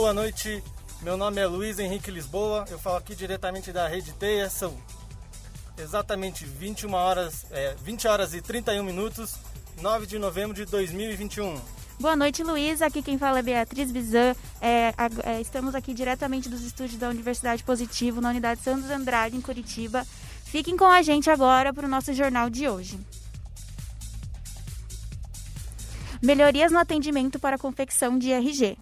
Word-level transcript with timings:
Boa 0.00 0.14
noite, 0.14 0.62
meu 1.02 1.16
nome 1.16 1.40
é 1.40 1.46
Luiz 1.48 1.80
Henrique 1.80 2.08
Lisboa, 2.08 2.64
eu 2.70 2.78
falo 2.78 2.98
aqui 2.98 3.16
diretamente 3.16 3.72
da 3.72 3.88
Rede 3.88 4.12
Teia, 4.12 4.48
são 4.48 4.72
exatamente 5.76 6.44
21 6.44 6.94
horas, 6.94 7.44
é, 7.50 7.74
20 7.82 8.06
horas 8.06 8.32
e 8.32 8.40
31 8.40 8.84
minutos, 8.84 9.34
9 9.82 10.06
de 10.06 10.16
novembro 10.16 10.54
de 10.54 10.64
2021. 10.66 11.60
Boa 11.98 12.14
noite, 12.14 12.44
Luiz. 12.44 12.80
Aqui 12.80 13.02
quem 13.02 13.18
fala 13.18 13.40
é 13.40 13.42
Beatriz 13.42 13.90
Bizan. 13.90 14.36
É, 14.60 14.94
é, 15.24 15.40
estamos 15.40 15.74
aqui 15.74 15.92
diretamente 15.92 16.48
dos 16.48 16.62
estúdios 16.62 16.96
da 16.96 17.08
Universidade 17.08 17.64
Positivo, 17.64 18.20
na 18.20 18.30
Unidade 18.30 18.60
Santos 18.60 18.88
Andrade, 18.88 19.36
em 19.36 19.40
Curitiba. 19.40 20.06
Fiquem 20.44 20.76
com 20.76 20.86
a 20.86 21.02
gente 21.02 21.28
agora 21.28 21.74
para 21.74 21.86
o 21.86 21.90
nosso 21.90 22.12
jornal 22.12 22.48
de 22.48 22.68
hoje. 22.68 23.00
Melhorias 26.22 26.70
no 26.70 26.78
atendimento 26.78 27.40
para 27.40 27.58
confecção 27.58 28.16
de 28.16 28.30
RG. 28.30 28.78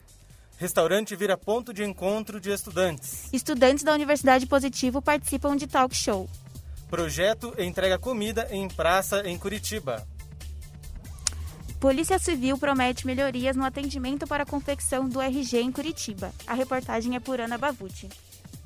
Restaurante 0.58 1.14
vira 1.14 1.36
ponto 1.36 1.72
de 1.72 1.84
encontro 1.84 2.40
de 2.40 2.50
estudantes. 2.50 3.28
Estudantes 3.32 3.84
da 3.84 3.92
Universidade 3.92 4.46
Positivo 4.46 5.02
participam 5.02 5.54
de 5.54 5.66
talk 5.66 5.94
show. 5.94 6.28
Projeto 6.88 7.54
entrega 7.58 7.98
comida 7.98 8.48
em 8.50 8.66
praça 8.68 9.28
em 9.28 9.36
Curitiba. 9.36 10.06
Polícia 11.78 12.18
Civil 12.18 12.56
promete 12.56 13.06
melhorias 13.06 13.54
no 13.54 13.64
atendimento 13.64 14.26
para 14.26 14.44
a 14.44 14.46
confecção 14.46 15.06
do 15.06 15.20
RG 15.20 15.60
em 15.60 15.70
Curitiba. 15.70 16.32
A 16.46 16.54
reportagem 16.54 17.14
é 17.14 17.20
por 17.20 17.38
Ana 17.38 17.58
Bavuti. 17.58 18.08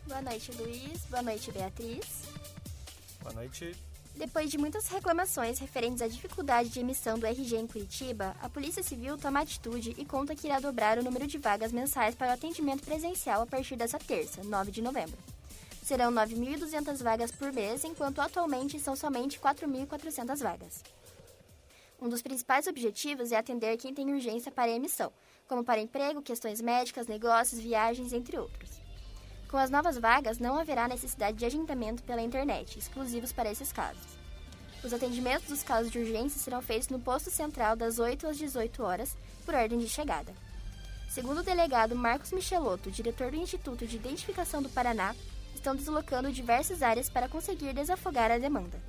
Boa 0.06 0.22
noite, 0.22 0.52
Luiz. 0.52 1.04
Boa 1.10 1.22
noite, 1.22 1.50
Beatriz. 1.50 2.06
Boa 3.20 3.34
noite. 3.34 3.72
Depois 4.20 4.50
de 4.50 4.58
muitas 4.58 4.86
reclamações 4.88 5.58
referentes 5.58 6.02
à 6.02 6.06
dificuldade 6.06 6.68
de 6.68 6.78
emissão 6.78 7.18
do 7.18 7.24
RG 7.24 7.56
em 7.56 7.66
Curitiba, 7.66 8.36
a 8.42 8.50
Polícia 8.50 8.82
Civil 8.82 9.16
toma 9.16 9.40
atitude 9.40 9.94
e 9.96 10.04
conta 10.04 10.36
que 10.36 10.46
irá 10.46 10.60
dobrar 10.60 10.98
o 10.98 11.02
número 11.02 11.26
de 11.26 11.38
vagas 11.38 11.72
mensais 11.72 12.14
para 12.14 12.28
o 12.28 12.34
atendimento 12.34 12.84
presencial 12.84 13.40
a 13.40 13.46
partir 13.46 13.76
dessa 13.76 13.98
terça, 13.98 14.44
9 14.44 14.70
de 14.70 14.82
novembro. 14.82 15.16
Serão 15.82 16.12
9.200 16.12 17.02
vagas 17.02 17.30
por 17.30 17.50
mês, 17.50 17.82
enquanto 17.82 18.20
atualmente 18.20 18.78
são 18.78 18.94
somente 18.94 19.40
4.400 19.40 20.42
vagas. 20.42 20.84
Um 21.98 22.10
dos 22.10 22.20
principais 22.20 22.66
objetivos 22.66 23.32
é 23.32 23.38
atender 23.38 23.78
quem 23.78 23.94
tem 23.94 24.12
urgência 24.12 24.52
para 24.52 24.70
a 24.70 24.76
emissão, 24.76 25.10
como 25.48 25.64
para 25.64 25.80
emprego, 25.80 26.20
questões 26.20 26.60
médicas, 26.60 27.06
negócios, 27.06 27.58
viagens, 27.58 28.12
entre 28.12 28.38
outros. 28.38 28.89
Com 29.50 29.56
as 29.56 29.68
novas 29.68 29.98
vagas, 29.98 30.38
não 30.38 30.56
haverá 30.56 30.86
necessidade 30.86 31.36
de 31.36 31.44
agendamento 31.44 32.04
pela 32.04 32.22
internet, 32.22 32.78
exclusivos 32.78 33.32
para 33.32 33.50
esses 33.50 33.72
casos. 33.72 34.06
Os 34.84 34.92
atendimentos 34.92 35.48
dos 35.48 35.64
casos 35.64 35.90
de 35.90 35.98
urgência 35.98 36.40
serão 36.40 36.62
feitos 36.62 36.88
no 36.88 37.00
posto 37.00 37.32
central 37.32 37.74
das 37.74 37.98
8 37.98 38.28
às 38.28 38.38
18 38.38 38.80
horas, 38.80 39.16
por 39.44 39.56
ordem 39.56 39.80
de 39.80 39.88
chegada. 39.88 40.32
Segundo 41.08 41.38
o 41.38 41.42
delegado 41.42 41.96
Marcos 41.96 42.30
Michelotto, 42.30 42.92
diretor 42.92 43.32
do 43.32 43.38
Instituto 43.38 43.88
de 43.88 43.96
Identificação 43.96 44.62
do 44.62 44.68
Paraná, 44.68 45.16
estão 45.52 45.74
deslocando 45.74 46.30
diversas 46.30 46.80
áreas 46.80 47.10
para 47.10 47.28
conseguir 47.28 47.74
desafogar 47.74 48.30
a 48.30 48.38
demanda. 48.38 48.80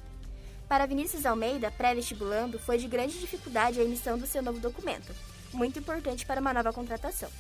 Para 0.70 0.86
Vinícius 0.86 1.26
Almeida, 1.26 1.72
pré-vestibulando, 1.72 2.60
foi 2.60 2.78
de 2.78 2.88
grande 2.88 3.20
dificuldade 3.20 3.80
a 3.80 3.84
emissão 3.84 4.16
do 4.16 4.28
seu 4.28 4.44
novo 4.44 4.60
documento, 4.60 5.12
muito 5.52 5.80
importante 5.80 6.24
para 6.24 6.40
uma 6.40 6.54
nova 6.54 6.72
contratação 6.72 7.32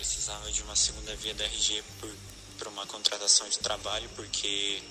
precisava 0.00 0.50
de 0.50 0.62
uma 0.62 0.74
segunda 0.74 1.14
via 1.16 1.34
da 1.34 1.44
RG 1.44 1.84
para 2.58 2.70
uma 2.70 2.86
contratação 2.86 3.46
de 3.50 3.58
trabalho, 3.58 4.08
porque 4.16 4.82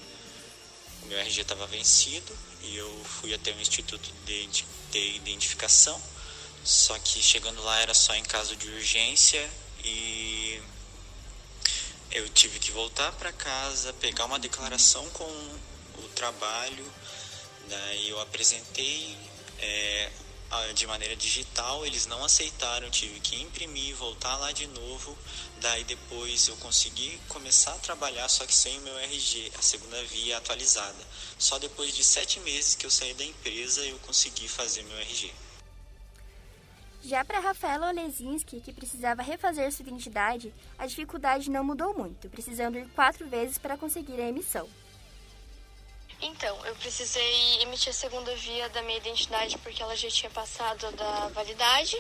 o 1.02 1.07
meu 1.07 1.17
RG 1.17 1.41
estava 1.41 1.65
vencido 1.65 2.38
e 2.61 2.77
eu 2.77 3.03
fui 3.05 3.33
até 3.33 3.52
o 3.52 3.59
Instituto 3.59 4.07
de, 4.23 4.45
de 4.91 5.15
Identificação. 5.15 5.99
Só 6.63 6.97
que 6.99 7.23
chegando 7.23 7.59
lá 7.64 7.80
era 7.80 7.95
só 7.95 8.14
em 8.14 8.23
caso 8.23 8.55
de 8.55 8.67
urgência 8.70 9.49
e 9.83 10.61
eu 12.11 12.30
tive 12.30 12.59
que 12.59 12.70
voltar 12.70 13.11
para 13.14 13.31
casa, 13.31 13.91
pegar 13.93 14.26
uma 14.26 14.37
declaração 14.37 15.09
com 15.09 15.23
o 15.23 16.08
trabalho, 16.14 16.86
daí 17.67 18.09
eu 18.09 18.20
apresentei 18.20 19.17
é, 19.58 20.11
de 20.73 20.87
maneira 20.87 21.15
digital, 21.15 21.86
eles 21.86 22.08
não 22.08 22.23
aceitaram, 22.23 22.89
tive 22.89 23.20
que 23.20 23.42
imprimir, 23.42 23.95
voltar 23.95 24.36
lá 24.37 24.52
de 24.52 24.65
novo. 24.67 25.17
Daí 25.61 25.83
depois 25.83 26.48
eu 26.48 26.55
consegui 26.58 27.20
começar 27.27 27.73
a 27.73 27.80
trabalhar, 27.80 28.27
só 28.30 28.45
que 28.45 28.54
sem 28.54 28.77
o 28.80 28.82
meu 28.82 28.98
RG, 28.98 29.52
a 29.58 29.61
segunda 29.61 30.02
via 30.05 30.38
atualizada. 30.38 31.04
Só 31.38 31.59
depois 31.59 31.95
de 31.95 32.04
sete 32.04 32.39
meses 32.39 32.76
que 32.76 32.86
eu 32.86 32.92
saí 32.92 33.14
da 33.14 33.23
empresa 33.23 33.86
eu 33.86 33.99
consegui 33.99 34.48
fazer 34.48 34.83
meu 34.83 34.98
RG. 34.98 35.32
Já 37.02 37.23
para 37.23 37.39
Rafaela 37.39 37.89
Olezinski, 37.89 38.59
que 38.59 38.73
precisava 38.73 39.21
refazer 39.21 39.71
sua 39.71 39.83
identidade, 39.83 40.54
a 40.77 40.86
dificuldade 40.86 41.49
não 41.49 41.64
mudou 41.64 41.93
muito, 41.98 42.30
precisando 42.30 42.77
ir 42.77 42.89
quatro 42.89 43.27
vezes 43.27 43.58
para 43.58 43.77
conseguir 43.77 44.20
a 44.20 44.27
emissão. 44.27 44.67
Então, 46.21 46.57
eu 46.65 46.75
precisei 46.75 47.61
emitir 47.61 47.91
a 47.91 47.93
segunda 47.93 48.35
via 48.35 48.67
da 48.69 48.81
minha 48.81 48.97
identidade 48.97 49.57
porque 49.59 49.81
ela 49.81 49.95
já 49.95 50.09
tinha 50.09 50.30
passado 50.30 50.91
da 50.91 51.30
validade 51.30 51.97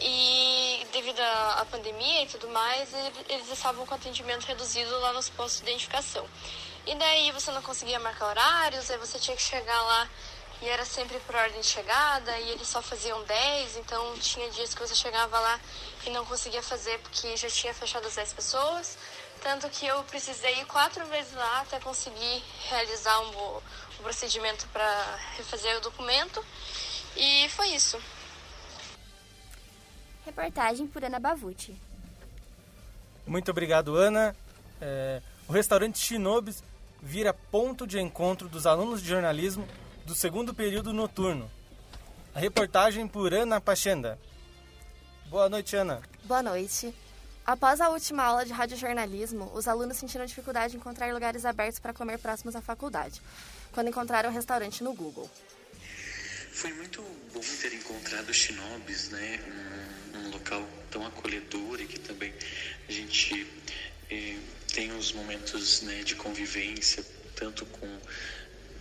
e 0.00 0.86
devido 0.92 1.18
à 1.20 1.66
pandemia 1.68 2.22
e 2.22 2.26
tudo 2.28 2.48
mais, 2.48 2.88
eles 3.28 3.50
estavam 3.50 3.84
com 3.84 3.94
atendimento 3.94 4.44
reduzido 4.44 4.96
lá 5.00 5.12
nos 5.12 5.28
postos 5.28 5.60
de 5.60 5.70
identificação. 5.70 6.24
E 6.86 6.94
daí 6.94 7.32
você 7.32 7.50
não 7.50 7.60
conseguia 7.60 7.98
marcar 7.98 8.28
horários, 8.28 8.88
aí 8.92 8.98
você 8.98 9.18
tinha 9.18 9.36
que 9.36 9.42
chegar 9.42 9.82
lá 9.82 10.08
e 10.62 10.68
era 10.68 10.84
sempre 10.84 11.18
por 11.20 11.34
ordem 11.34 11.60
de 11.60 11.66
chegada 11.66 12.38
e 12.38 12.50
eles 12.50 12.66
só 12.66 12.80
faziam 12.80 13.22
10, 13.24 13.76
então 13.76 14.18
tinha 14.18 14.48
dias 14.50 14.72
que 14.72 14.80
você 14.80 14.94
chegava 14.94 15.38
lá 15.38 15.60
e 16.06 16.10
não 16.10 16.24
conseguia 16.24 16.62
fazer 16.62 16.98
porque 17.00 17.36
já 17.36 17.48
tinha 17.48 17.74
fechado 17.74 18.06
as 18.06 18.14
10 18.14 18.32
pessoas. 18.32 18.96
Tanto 19.42 19.68
que 19.70 19.86
eu 19.86 20.02
precisei 20.04 20.60
ir 20.60 20.66
quatro 20.66 21.04
vezes 21.06 21.32
lá 21.34 21.60
até 21.60 21.78
conseguir 21.80 22.42
realizar 22.68 23.20
um, 23.20 23.56
um 23.56 24.02
procedimento 24.02 24.66
para 24.68 25.16
refazer 25.36 25.76
o 25.76 25.80
documento. 25.80 26.44
E 27.16 27.48
foi 27.50 27.68
isso. 27.68 28.00
Reportagem 30.24 30.86
por 30.86 31.02
Ana 31.04 31.18
Bavuti. 31.18 31.74
Muito 33.26 33.50
obrigado, 33.50 33.96
Ana. 33.96 34.34
É, 34.80 35.20
o 35.48 35.52
restaurante 35.52 35.98
Shinobis 35.98 36.62
vira 37.00 37.32
ponto 37.32 37.86
de 37.86 37.98
encontro 37.98 38.48
dos 38.48 38.66
alunos 38.66 39.02
de 39.02 39.08
jornalismo 39.08 39.66
do 40.04 40.14
segundo 40.14 40.54
período 40.54 40.92
noturno. 40.92 41.50
A 42.34 42.38
reportagem 42.38 43.06
por 43.06 43.32
Ana 43.32 43.60
Pachenda. 43.60 44.18
Boa 45.26 45.48
noite, 45.48 45.76
Ana. 45.76 46.00
Boa 46.24 46.42
noite. 46.42 46.94
Após 47.48 47.80
a 47.80 47.88
última 47.88 48.24
aula 48.24 48.44
de 48.44 48.52
radiojornalismo, 48.52 49.50
os 49.54 49.66
alunos 49.66 49.96
sentiram 49.96 50.26
dificuldade 50.26 50.76
em 50.76 50.78
encontrar 50.78 51.10
lugares 51.14 51.46
abertos 51.46 51.78
para 51.78 51.94
comer 51.94 52.18
próximos 52.18 52.54
à 52.54 52.60
faculdade, 52.60 53.22
quando 53.72 53.88
encontraram 53.88 54.28
um 54.28 54.32
restaurante 54.34 54.84
no 54.84 54.92
Google. 54.92 55.30
Foi 56.52 56.70
muito 56.74 57.00
bom 57.32 57.40
ter 57.62 57.72
encontrado 57.72 58.34
Shinobis, 58.34 59.08
né? 59.08 59.40
Um, 60.14 60.18
um 60.18 60.30
local 60.30 60.62
tão 60.90 61.06
acolhedor 61.06 61.80
e 61.80 61.86
que 61.86 61.98
também 61.98 62.34
a 62.86 62.92
gente 62.92 63.50
eh, 64.10 64.36
tem 64.74 64.92
os 64.92 65.12
momentos 65.12 65.80
né, 65.80 66.02
de 66.02 66.16
convivência, 66.16 67.02
tanto 67.34 67.64
com 67.64 67.98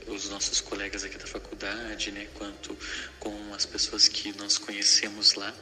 os 0.07 0.29
nossos 0.29 0.59
colegas 0.59 1.05
aqui 1.05 1.17
da 1.17 1.28
faculdade, 1.28 2.11
né, 2.11 2.28
quanto 2.34 2.78
com 3.17 3.53
as 3.53 3.66
pessoas 3.66 4.09
que 4.09 4.35
nós 4.38 4.57
conhecemos 4.57 5.35
lá. 5.35 5.53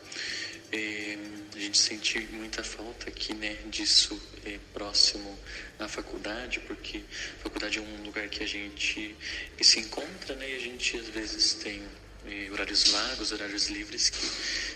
É, 0.75 1.17
a 1.55 1.59
gente 1.59 1.77
sente 1.77 2.19
muita 2.33 2.61
falta 2.61 3.07
aqui, 3.07 3.33
né, 3.33 3.55
disso 3.67 4.21
é, 4.45 4.59
próximo 4.73 5.39
à 5.79 5.87
faculdade, 5.87 6.59
porque 6.67 7.01
a 7.39 7.43
faculdade 7.43 7.77
é 7.77 7.81
um 7.81 8.03
lugar 8.03 8.27
que 8.27 8.43
a 8.43 8.47
gente 8.47 9.15
se 9.61 9.79
encontra, 9.79 10.35
né, 10.35 10.51
e 10.51 10.55
a 10.55 10.59
gente 10.59 10.97
às 10.97 11.07
vezes 11.07 11.53
tem 11.53 11.81
é, 12.25 12.51
horários 12.51 12.91
vagos, 12.91 13.31
horários 13.31 13.67
livres, 13.69 14.09
que 14.09 14.29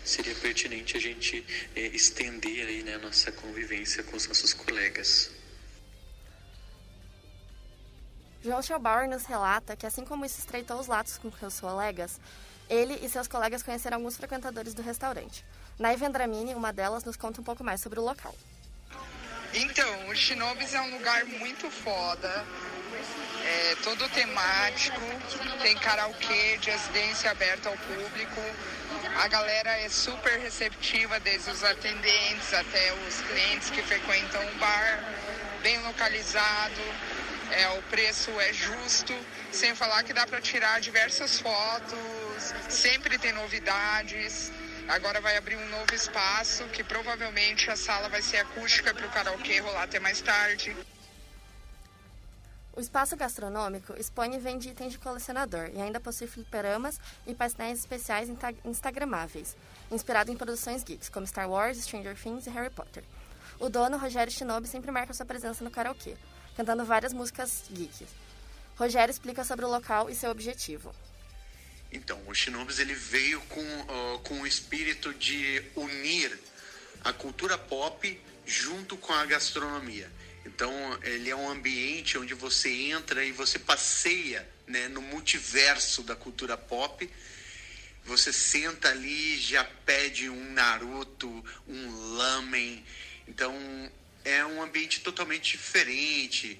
seria 0.05 0.33
pertinente 0.35 0.95
a 0.95 1.01
gente 1.01 1.45
é, 1.75 1.87
estender 1.87 2.65
aí, 2.65 2.81
né, 2.81 2.95
a 2.95 2.99
nossa 2.99 3.29
convivência 3.33 4.01
com 4.03 4.15
os 4.15 4.25
nossos 4.25 4.53
colegas. 4.53 5.29
João 8.41 8.61
Schaubauer 8.61 9.09
nos 9.09 9.25
relata 9.25 9.75
que, 9.75 9.85
assim 9.85 10.05
como 10.05 10.25
isso 10.25 10.39
estreitou 10.39 10.79
os 10.79 10.87
laços 10.87 11.17
com 11.17 11.29
seus 11.31 11.59
colegas, 11.59 12.19
ele 12.69 12.93
e 13.01 13.09
seus 13.09 13.27
colegas 13.27 13.61
conheceram 13.61 13.97
alguns 13.97 14.15
frequentadores 14.15 14.73
do 14.73 14.81
restaurante. 14.81 15.43
Nai 15.77 15.97
Vendramini, 15.97 16.55
uma 16.55 16.71
delas, 16.71 17.03
nos 17.03 17.17
conta 17.17 17.41
um 17.41 17.43
pouco 17.43 17.63
mais 17.63 17.81
sobre 17.81 17.99
o 17.99 18.03
local. 18.03 18.33
Então, 19.53 20.07
o 20.07 20.15
Shinobis 20.15 20.73
é 20.73 20.81
um 20.81 20.91
lugar 20.91 21.25
muito 21.25 21.69
foda, 21.69 22.45
é 23.43 23.75
todo 23.83 24.07
temático, 24.09 25.01
tem 25.61 25.75
karaokê 25.77 26.57
de 26.57 26.69
residência 26.69 27.31
aberta 27.31 27.67
ao 27.67 27.77
público. 27.77 28.41
A 29.17 29.27
galera 29.27 29.71
é 29.79 29.89
super 29.89 30.39
receptiva, 30.39 31.19
desde 31.19 31.49
os 31.49 31.63
atendentes 31.63 32.53
até 32.53 32.93
os 33.07 33.21
clientes 33.21 33.69
que 33.71 33.81
frequentam 33.81 34.41
o 34.47 34.55
bar, 34.59 35.03
bem 35.61 35.77
localizado, 35.79 36.81
é, 37.51 37.69
o 37.77 37.81
preço 37.83 38.31
é 38.39 38.53
justo, 38.53 39.13
sem 39.51 39.75
falar 39.75 40.03
que 40.03 40.13
dá 40.13 40.25
para 40.25 40.41
tirar 40.41 40.79
diversas 40.79 41.39
fotos, 41.39 42.53
sempre 42.69 43.17
tem 43.17 43.33
novidades. 43.33 44.51
Agora 44.87 45.21
vai 45.21 45.37
abrir 45.37 45.55
um 45.55 45.69
novo 45.69 45.93
espaço 45.93 46.63
que 46.69 46.83
provavelmente 46.83 47.69
a 47.69 47.75
sala 47.75 48.09
vai 48.09 48.21
ser 48.21 48.37
acústica 48.37 48.93
para 48.93 49.05
o 49.05 49.09
karaokê 49.11 49.59
rolar 49.59 49.83
até 49.83 49.99
mais 49.99 50.19
tarde. 50.21 50.75
O 52.75 52.81
espaço 52.81 53.17
gastronômico 53.17 53.93
expõe 53.99 54.33
e 54.35 54.39
vende 54.39 54.69
itens 54.69 54.93
de 54.93 54.99
colecionador 54.99 55.69
e 55.73 55.81
ainda 55.81 55.99
possui 55.99 56.27
fliperamas 56.27 56.99
e 57.27 57.35
painéis 57.35 57.79
especiais 57.79 58.29
instagramáveis, 58.63 59.55
inspirado 59.91 60.31
em 60.31 60.37
produções 60.37 60.83
geeks 60.83 61.09
como 61.09 61.27
Star 61.27 61.49
Wars, 61.49 61.77
Stranger 61.77 62.15
Things 62.15 62.47
e 62.47 62.49
Harry 62.49 62.69
Potter. 62.69 63.03
O 63.59 63.67
dono, 63.67 63.97
Rogério 63.97 64.31
Shinobi, 64.31 64.67
sempre 64.67 64.91
marca 64.91 65.13
sua 65.13 65.25
presença 65.25 65.61
no 65.63 65.69
karaokê, 65.69 66.15
cantando 66.59 66.83
várias 66.83 67.13
músicas 67.13 67.63
geeks. 67.71 68.09
Rogério 68.75 69.09
explica 69.09 69.45
sobre 69.45 69.63
o 69.63 69.69
local 69.69 70.09
e 70.09 70.15
seu 70.15 70.29
objetivo. 70.29 70.93
Então, 71.89 72.21
o 72.27 72.35
Shinobis 72.35 72.79
ele 72.79 72.93
veio 72.93 73.39
com, 73.43 73.61
uh, 73.61 74.19
com 74.19 74.41
o 74.41 74.45
espírito 74.45 75.13
de 75.13 75.63
unir 75.73 76.37
a 77.01 77.13
cultura 77.13 77.57
pop 77.57 78.21
junto 78.45 78.97
com 78.97 79.13
a 79.13 79.25
gastronomia. 79.25 80.11
Então, 80.45 80.69
ele 81.01 81.29
é 81.29 81.35
um 81.35 81.49
ambiente 81.49 82.17
onde 82.17 82.33
você 82.33 82.69
entra 82.69 83.23
e 83.23 83.31
você 83.31 83.57
passeia 83.57 84.45
né, 84.67 84.89
no 84.89 85.01
multiverso 85.01 86.03
da 86.03 86.15
cultura 86.15 86.57
pop. 86.57 87.09
Você 88.03 88.33
senta 88.33 88.89
ali, 88.89 89.37
já 89.37 89.63
pede 89.85 90.29
um 90.29 90.51
Naruto, 90.51 91.29
um 91.65 92.15
lamen. 92.17 92.83
Então, 93.29 93.55
é 94.23 94.45
um 94.45 94.61
ambiente 94.61 95.01
totalmente 95.01 95.51
diferente, 95.51 96.59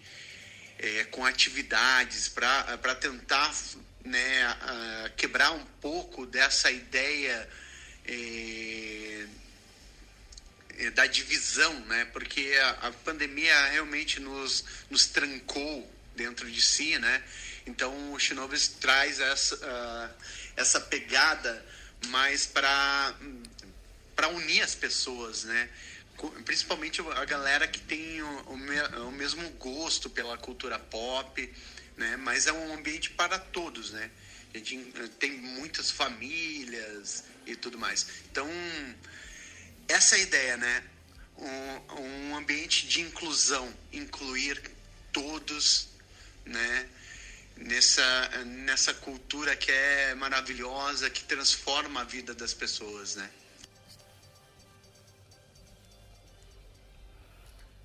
é, 0.77 1.03
com 1.05 1.25
atividades 1.25 2.29
para 2.29 2.95
tentar 2.95 3.53
né, 4.03 5.11
quebrar 5.17 5.51
um 5.51 5.65
pouco 5.81 6.25
dessa 6.25 6.71
ideia 6.71 7.49
é, 8.05 9.27
é, 10.77 10.89
da 10.91 11.05
divisão, 11.05 11.77
né? 11.81 12.05
Porque 12.05 12.57
a, 12.61 12.69
a, 12.87 12.91
pandemia 12.91 13.67
realmente 13.67 14.19
nos, 14.19 14.63
nos 14.89 15.05
trancou 15.07 15.91
dentro 16.15 16.49
de 16.49 16.61
si, 16.61 16.97
né? 16.97 17.23
Então 17.65 18.13
o 18.13 18.19
Shinobis 18.19 18.69
traz 18.69 19.19
essa, 19.19 20.17
essa 20.55 20.79
pegada 20.79 21.63
mais 22.07 22.45
para 22.45 23.13
para 24.15 24.27
unir 24.29 24.61
as 24.61 24.75
pessoas, 24.75 25.45
né? 25.45 25.69
Principalmente 26.43 27.01
a 27.01 27.25
galera 27.25 27.67
que 27.67 27.79
tem 27.79 28.21
o, 28.21 28.27
o, 28.27 29.07
o 29.07 29.11
mesmo 29.11 29.49
gosto 29.51 30.09
pela 30.09 30.37
cultura 30.37 30.77
pop, 30.77 31.53
né? 31.95 32.17
Mas 32.17 32.47
é 32.47 32.51
um 32.51 32.73
ambiente 32.73 33.09
para 33.11 33.39
todos, 33.39 33.91
né? 33.91 34.11
A 34.53 34.57
gente 34.57 34.77
tem 35.19 35.31
muitas 35.31 35.91
famílias 35.91 37.23
e 37.45 37.55
tudo 37.55 37.77
mais. 37.77 38.07
Então, 38.31 38.49
essa 39.87 40.15
é 40.15 40.19
a 40.19 40.21
ideia, 40.21 40.57
né? 40.57 40.83
Um, 41.37 42.01
um 42.01 42.35
ambiente 42.35 42.87
de 42.87 43.01
inclusão, 43.01 43.73
incluir 43.93 44.61
todos, 45.13 45.89
né? 46.45 46.89
Nessa, 47.55 48.29
nessa 48.45 48.93
cultura 48.93 49.55
que 49.55 49.71
é 49.71 50.15
maravilhosa, 50.15 51.09
que 51.09 51.23
transforma 51.25 52.01
a 52.01 52.03
vida 52.05 52.33
das 52.33 52.53
pessoas, 52.53 53.15
né? 53.15 53.29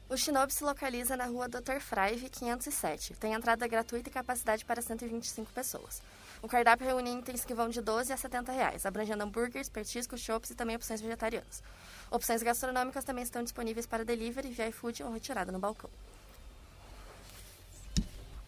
O 0.08 0.16
Shinobi 0.16 0.52
se 0.52 0.62
localiza 0.62 1.16
na 1.16 1.24
rua 1.24 1.48
Dr. 1.48 1.80
Fraive, 1.80 2.28
507. 2.28 3.14
Tem 3.14 3.32
entrada 3.32 3.66
gratuita 3.66 4.10
e 4.10 4.12
capacidade 4.12 4.64
para 4.64 4.82
125 4.82 5.50
pessoas. 5.52 6.02
O 6.42 6.48
cardápio 6.48 6.86
reúne 6.86 7.18
itens 7.18 7.42
que 7.42 7.54
vão 7.54 7.70
de 7.70 7.80
12 7.80 8.12
a 8.12 8.16
70 8.16 8.52
reais, 8.52 8.84
abrangendo 8.84 9.24
hambúrgueres, 9.24 9.70
petiscos, 9.70 10.20
chopps 10.20 10.50
e 10.50 10.54
também 10.54 10.76
opções 10.76 11.00
vegetarianas. 11.00 11.62
Opções 12.10 12.42
gastronômicas 12.42 13.02
também 13.02 13.24
estão 13.24 13.42
disponíveis 13.42 13.86
para 13.86 14.04
delivery 14.04 14.50
via 14.50 14.68
iFood 14.68 15.02
ou 15.02 15.10
retirada 15.10 15.50
no 15.50 15.58
balcão. 15.58 15.88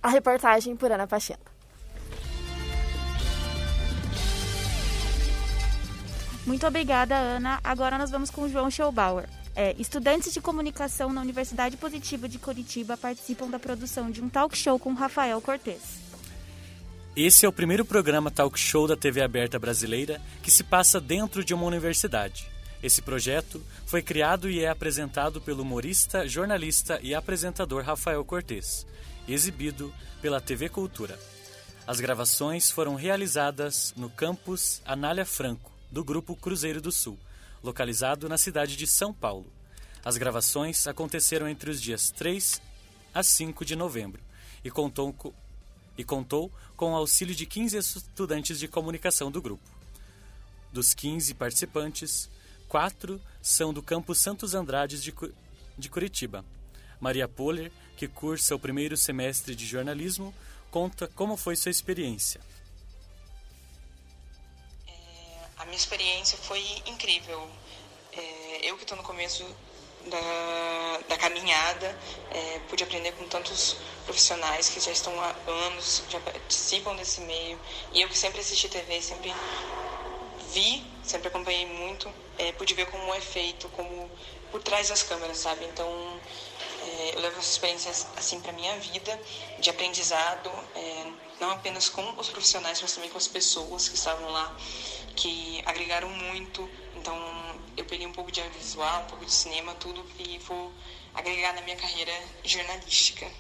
A 0.03 0.11
reportagem 0.11 0.77
por 0.77 0.93
Ana 0.93 1.07
Pachenda. 1.07 1.57
Muito 6.47 6.67
obrigada, 6.67 7.17
Ana. 7.17 7.59
Agora 7.65 7.97
nós 7.97 8.11
vamos 8.11 8.31
com 8.31 8.43
o 8.43 8.49
João 8.49 8.71
Schellbauer. 8.71 9.27
É, 9.59 9.75
estudantes 9.79 10.35
de 10.35 10.41
comunicação 10.41 11.11
na 11.11 11.23
Universidade 11.23 11.79
Positiva 11.79 12.29
de 12.29 12.39
Curitiba 12.39 12.95
participam 12.95 13.49
da 13.49 13.59
produção 13.59 14.11
de 14.11 14.21
um 14.21 14.29
talk 14.29 14.55
show 14.55 14.79
com 14.79 14.93
Rafael 14.93 15.41
Cortez. 15.41 15.81
Esse 17.17 17.47
é 17.47 17.49
o 17.49 17.53
primeiro 17.53 17.83
programa 17.83 18.31
talk 18.31 18.61
show 18.61 18.87
da 18.87 18.95
TV 18.95 19.23
aberta 19.23 19.59
brasileira 19.59 20.21
que 20.43 20.51
se 20.51 20.63
passa 20.63 21.01
dentro 21.01 21.43
de 21.43 21.55
uma 21.55 21.65
universidade. 21.65 22.47
Esse 22.83 23.01
projeto 23.01 23.65
foi 23.87 24.03
criado 24.03 24.51
e 24.51 24.63
é 24.63 24.69
apresentado 24.69 25.41
pelo 25.41 25.63
humorista, 25.63 26.29
jornalista 26.29 27.01
e 27.03 27.15
apresentador 27.15 27.83
Rafael 27.83 28.23
Cortez, 28.27 28.87
exibido 29.27 29.91
pela 30.21 30.39
TV 30.39 30.69
Cultura. 30.69 31.19
As 31.87 31.99
gravações 31.99 32.71
foram 32.71 32.95
realizadas 32.95 33.95
no 33.97 34.11
campus 34.11 34.83
Anália 34.85 35.25
Franco, 35.25 35.73
do 35.91 36.05
Grupo 36.05 36.37
Cruzeiro 36.37 36.83
do 36.83 36.93
Sul, 36.93 37.19
localizado 37.67 38.29
na 38.29 38.39
cidade 38.39 38.77
de 38.77 38.87
São 38.87 39.13
Paulo. 39.13 39.53
As 40.05 40.17
gravações 40.17 40.87
aconteceram 40.87 41.49
entre 41.49 41.69
os 41.69 41.83
dias 41.83 42.11
3 42.11 42.63
a 43.13 43.23
5 43.23 43.65
de 43.65 43.75
novembro 43.75 44.23
e 44.65 44.71
contou 44.71 45.13
com, 45.13 45.35
e 45.99 46.05
contou 46.05 46.51
com 46.77 46.93
o 46.93 46.97
auxílio 46.97 47.35
de 47.35 47.45
15 47.45 47.77
estudantes 47.77 48.59
de 48.59 48.69
comunicação 48.69 49.31
do 49.31 49.43
grupo. 49.43 49.69
Dos 50.73 50.95
15 50.95 51.35
participantes, 51.35 52.31
quatro 52.69 53.21
são 53.43 53.75
do 53.75 53.83
campus 53.83 54.19
Santos 54.19 54.55
Andrades 54.55 55.03
de, 55.03 55.13
de 55.77 55.91
Curitiba. 55.91 56.45
Maria 57.01 57.27
Poller, 57.27 57.73
que 57.97 58.07
cursa 58.07 58.55
o 58.55 58.59
primeiro 58.59 58.97
semestre 58.97 59.57
de 59.57 59.67
jornalismo, 59.67 60.33
conta 60.71 61.09
como 61.09 61.37
foi 61.37 61.57
sua 61.57 61.71
experiência. 61.71 62.41
A 65.59 65.65
minha 65.65 65.77
experiência 65.77 66.37
foi 66.37 66.63
incrível. 66.87 67.49
É, 68.13 68.61
eu 68.63 68.77
que 68.77 68.85
estou 68.85 68.97
no 68.97 69.03
começo 69.03 69.45
da, 70.07 71.01
da 71.09 71.17
caminhada, 71.17 71.99
é, 72.31 72.61
pude 72.69 72.85
aprender 72.85 73.13
com 73.13 73.27
tantos 73.27 73.77
profissionais 74.05 74.69
que 74.69 74.81
já 74.81 74.93
estão 74.93 75.19
há 75.21 75.35
anos, 75.67 76.03
já 76.11 76.21
participam 76.21 76.95
desse 76.95 77.23
meio. 77.23 77.59
E 77.93 78.03
eu 78.03 78.09
que 78.09 78.19
sempre 78.19 78.41
assisti 78.41 78.69
TV, 78.69 79.01
sempre 79.01 79.35
vi, 80.53 80.85
sempre 81.03 81.29
acompanhei 81.29 81.67
muito, 81.67 82.13
é, 82.39 82.53
pude 82.53 82.75
ver 82.75 82.87
como 82.91 83.15
é 83.15 83.21
feito, 83.21 83.69
como 83.71 84.11
por 84.51 84.63
trás 84.63 84.89
das 84.89 85.03
câmeras, 85.03 85.39
sabe? 85.39 85.65
Então, 85.65 86.21
é, 86.87 87.15
eu 87.15 87.21
levo 87.21 87.39
essa 87.39 87.51
experiência 87.51 87.91
assim 88.17 88.41
para 88.41 88.53
minha 88.53 88.79
vida, 88.79 89.19
de 89.59 89.71
aprendizado, 89.71 90.51
é, 90.75 91.07
não 91.41 91.51
apenas 91.51 91.89
com 91.89 92.03
os 92.19 92.29
profissionais, 92.29 92.81
mas 92.81 92.95
também 92.95 93.11
com 93.11 93.19
as 93.19 93.29
pessoas 93.29 93.89
que 93.89 93.95
estavam 93.95 94.29
lá 94.31 94.57
que 95.15 95.63
agregaram 95.65 96.09
muito. 96.11 96.69
Então, 96.97 97.17
eu 97.77 97.85
peguei 97.85 98.07
um 98.07 98.13
pouco 98.13 98.31
de 98.31 98.41
audiovisual, 98.41 99.03
um 99.03 99.07
pouco 99.07 99.25
de 99.25 99.33
cinema, 99.33 99.75
tudo 99.75 100.05
e 100.19 100.39
vou 100.39 100.73
agregar 101.15 101.55
na 101.55 101.63
minha 101.63 101.77
carreira 101.77 102.13
jornalística. 102.45 103.31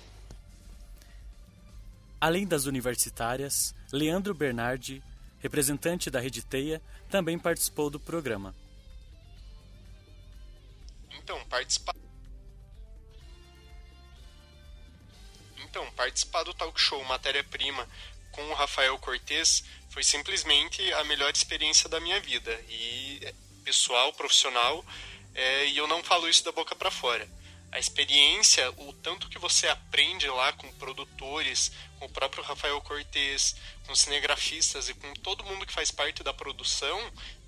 Além 2.20 2.46
das 2.46 2.64
universitárias, 2.64 3.74
Leandro 3.92 4.34
Bernardi, 4.34 5.02
representante 5.38 6.10
da 6.10 6.18
Rede 6.18 6.42
Teia, 6.42 6.80
também 7.10 7.38
participou 7.38 7.90
do 7.90 8.00
programa. 8.00 8.54
Então, 11.10 11.44
participar 11.46 11.94
Então, 15.76 15.90
participar 15.90 16.42
do 16.42 16.54
talk 16.54 16.80
show 16.80 17.04
Matéria 17.04 17.44
Prima 17.44 17.86
com 18.32 18.42
o 18.48 18.54
Rafael 18.54 18.98
Cortez 18.98 19.62
foi 19.90 20.02
simplesmente 20.02 20.90
a 20.94 21.04
melhor 21.04 21.30
experiência 21.30 21.86
da 21.86 22.00
minha 22.00 22.18
vida 22.18 22.50
e 22.66 23.20
pessoal, 23.62 24.10
profissional, 24.14 24.82
é, 25.34 25.66
e 25.66 25.76
eu 25.76 25.86
não 25.86 26.02
falo 26.02 26.30
isso 26.30 26.42
da 26.42 26.50
boca 26.50 26.74
para 26.74 26.90
fora. 26.90 27.28
A 27.70 27.78
experiência, 27.78 28.70
o 28.78 28.90
tanto 28.94 29.28
que 29.28 29.38
você 29.38 29.68
aprende 29.68 30.26
lá 30.28 30.50
com 30.54 30.72
produtores, 30.76 31.70
com 31.98 32.06
o 32.06 32.10
próprio 32.10 32.42
Rafael 32.42 32.80
Cortez, 32.80 33.54
com 33.86 33.94
cinegrafistas 33.94 34.88
e 34.88 34.94
com 34.94 35.12
todo 35.12 35.44
mundo 35.44 35.66
que 35.66 35.74
faz 35.74 35.90
parte 35.90 36.22
da 36.22 36.32
produção, 36.32 36.98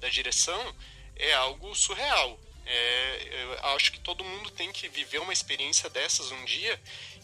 da 0.00 0.10
direção, 0.10 0.76
é 1.16 1.32
algo 1.32 1.74
surreal. 1.74 2.38
É, 2.70 3.44
eu 3.44 3.74
acho 3.74 3.90
que 3.90 4.00
todo 4.00 4.22
mundo 4.22 4.50
tem 4.50 4.70
que 4.70 4.90
viver 4.90 5.18
uma 5.18 5.32
experiência 5.32 5.88
dessas 5.88 6.30
um 6.30 6.44
dia. 6.44 6.78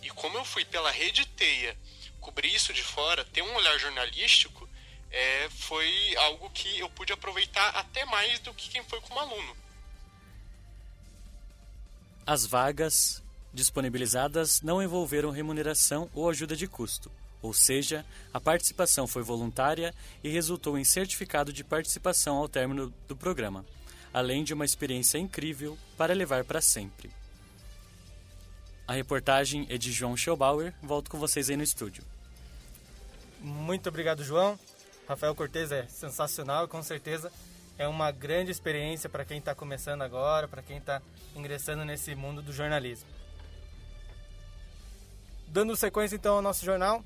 E 0.04 0.10
como 0.10 0.36
eu 0.36 0.44
fui 0.44 0.64
pela 0.64 0.90
rede 0.90 1.26
Teia 1.26 1.76
cobrir 2.20 2.54
isso 2.54 2.72
de 2.72 2.82
fora, 2.82 3.24
ter 3.24 3.42
um 3.42 3.54
olhar 3.54 3.78
jornalístico, 3.78 4.68
é, 5.10 5.48
foi 5.50 6.16
algo 6.16 6.48
que 6.50 6.78
eu 6.78 6.88
pude 6.90 7.12
aproveitar 7.12 7.70
até 7.70 8.04
mais 8.04 8.38
do 8.40 8.52
que 8.54 8.68
quem 8.68 8.82
foi 8.84 9.00
como 9.00 9.18
aluno. 9.18 9.56
As 12.26 12.46
vagas 12.46 13.22
disponibilizadas 13.52 14.60
não 14.62 14.82
envolveram 14.82 15.30
remuneração 15.30 16.10
ou 16.14 16.28
ajuda 16.28 16.56
de 16.56 16.66
custo. 16.66 17.10
ou 17.42 17.52
seja, 17.52 18.06
a 18.32 18.40
participação 18.40 19.06
foi 19.06 19.22
voluntária 19.22 19.94
e 20.22 20.30
resultou 20.30 20.78
em 20.78 20.84
certificado 20.84 21.52
de 21.52 21.62
participação 21.62 22.36
ao 22.38 22.48
término 22.48 22.92
do 23.06 23.14
programa, 23.14 23.66
além 24.14 24.42
de 24.42 24.54
uma 24.54 24.64
experiência 24.64 25.18
incrível 25.18 25.76
para 25.94 26.14
levar 26.14 26.42
para 26.44 26.62
sempre. 26.62 27.10
A 28.86 28.92
reportagem 28.92 29.66
é 29.70 29.78
de 29.78 29.90
João 29.90 30.16
Schellbauer. 30.16 30.74
Volto 30.82 31.10
com 31.10 31.18
vocês 31.18 31.48
aí 31.48 31.56
no 31.56 31.62
estúdio. 31.62 32.04
Muito 33.40 33.88
obrigado, 33.88 34.22
João. 34.22 34.58
Rafael 35.08 35.34
Cortez 35.34 35.70
é 35.70 35.86
sensacional, 35.86 36.66
com 36.66 36.82
certeza 36.82 37.30
é 37.78 37.88
uma 37.88 38.10
grande 38.10 38.50
experiência 38.50 39.08
para 39.08 39.24
quem 39.24 39.38
está 39.38 39.54
começando 39.54 40.02
agora, 40.02 40.46
para 40.46 40.62
quem 40.62 40.78
está 40.78 41.02
ingressando 41.34 41.84
nesse 41.84 42.14
mundo 42.14 42.40
do 42.40 42.52
jornalismo. 42.52 43.08
Dando 45.48 45.76
sequência 45.76 46.16
então 46.16 46.36
ao 46.36 46.42
nosso 46.42 46.64
jornal, 46.64 47.04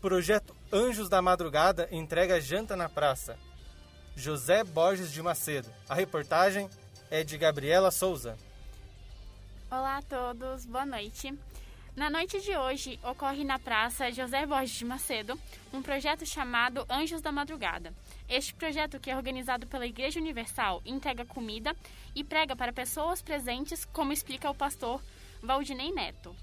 Projeto 0.00 0.54
Anjos 0.72 1.08
da 1.08 1.22
Madrugada 1.22 1.88
entrega 1.92 2.40
janta 2.40 2.76
na 2.76 2.88
praça. 2.88 3.36
José 4.16 4.64
Borges 4.64 5.12
de 5.12 5.22
Macedo. 5.22 5.68
A 5.88 5.94
reportagem 5.94 6.68
é 7.10 7.22
de 7.22 7.38
Gabriela 7.38 7.90
Souza. 7.90 8.36
Olá 9.72 9.96
a 9.96 10.02
todos, 10.02 10.66
boa 10.66 10.84
noite. 10.84 11.32
Na 11.96 12.10
noite 12.10 12.38
de 12.42 12.54
hoje, 12.54 13.00
ocorre 13.02 13.42
na 13.42 13.58
Praça 13.58 14.12
José 14.12 14.44
Borges 14.44 14.76
de 14.76 14.84
Macedo 14.84 15.40
um 15.72 15.80
projeto 15.80 16.26
chamado 16.26 16.84
Anjos 16.90 17.22
da 17.22 17.32
Madrugada. 17.32 17.90
Este 18.28 18.52
projeto, 18.52 19.00
que 19.00 19.10
é 19.10 19.16
organizado 19.16 19.66
pela 19.66 19.86
Igreja 19.86 20.20
Universal, 20.20 20.82
entrega 20.84 21.24
comida 21.24 21.74
e 22.14 22.22
prega 22.22 22.54
para 22.54 22.70
pessoas 22.70 23.22
presentes, 23.22 23.86
como 23.86 24.12
explica 24.12 24.50
o 24.50 24.54
pastor 24.54 25.00
Valdinei 25.42 25.90
Neto. 25.90 26.36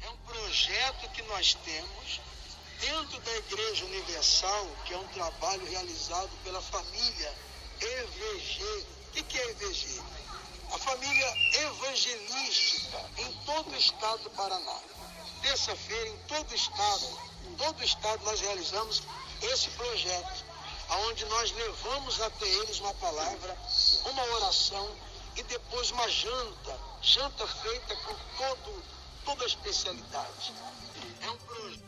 É 0.00 0.08
um 0.08 0.18
projeto 0.18 1.10
que 1.10 1.22
nós 1.22 1.54
temos 1.54 2.20
dentro 2.80 3.20
da 3.22 3.36
Igreja 3.38 3.86
Universal, 3.86 4.68
que 4.84 4.94
é 4.94 4.98
um 4.98 5.08
trabalho 5.08 5.66
realizado 5.68 6.30
pela 6.44 6.62
família 6.62 7.34
EVG. 7.80 8.86
O 9.18 9.24
que 9.24 9.36
é 9.36 9.50
EVG? 9.50 10.25
A 10.72 10.78
família 10.78 11.34
evangelística 11.62 12.98
em 13.18 13.32
todo 13.44 13.70
o 13.70 13.76
estado 13.76 14.22
do 14.22 14.30
Paraná. 14.30 14.80
Terça-feira, 15.42 16.08
em 16.08 16.18
todo 16.28 16.50
o 16.50 16.54
estado, 16.54 17.18
em 17.48 17.54
todo 17.56 17.80
o 17.80 17.84
estado 17.84 18.24
nós 18.24 18.40
realizamos 18.40 19.02
esse 19.42 19.70
projeto, 19.70 20.44
onde 21.08 21.24
nós 21.26 21.52
levamos 21.52 22.20
até 22.20 22.46
eles 22.46 22.80
uma 22.80 22.94
palavra, 22.94 23.56
uma 24.06 24.24
oração 24.36 24.96
e 25.36 25.42
depois 25.42 25.90
uma 25.90 26.08
janta, 26.08 26.80
janta 27.02 27.46
feita 27.46 27.96
com 27.96 28.14
todo 28.36 28.82
toda 29.26 29.42
a 29.42 29.46
especialidade. 29.46 30.52
É 31.20 31.30
um 31.30 31.36
projeto. 31.38 31.84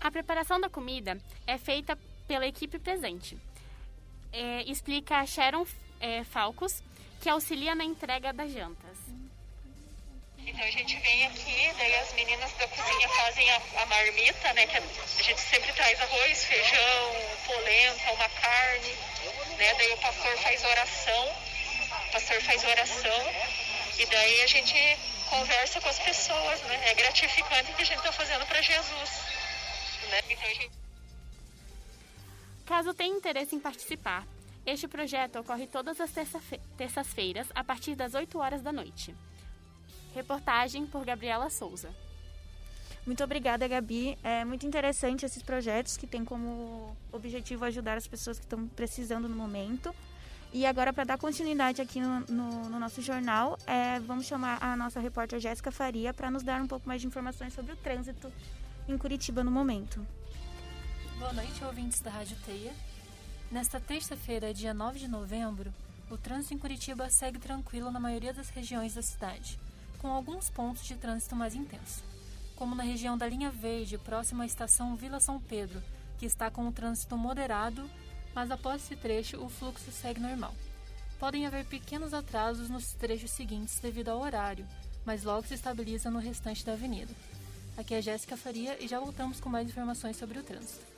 A 0.00 0.10
preparação 0.10 0.60
da 0.60 0.68
comida 0.68 1.20
é 1.46 1.58
feita 1.58 1.96
pela 2.26 2.46
equipe 2.46 2.78
presente. 2.78 3.38
É, 4.32 4.62
explica 4.62 5.24
Sharon 5.26 5.66
é, 6.02 6.24
Falcos, 6.24 6.82
que 7.20 7.28
auxilia 7.30 7.74
na 7.74 7.84
entrega 7.84 8.32
das 8.32 8.50
jantas. 8.52 8.98
Então 10.44 10.64
a 10.64 10.70
gente 10.70 10.98
vem 10.98 11.26
aqui, 11.26 11.72
daí 11.78 11.94
as 11.94 12.12
meninas 12.14 12.52
da 12.54 12.66
cozinha 12.66 13.08
fazem 13.08 13.48
a, 13.48 13.62
a 13.82 13.86
marmita, 13.86 14.52
né? 14.54 14.66
Que 14.66 14.76
a, 14.76 14.80
a, 14.80 15.22
gente 15.22 15.40
sempre 15.40 15.72
traz 15.72 16.00
arroz, 16.00 16.44
feijão, 16.44 17.14
polenta, 17.46 18.12
uma 18.12 18.28
carne, 18.28 18.92
né? 19.56 19.74
Daí 19.74 19.92
o 19.92 19.98
pastor 19.98 20.36
faz 20.38 20.64
oração, 20.64 21.36
o 22.08 22.12
pastor 22.12 22.42
faz 22.42 22.64
oração 22.64 23.32
e 23.98 24.06
daí 24.06 24.42
a 24.42 24.46
gente 24.48 24.98
conversa 25.30 25.80
com 25.80 25.88
as 25.88 25.98
pessoas, 26.00 26.60
né? 26.62 26.90
É 26.90 26.94
gratificante 26.94 27.70
o 27.70 27.74
que 27.76 27.82
a 27.82 27.86
gente 27.86 27.98
está 27.98 28.12
fazendo 28.12 28.44
para 28.46 28.60
Jesus. 28.60 29.10
Né? 30.10 30.20
Então 30.28 30.48
gente... 30.48 30.72
Caso 32.66 32.92
tenha 32.92 33.14
interesse 33.14 33.54
em 33.54 33.60
participar, 33.60 34.26
este 34.64 34.86
projeto 34.86 35.40
ocorre 35.40 35.66
todas 35.66 36.00
as 36.00 36.10
terças-feiras, 36.76 37.48
a 37.54 37.64
partir 37.64 37.94
das 37.94 38.14
8 38.14 38.38
horas 38.38 38.62
da 38.62 38.72
noite. 38.72 39.14
Reportagem 40.14 40.86
por 40.86 41.04
Gabriela 41.04 41.50
Souza. 41.50 41.90
Muito 43.04 43.24
obrigada, 43.24 43.66
Gabi. 43.66 44.16
É 44.22 44.44
muito 44.44 44.64
interessante 44.64 45.26
esses 45.26 45.42
projetos 45.42 45.96
que 45.96 46.06
têm 46.06 46.24
como 46.24 46.96
objetivo 47.10 47.64
ajudar 47.64 47.96
as 47.96 48.06
pessoas 48.06 48.38
que 48.38 48.44
estão 48.44 48.68
precisando 48.68 49.28
no 49.28 49.34
momento. 49.34 49.92
E 50.52 50.64
agora, 50.64 50.92
para 50.92 51.04
dar 51.04 51.18
continuidade 51.18 51.80
aqui 51.80 51.98
no, 51.98 52.20
no, 52.28 52.68
no 52.68 52.78
nosso 52.78 53.00
jornal, 53.02 53.58
é, 53.66 53.98
vamos 54.00 54.26
chamar 54.26 54.58
a 54.62 54.76
nossa 54.76 55.00
repórter 55.00 55.40
Jéssica 55.40 55.72
Faria 55.72 56.14
para 56.14 56.30
nos 56.30 56.42
dar 56.42 56.60
um 56.60 56.66
pouco 56.68 56.86
mais 56.86 57.00
de 57.00 57.06
informações 57.06 57.54
sobre 57.54 57.72
o 57.72 57.76
trânsito 57.76 58.30
em 58.86 58.96
Curitiba 58.96 59.42
no 59.42 59.50
momento. 59.50 60.06
Boa 61.18 61.32
noite, 61.32 61.64
ouvintes 61.64 62.00
da 62.00 62.10
Rádio 62.10 62.36
Teia. 62.44 62.91
Nesta 63.52 63.78
terça-feira, 63.78 64.54
dia 64.54 64.72
9 64.72 64.98
de 64.98 65.06
novembro, 65.06 65.74
o 66.10 66.16
trânsito 66.16 66.54
em 66.54 66.58
Curitiba 66.58 67.10
segue 67.10 67.38
tranquilo 67.38 67.90
na 67.90 68.00
maioria 68.00 68.32
das 68.32 68.48
regiões 68.48 68.94
da 68.94 69.02
cidade, 69.02 69.58
com 69.98 70.08
alguns 70.08 70.48
pontos 70.48 70.86
de 70.86 70.96
trânsito 70.96 71.36
mais 71.36 71.54
intenso, 71.54 72.02
como 72.56 72.74
na 72.74 72.82
região 72.82 73.18
da 73.18 73.28
linha 73.28 73.50
verde, 73.50 73.98
próxima 73.98 74.44
à 74.44 74.46
estação 74.46 74.96
Vila 74.96 75.20
São 75.20 75.38
Pedro, 75.38 75.82
que 76.18 76.24
está 76.24 76.50
com 76.50 76.66
o 76.66 76.72
trânsito 76.72 77.14
moderado 77.14 77.86
mas 78.34 78.50
após 78.50 78.82
esse 78.82 78.96
trecho 78.96 79.36
o 79.44 79.50
fluxo 79.50 79.92
segue 79.92 80.18
normal. 80.18 80.54
Podem 81.18 81.46
haver 81.46 81.66
pequenos 81.66 82.14
atrasos 82.14 82.70
nos 82.70 82.94
trechos 82.94 83.32
seguintes 83.32 83.78
devido 83.80 84.08
ao 84.08 84.22
horário, 84.22 84.66
mas 85.04 85.24
logo 85.24 85.46
se 85.46 85.52
estabiliza 85.52 86.10
no 86.10 86.20
restante 86.20 86.64
da 86.64 86.72
avenida. 86.72 87.14
Aqui 87.76 87.92
é 87.92 88.00
Jéssica 88.00 88.34
Faria 88.34 88.82
e 88.82 88.88
já 88.88 88.98
voltamos 88.98 89.40
com 89.40 89.50
mais 89.50 89.68
informações 89.68 90.16
sobre 90.16 90.38
o 90.38 90.42
trânsito. 90.42 90.91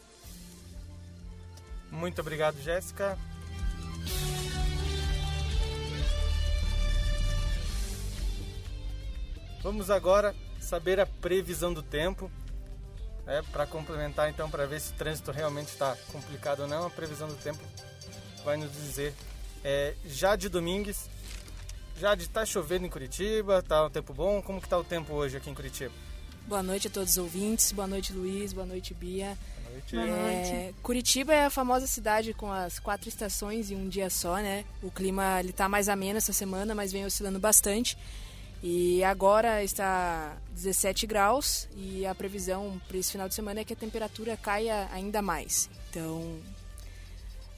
Muito 1.94 2.20
obrigado, 2.20 2.60
Jéssica. 2.60 3.16
Vamos 9.62 9.88
agora 9.90 10.34
saber 10.60 10.98
a 10.98 11.06
previsão 11.06 11.72
do 11.72 11.82
tempo 11.82 12.30
é, 13.26 13.40
para 13.40 13.66
complementar, 13.66 14.28
então, 14.28 14.50
para 14.50 14.66
ver 14.66 14.80
se 14.80 14.92
o 14.92 14.96
trânsito 14.96 15.30
realmente 15.30 15.68
está 15.68 15.96
complicado 16.12 16.60
ou 16.60 16.68
não, 16.68 16.86
a 16.86 16.90
previsão 16.90 17.28
do 17.28 17.36
tempo 17.36 17.60
vai 18.44 18.56
nos 18.56 18.72
dizer. 18.72 19.14
É, 19.62 19.94
Jade 20.04 20.48
Domingues, 20.48 21.08
Jade, 21.98 22.24
está 22.24 22.44
chovendo 22.44 22.84
em 22.84 22.90
Curitiba? 22.90 23.60
Está 23.60 23.86
um 23.86 23.90
tempo 23.90 24.12
bom? 24.12 24.42
Como 24.42 24.60
que 24.60 24.66
está 24.66 24.76
o 24.76 24.84
tempo 24.84 25.14
hoje 25.14 25.36
aqui 25.36 25.48
em 25.48 25.54
Curitiba? 25.54 25.94
Boa 26.46 26.62
noite 26.62 26.88
a 26.88 26.90
todos 26.90 27.12
os 27.12 27.18
ouvintes, 27.18 27.72
boa 27.72 27.88
noite 27.88 28.12
Luiz, 28.12 28.52
boa 28.52 28.66
noite 28.66 28.92
Bia. 28.92 29.38
Boa 29.74 29.80
noite. 29.80 29.96
É, 29.96 30.06
boa 30.06 30.16
noite. 30.16 30.74
Curitiba 30.82 31.34
é 31.34 31.46
a 31.46 31.50
famosa 31.50 31.86
cidade 31.86 32.32
com 32.32 32.50
as 32.50 32.78
quatro 32.78 33.08
estações 33.08 33.70
em 33.70 33.76
um 33.76 33.88
dia 33.88 34.08
só, 34.08 34.36
né? 34.36 34.64
O 34.82 34.90
clima 34.90 35.40
ele 35.40 35.52
tá 35.52 35.68
mais 35.68 35.88
ameno 35.88 36.18
essa 36.18 36.32
semana, 36.32 36.74
mas 36.74 36.92
vem 36.92 37.04
oscilando 37.04 37.40
bastante. 37.40 37.96
E 38.62 39.04
agora 39.04 39.62
está 39.62 40.36
17 40.52 41.06
graus 41.06 41.68
e 41.76 42.06
a 42.06 42.14
previsão 42.14 42.80
para 42.88 42.96
esse 42.96 43.12
final 43.12 43.28
de 43.28 43.34
semana 43.34 43.60
é 43.60 43.64
que 43.64 43.72
a 43.72 43.76
temperatura 43.76 44.36
caia 44.36 44.88
ainda 44.90 45.20
mais. 45.20 45.68
Então, 45.90 46.38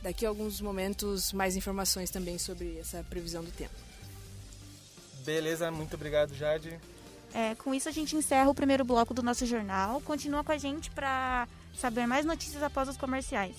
daqui 0.02 0.26
a 0.26 0.28
alguns 0.28 0.60
momentos, 0.60 1.32
mais 1.32 1.54
informações 1.54 2.10
também 2.10 2.38
sobre 2.38 2.78
essa 2.78 3.04
previsão 3.04 3.44
do 3.44 3.52
tempo. 3.52 3.74
Beleza, 5.24 5.70
muito 5.70 5.94
obrigado, 5.94 6.34
Jade. 6.34 6.76
É, 7.32 7.54
com 7.54 7.74
isso 7.74 7.88
a 7.88 7.92
gente 7.92 8.16
encerra 8.16 8.48
o 8.48 8.54
primeiro 8.54 8.84
bloco 8.84 9.14
do 9.14 9.22
nosso 9.22 9.46
jornal. 9.46 10.00
Continua 10.00 10.42
com 10.42 10.52
a 10.52 10.58
gente 10.58 10.90
para 10.90 11.46
saber 11.76 12.06
mais 12.06 12.24
notícias 12.24 12.62
após 12.62 12.88
os 12.88 12.96
comerciais. 12.96 13.56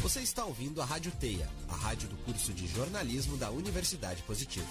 Você 0.05 0.19
está 0.19 0.45
ouvindo 0.45 0.79
a 0.83 0.85
Rádio 0.85 1.11
Teia, 1.19 1.49
a 1.67 1.75
rádio 1.75 2.07
do 2.07 2.15
curso 2.17 2.53
de 2.53 2.67
jornalismo 2.67 3.37
da 3.37 3.49
Universidade 3.49 4.21
Positivo. 4.21 4.67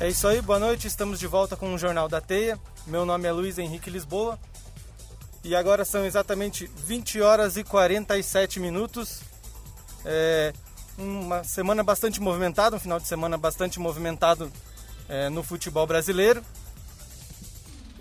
É 0.00 0.08
isso 0.08 0.26
aí, 0.26 0.42
boa 0.42 0.58
noite. 0.58 0.88
Estamos 0.88 1.20
de 1.20 1.28
volta 1.28 1.54
com 1.56 1.72
o 1.72 1.78
Jornal 1.78 2.08
da 2.08 2.20
Teia. 2.20 2.58
Meu 2.88 3.06
nome 3.06 3.28
é 3.28 3.30
Luiz 3.30 3.56
Henrique 3.56 3.88
Lisboa. 3.88 4.36
E 5.44 5.54
agora 5.54 5.84
são 5.84 6.04
exatamente 6.04 6.66
20 6.66 7.20
horas 7.20 7.56
e 7.56 7.62
47 7.62 8.58
minutos. 8.58 9.20
É 10.04 10.52
uma 11.00 11.42
semana 11.42 11.82
bastante 11.82 12.20
movimentada, 12.20 12.76
um 12.76 12.80
final 12.80 13.00
de 13.00 13.06
semana 13.06 13.38
bastante 13.38 13.80
movimentado 13.80 14.52
é, 15.08 15.28
no 15.28 15.42
futebol 15.42 15.86
brasileiro. 15.86 16.42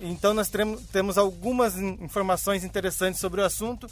Então 0.01 0.33
nós 0.33 0.49
temos 0.91 1.17
algumas 1.17 1.77
informações 1.77 2.63
interessantes 2.63 3.19
sobre 3.19 3.41
o 3.41 3.45
assunto. 3.45 3.87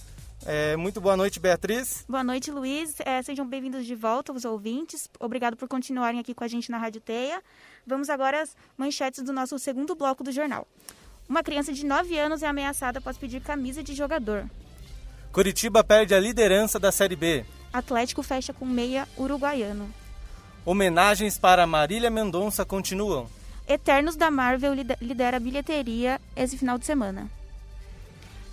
É, 0.46 0.76
muito 0.78 1.02
boa 1.02 1.18
noite, 1.18 1.40
Beatriz. 1.40 2.06
Boa 2.08 2.24
noite, 2.24 2.52
Luiz. 2.52 2.96
É, 3.00 3.22
sejam 3.22 3.46
bem-vindos 3.46 3.86
de 3.86 3.96
volta, 3.96 4.32
os 4.32 4.46
ouvintes. 4.46 5.10
Obrigado 5.20 5.58
por 5.58 5.68
continuarem 5.68 6.20
aqui 6.20 6.34
com 6.34 6.44
a 6.44 6.48
gente 6.48 6.70
na 6.70 6.78
Rádio 6.78 7.02
Teia. 7.02 7.42
Vamos 7.86 8.10
agora 8.10 8.44
às 8.44 8.56
manchetes 8.78 9.24
do 9.24 9.34
nosso 9.34 9.58
segundo 9.58 9.96
bloco 9.96 10.24
do 10.24 10.32
jornal. 10.32 10.68
Uma 11.28 11.44
criança 11.44 11.74
de 11.74 11.86
9 11.86 12.18
anos 12.18 12.44
é 12.44 12.48
ameaçada 12.48 13.00
após 13.00 13.18
pedir 13.18 13.42
camisa 13.42 13.84
de 13.84 13.94
jogador. 13.94 14.50
Curitiba 15.32 15.84
perde 15.84 16.14
a 16.14 16.20
liderança 16.20 16.80
da 16.80 16.92
Série 16.92 17.16
B. 17.16 17.46
Atlético 17.72 18.24
fecha 18.24 18.54
com 18.54 18.66
meia 18.66 19.08
uruguaiano. 19.18 19.90
Homenagens 20.66 21.38
para 21.38 21.66
Marília 21.66 22.10
Mendonça 22.10 22.66
continuam. 22.66 23.28
Eternos 23.68 24.16
da 24.16 24.32
Marvel 24.32 24.74
lidera 25.02 25.38
a 25.38 25.40
bilheteria 25.40 26.22
esse 26.36 26.58
final 26.58 26.78
de 26.78 26.86
semana. 26.86 27.30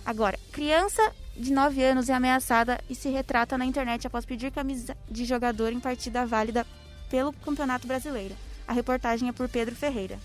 Agora, 0.05 0.37
criança 0.51 1.11
de 1.35 1.51
9 1.51 1.83
anos 1.83 2.09
é 2.09 2.13
ameaçada 2.13 2.79
e 2.89 2.95
se 2.95 3.09
retrata 3.09 3.57
na 3.57 3.65
internet 3.65 4.05
após 4.07 4.25
pedir 4.25 4.51
camisa 4.51 4.95
de 5.09 5.25
jogador 5.25 5.71
em 5.71 5.79
partida 5.79 6.25
válida 6.25 6.65
pelo 7.09 7.33
Campeonato 7.33 7.87
Brasileiro. 7.87 8.35
A 8.67 8.73
reportagem 8.73 9.29
é 9.29 9.31
por 9.31 9.49
Pedro 9.49 9.75
Ferreira. 9.75 10.19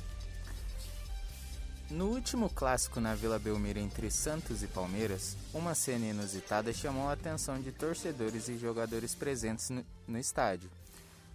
No 1.90 2.06
último 2.06 2.48
clássico 2.48 3.00
na 3.00 3.16
Vila 3.16 3.36
Belmiro 3.36 3.80
entre 3.80 4.12
Santos 4.12 4.62
e 4.62 4.68
Palmeiras, 4.68 5.36
uma 5.52 5.74
cena 5.74 6.06
inusitada 6.06 6.72
chamou 6.72 7.08
a 7.08 7.14
atenção 7.14 7.60
de 7.60 7.72
torcedores 7.72 8.48
e 8.48 8.56
jogadores 8.56 9.12
presentes 9.12 9.70
no, 9.70 9.84
no 10.06 10.16
estádio. 10.16 10.70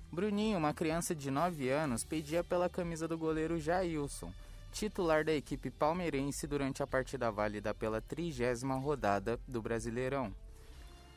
Bruninho, 0.09 0.57
uma 0.57 0.73
criança 0.73 1.13
de 1.13 1.29
9 1.29 1.69
anos, 1.69 2.05
pedia 2.05 2.41
pela 2.41 2.69
camisa 2.69 3.05
do 3.05 3.17
goleiro 3.17 3.59
Jailson, 3.59 4.31
titular 4.71 5.25
da 5.25 5.33
equipe 5.33 5.69
palmeirense 5.69 6.47
durante 6.47 6.81
a 6.81 6.87
partida 6.87 7.29
válida 7.29 7.73
pela 7.73 7.99
trigésima 7.99 8.75
rodada 8.75 9.37
do 9.45 9.61
Brasileirão. 9.61 10.33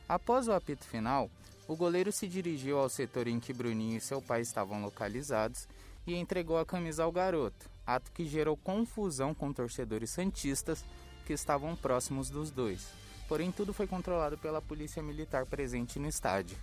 Após 0.07 0.49
o 0.49 0.51
apito 0.51 0.83
final, 0.83 1.31
o 1.65 1.77
goleiro 1.77 2.11
se 2.11 2.27
dirigiu 2.27 2.77
ao 2.77 2.89
setor 2.89 3.25
em 3.25 3.39
que 3.39 3.53
Bruninho 3.53 3.99
e 3.99 4.01
seu 4.01 4.21
pai 4.21 4.41
estavam 4.41 4.81
localizados 4.81 5.65
e 6.05 6.13
entregou 6.13 6.57
a 6.57 6.65
camisa 6.65 7.05
ao 7.05 7.11
garoto, 7.11 7.69
ato 7.95 8.11
que 8.11 8.25
gerou 8.25 8.55
confusão 8.55 9.33
com 9.33 9.51
torcedores 9.51 10.11
santistas 10.11 10.83
que 11.25 11.33
estavam 11.33 11.75
próximos 11.75 12.29
dos 12.29 12.51
dois. 12.51 12.87
Porém, 13.27 13.51
tudo 13.51 13.73
foi 13.73 13.87
controlado 13.87 14.37
pela 14.37 14.61
polícia 14.61 15.03
militar 15.03 15.45
presente 15.45 15.99
no 15.99 16.07
estádio. 16.07 16.57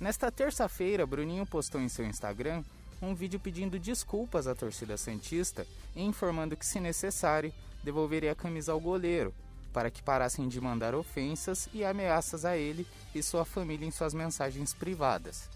Nesta 0.00 0.30
terça-feira, 0.30 1.06
Bruninho 1.06 1.46
postou 1.46 1.80
em 1.80 1.88
seu 1.88 2.04
Instagram 2.04 2.62
um 3.00 3.14
vídeo 3.14 3.38
pedindo 3.38 3.78
desculpas 3.78 4.46
à 4.46 4.54
torcida 4.54 4.96
Santista 4.96 5.66
e 5.94 6.02
informando 6.02 6.56
que, 6.56 6.66
se 6.66 6.80
necessário, 6.80 7.52
devolveria 7.82 8.32
a 8.32 8.34
camisa 8.34 8.72
ao 8.72 8.80
goleiro, 8.80 9.34
para 9.72 9.90
que 9.90 10.02
parassem 10.02 10.48
de 10.48 10.60
mandar 10.60 10.94
ofensas 10.94 11.68
e 11.72 11.84
ameaças 11.84 12.44
a 12.44 12.56
ele 12.56 12.86
e 13.14 13.22
sua 13.22 13.44
família 13.44 13.86
em 13.86 13.90
suas 13.90 14.14
mensagens 14.14 14.74
privadas. 14.74 15.48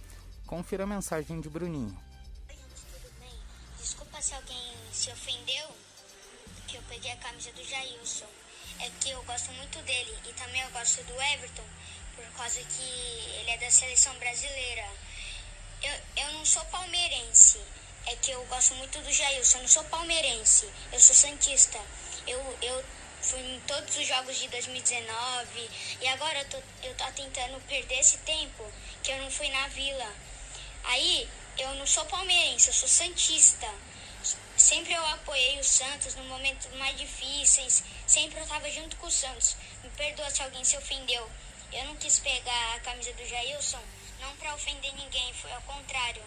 Confira 0.47 0.85
a 0.85 0.87
mensagem 0.87 1.41
de 1.41 1.49
Bruninho. 1.49 1.97
Oi, 2.49 2.57
tudo 2.57 3.13
bem? 3.19 3.31
Desculpa 3.79 4.21
se 4.21 4.35
alguém 4.35 4.70
se 5.01 5.11
ofendeu 5.11 5.67
que 6.69 6.77
eu 6.77 6.83
peguei 6.83 7.11
a 7.11 7.17
camisa 7.17 7.51
do 7.53 7.65
Jailson. 7.65 8.29
É 8.81 8.91
que 9.01 9.09
eu 9.09 9.23
gosto 9.23 9.51
muito 9.53 9.79
dele 9.83 10.15
e 10.29 10.33
também 10.35 10.61
eu 10.61 10.71
gosto 10.73 11.03
do 11.05 11.23
Everton, 11.23 11.65
por 12.15 12.25
causa 12.33 12.61
que 12.61 12.83
ele 12.83 13.51
é 13.51 13.57
da 13.57 13.71
seleção 13.71 14.15
brasileira. 14.19 14.87
Eu, 15.83 15.95
eu 16.23 16.33
não 16.35 16.45
sou 16.45 16.63
palmeirense. 16.67 17.59
É 18.07 18.17
que 18.17 18.31
eu 18.31 18.45
gosto 18.47 18.75
muito 18.75 18.99
do 19.01 19.11
Jailson. 19.11 19.59
Eu 19.59 19.63
não 19.63 19.69
sou 19.69 19.85
palmeirense. 19.85 20.69
Eu 20.93 21.01
sou 21.01 21.17
santista. 21.17 21.81
Eu, 22.27 22.59
eu 22.61 22.85
fui 23.23 23.41
em 23.41 23.61
todos 23.61 23.97
os 23.97 24.07
jogos 24.07 24.39
de 24.39 24.49
2019 24.49 25.71
e 26.03 26.09
agora 26.09 26.41
eu 26.41 26.49
tô, 26.51 26.63
eu 26.83 26.95
tô 26.97 27.11
tentando 27.13 27.59
perder 27.67 28.01
esse 28.01 28.19
tempo 28.19 28.71
que 29.03 29.13
eu 29.13 29.19
não 29.19 29.31
fui 29.31 29.49
na 29.49 29.67
vila. 29.69 30.15
Aí 30.85 31.27
eu 31.57 31.75
não 31.77 31.87
sou 31.87 32.05
palmeirense, 32.05 32.69
eu 32.69 32.75
sou 32.75 32.89
santista. 32.89 33.69
Sempre 34.61 34.93
eu 34.93 35.07
apoiei 35.07 35.59
o 35.59 35.65
Santos 35.65 36.15
no 36.15 36.25
momentos 36.25 36.69
mais 36.79 36.97
difíceis. 36.97 37.83
Sempre 38.07 38.39
eu 38.39 38.47
tava 38.47 38.69
junto 38.71 38.95
com 38.97 39.07
o 39.07 39.11
Santos. 39.11 39.57
Me 39.83 39.89
perdoa 39.91 40.29
se 40.31 40.43
alguém 40.43 40.63
se 40.63 40.77
ofendeu. 40.77 41.29
Eu 41.73 41.85
não 41.87 41.97
quis 41.97 42.19
pegar 42.19 42.75
a 42.77 42.81
camisa 42.81 43.13
do 43.15 43.25
Jailson 43.25 43.81
não 44.21 44.37
para 44.37 44.55
ofender 44.55 44.93
ninguém, 44.95 45.33
foi 45.33 45.51
ao 45.51 45.63
contrário. 45.63 46.23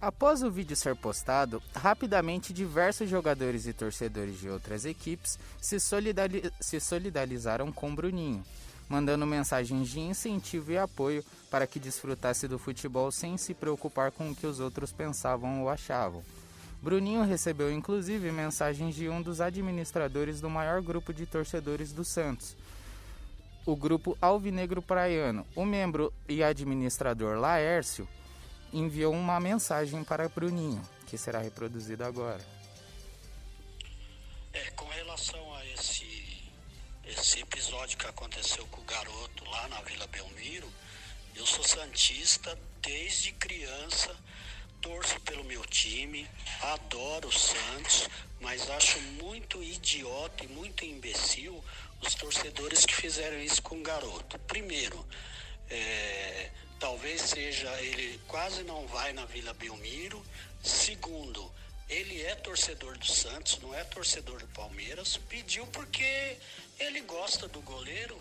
Após 0.00 0.42
o 0.42 0.50
vídeo 0.50 0.74
ser 0.74 0.96
postado, 0.96 1.62
rapidamente 1.74 2.52
diversos 2.52 3.08
jogadores 3.08 3.66
e 3.66 3.72
torcedores 3.72 4.38
de 4.40 4.48
outras 4.48 4.84
equipes 4.84 5.38
se, 5.60 5.78
solidari 5.78 6.50
se 6.60 6.80
solidarizaram 6.80 7.70
com 7.70 7.94
Bruninho, 7.94 8.44
mandando 8.88 9.26
mensagens 9.26 9.88
de 9.88 10.00
incentivo 10.00 10.72
e 10.72 10.78
apoio 10.78 11.24
para 11.50 11.66
que 11.66 11.78
desfrutasse 11.78 12.48
do 12.48 12.58
futebol 12.58 13.10
sem 13.10 13.36
se 13.36 13.54
preocupar 13.54 14.10
com 14.10 14.30
o 14.30 14.34
que 14.34 14.46
os 14.46 14.60
outros 14.60 14.92
pensavam 14.92 15.62
ou 15.62 15.70
achavam. 15.70 16.22
Bruninho 16.82 17.22
recebeu 17.22 17.72
inclusive 17.72 18.30
mensagens 18.30 18.94
de 18.94 19.08
um 19.08 19.22
dos 19.22 19.40
administradores 19.40 20.40
do 20.40 20.50
maior 20.50 20.82
grupo 20.82 21.14
de 21.14 21.24
torcedores 21.24 21.92
do 21.92 22.04
Santos, 22.04 22.56
o 23.64 23.74
grupo 23.74 24.16
Alvinegro 24.20 24.82
Praiano. 24.82 25.46
O 25.56 25.64
membro 25.64 26.12
e 26.28 26.42
administrador 26.42 27.38
Laércio 27.38 28.06
enviou 28.72 29.14
uma 29.14 29.40
mensagem 29.40 30.04
para 30.04 30.28
Bruninho, 30.28 30.82
que 31.06 31.16
será 31.16 31.38
reproduzida 31.38 32.06
agora. 32.06 32.44
É, 34.52 34.70
com 34.70 34.86
relação 34.86 35.43
esse 37.24 37.40
episódio 37.40 37.96
que 37.96 38.06
aconteceu 38.06 38.66
com 38.66 38.82
o 38.82 38.84
garoto 38.84 39.44
lá 39.46 39.66
na 39.68 39.80
Vila 39.80 40.06
Belmiro, 40.08 40.70
eu 41.34 41.46
sou 41.46 41.64
santista 41.64 42.54
desde 42.82 43.32
criança, 43.32 44.14
torço 44.82 45.18
pelo 45.20 45.42
meu 45.42 45.64
time, 45.64 46.28
adoro 46.60 47.28
o 47.28 47.32
Santos, 47.32 48.10
mas 48.42 48.68
acho 48.68 49.00
muito 49.22 49.62
idiota 49.62 50.44
e 50.44 50.48
muito 50.48 50.84
imbecil 50.84 51.64
os 52.02 52.14
torcedores 52.14 52.84
que 52.84 52.94
fizeram 52.94 53.38
isso 53.38 53.62
com 53.62 53.78
o 53.78 53.82
garoto. 53.82 54.38
Primeiro, 54.40 55.02
é, 55.70 56.50
talvez 56.78 57.22
seja 57.22 57.70
ele 57.80 58.20
quase 58.28 58.62
não 58.64 58.86
vai 58.86 59.14
na 59.14 59.24
Vila 59.24 59.54
Belmiro. 59.54 60.22
Segundo, 60.62 61.50
ele 61.88 62.22
é 62.22 62.34
torcedor 62.34 62.98
do 62.98 63.06
Santos, 63.06 63.58
não 63.60 63.74
é 63.74 63.82
torcedor 63.84 64.40
do 64.40 64.48
Palmeiras. 64.48 65.16
Pediu 65.28 65.66
porque 65.68 66.36
ele 66.78 67.00
gosta 67.02 67.46
do 67.48 67.60
goleiro 67.60 68.20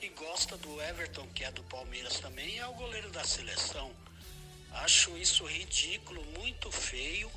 e 0.00 0.08
gosta 0.08 0.56
do 0.56 0.80
Everton, 0.80 1.26
que 1.34 1.44
é 1.44 1.50
do 1.50 1.62
Palmeiras 1.64 2.18
também, 2.20 2.58
é 2.58 2.66
o 2.66 2.72
goleiro 2.74 3.10
da 3.10 3.24
seleção. 3.24 3.94
Acho 4.72 5.16
isso 5.18 5.44
ridículo, 5.44 6.24
muito 6.38 6.70
feio. 6.70 7.30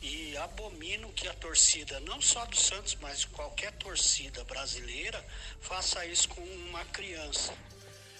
E 0.00 0.36
abomino 0.36 1.12
que 1.12 1.26
a 1.26 1.34
torcida, 1.34 1.98
não 2.00 2.22
só 2.22 2.44
do 2.46 2.56
Santos, 2.56 2.94
mas 3.00 3.24
qualquer 3.24 3.72
torcida 3.72 4.44
brasileira, 4.44 5.24
faça 5.60 6.06
isso 6.06 6.28
com 6.28 6.40
uma 6.40 6.84
criança. 6.84 7.52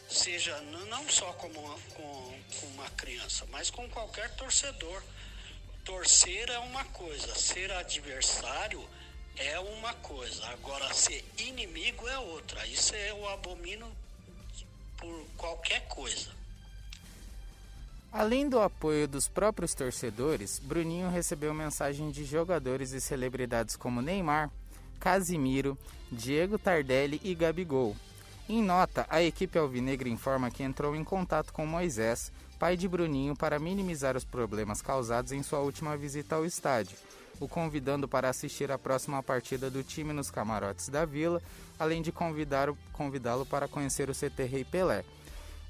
Seja 0.09 0.61
não 0.61 1.09
só 1.09 1.31
uma, 1.31 1.79
com, 1.95 2.41
com 2.61 2.67
uma 2.75 2.91
criança, 2.91 3.47
mas 3.51 3.71
com 3.71 3.89
qualquer 3.91 4.35
torcedor. 4.35 5.03
Torcer 5.85 6.51
é 6.51 6.59
uma 6.59 6.85
coisa, 6.87 7.33
ser 7.37 7.71
adversário 7.71 8.87
é 9.39 9.59
uma 9.59 9.95
coisa, 9.95 10.47
agora 10.49 10.93
ser 10.93 11.25
inimigo 11.39 12.07
é 12.09 12.19
outra. 12.19 12.67
Isso 12.67 12.95
o 13.13 13.29
abomino 13.29 13.87
por 14.97 15.25
qualquer 15.37 15.87
coisa. 15.89 16.31
Além 18.13 18.49
do 18.49 18.59
apoio 18.59 19.07
dos 19.07 19.29
próprios 19.29 19.75
torcedores, 19.75 20.59
Bruninho 20.59 21.11
recebeu 21.11 21.53
mensagem 21.53 22.11
de 22.11 22.25
jogadores 22.25 22.93
e 22.93 23.01
celebridades 23.01 23.77
como 23.77 24.01
Neymar, 24.01 24.51
Casimiro, 24.99 25.79
Diego 26.11 26.59
Tardelli 26.59 27.21
e 27.23 27.35
Gabigol. 27.35 27.95
Em 28.49 28.63
nota, 28.63 29.07
a 29.11 29.23
equipe 29.23 29.59
alvinegra 29.59 30.09
informa 30.09 30.51
que 30.51 30.63
entrou 30.63 30.97
em 30.97 31.05
contato 31.05 31.53
com 31.53 31.67
Moisés, 31.67 32.33
pai 32.59 32.79
de 32.79 32.89
Bruninho, 32.89 33.37
para 33.37 33.59
minimizar 33.59 34.17
os 34.17 34.25
problemas 34.25 34.81
causados 34.81 35.31
em 35.33 35.43
sua 35.43 35.61
última 35.61 35.97
visita 35.97 36.35
ao 36.35 36.47
estádio, 36.47 36.97
o 37.41 37.49
convidando 37.49 38.09
para 38.09 38.29
assistir 38.29 38.71
a 38.71 38.79
próxima 38.79 39.23
partida 39.23 39.71
do 39.71 39.83
time 39.83 40.13
nos 40.13 40.31
camarotes 40.31 40.89
da 40.89 41.05
Vila, 41.05 41.43
além 41.79 42.03
de 42.03 42.13
convidá-lo 42.13 43.47
para 43.47 43.69
conhecer 43.69 44.11
o 44.11 44.15
CT 44.15 44.45
Rei 44.45 44.65
Pelé. 44.65 45.05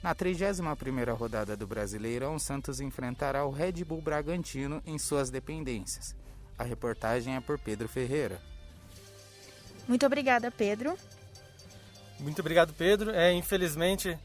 Na 0.03 0.15
31ª 0.15 1.13
rodada 1.17 1.57
do 1.57 1.67
Brasileirão, 1.67 2.37
o 2.37 2.41
Santos 2.41 2.81
enfrentará 2.81 3.45
o 3.45 3.51
Red 3.51 3.85
Bull 3.85 4.01
Bragantino 4.01 4.81
em 4.87 4.97
suas 4.99 5.29
dependências. 5.29 6.15
A 6.57 6.63
reportagem 6.63 7.35
é 7.35 7.41
por 7.41 7.59
Pedro 7.59 7.89
Ferreira. 7.89 8.41
Muito 9.89 10.07
obrigada, 10.07 10.51
Pedro. 10.51 10.97
Muito 12.21 12.41
obrigado, 12.41 12.73
Pedro. 12.75 13.11
É, 13.11 13.33
infelizmente, 13.33 14.17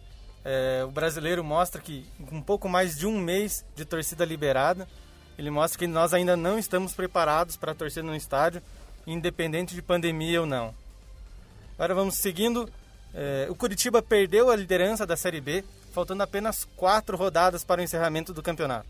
é, 0.44 0.84
o 0.86 0.92
brasileiro 0.92 1.44
mostra 1.44 1.82
que 1.82 2.06
com 2.28 2.38
um 2.38 2.42
pouco 2.42 2.68
mais 2.68 2.98
de 2.98 3.08
um 3.08 3.20
mês 3.20 3.66
de 3.76 3.86
torcida 3.86 4.26
liberada, 4.26 4.88
ele 5.38 5.50
mostra 5.50 5.80
que 5.80 5.88
nós 5.88 6.14
ainda 6.14 6.36
não 6.38 6.58
estamos 6.58 6.94
preparados 6.94 7.58
para 7.58 7.74
torcer 7.74 8.04
no 8.04 8.16
estádio, 8.16 8.62
independente 9.06 9.76
de 9.76 9.82
pandemia 9.82 10.42
ou 10.42 10.48
não. 10.48 10.74
Agora 11.76 11.96
vamos 11.96 12.16
seguindo 12.16 12.70
é, 13.14 13.46
o 13.48 13.54
Curitiba 13.56 14.02
perdeu 14.02 14.50
a 14.50 14.56
liderança 14.56 15.06
da 15.06 15.16
Série 15.16 15.40
B, 15.40 15.64
faltando 15.92 16.24
apenas 16.24 16.68
quatro 16.76 17.16
rodadas 17.16 17.64
para 17.64 17.80
o 17.80 17.84
encerramento 17.84 18.34
do 18.34 18.42
campeonato. 18.42 18.90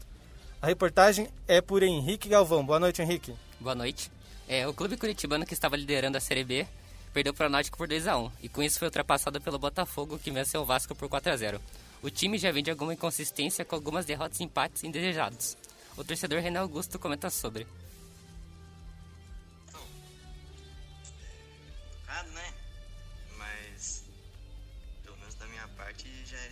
A 0.62 0.68
reportagem 0.68 1.28
é 1.46 1.60
por 1.60 1.84
Henrique 1.84 2.30
Galvão. 2.30 2.66
Boa 2.66 2.80
noite, 2.80 3.02
Henrique. 3.02 3.36
Boa 3.60 3.76
noite. 3.76 4.10
É, 4.48 4.66
o 4.66 4.74
clube 4.74 4.96
curitibano 4.96 5.46
que 5.46 5.54
estava 5.54 5.76
liderando 5.76 6.18
a 6.18 6.22
Série 6.22 6.46
B 6.46 6.66
perdeu 7.14 7.34
para 7.34 7.48
o 7.48 7.50
Náutico 7.50 7.78
por 7.78 7.88
2 7.88 8.08
a 8.08 8.18
1 8.18 8.32
e 8.44 8.50
com 8.50 8.64
isso 8.64 8.80
foi 8.80 8.88
ultrapassado 8.88 9.42
pelo 9.42 9.60
Botafogo, 9.60 10.18
que 10.18 10.32
venceu 10.32 10.62
o 10.62 10.66
Vasco 10.66 10.96
por 10.96 11.10
4 11.10 11.34
a 11.34 11.38
0 11.38 11.62
O 12.02 12.10
time 12.10 12.38
já 12.38 12.52
vem 12.52 12.64
de 12.64 12.72
alguma 12.72 12.94
inconsistência 12.94 13.66
com 13.66 13.76
algumas 13.76 14.06
derrotas 14.06 14.40
e 14.40 14.44
empates 14.44 14.86
indesejados. 14.86 15.58
O 15.96 16.04
torcedor 16.04 16.42
René 16.42 16.60
Augusto 16.60 16.98
comenta 16.98 17.30
sobre. 17.30 17.68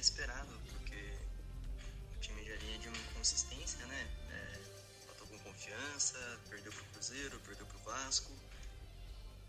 esperado, 0.01 0.60
porque 0.71 1.15
o 2.15 2.19
time 2.19 2.43
já 2.43 2.56
vinha 2.56 2.80
de 2.80 2.88
uma 2.88 2.97
inconsistência, 2.97 3.86
né? 3.86 4.08
É, 4.30 5.06
faltou 5.06 5.27
com 5.27 5.39
confiança, 5.39 6.39
perdeu 6.49 6.71
pro 6.73 6.84
Cruzeiro, 6.86 7.39
perdeu 7.41 7.65
pro 7.67 7.80
Vasco. 7.80 8.32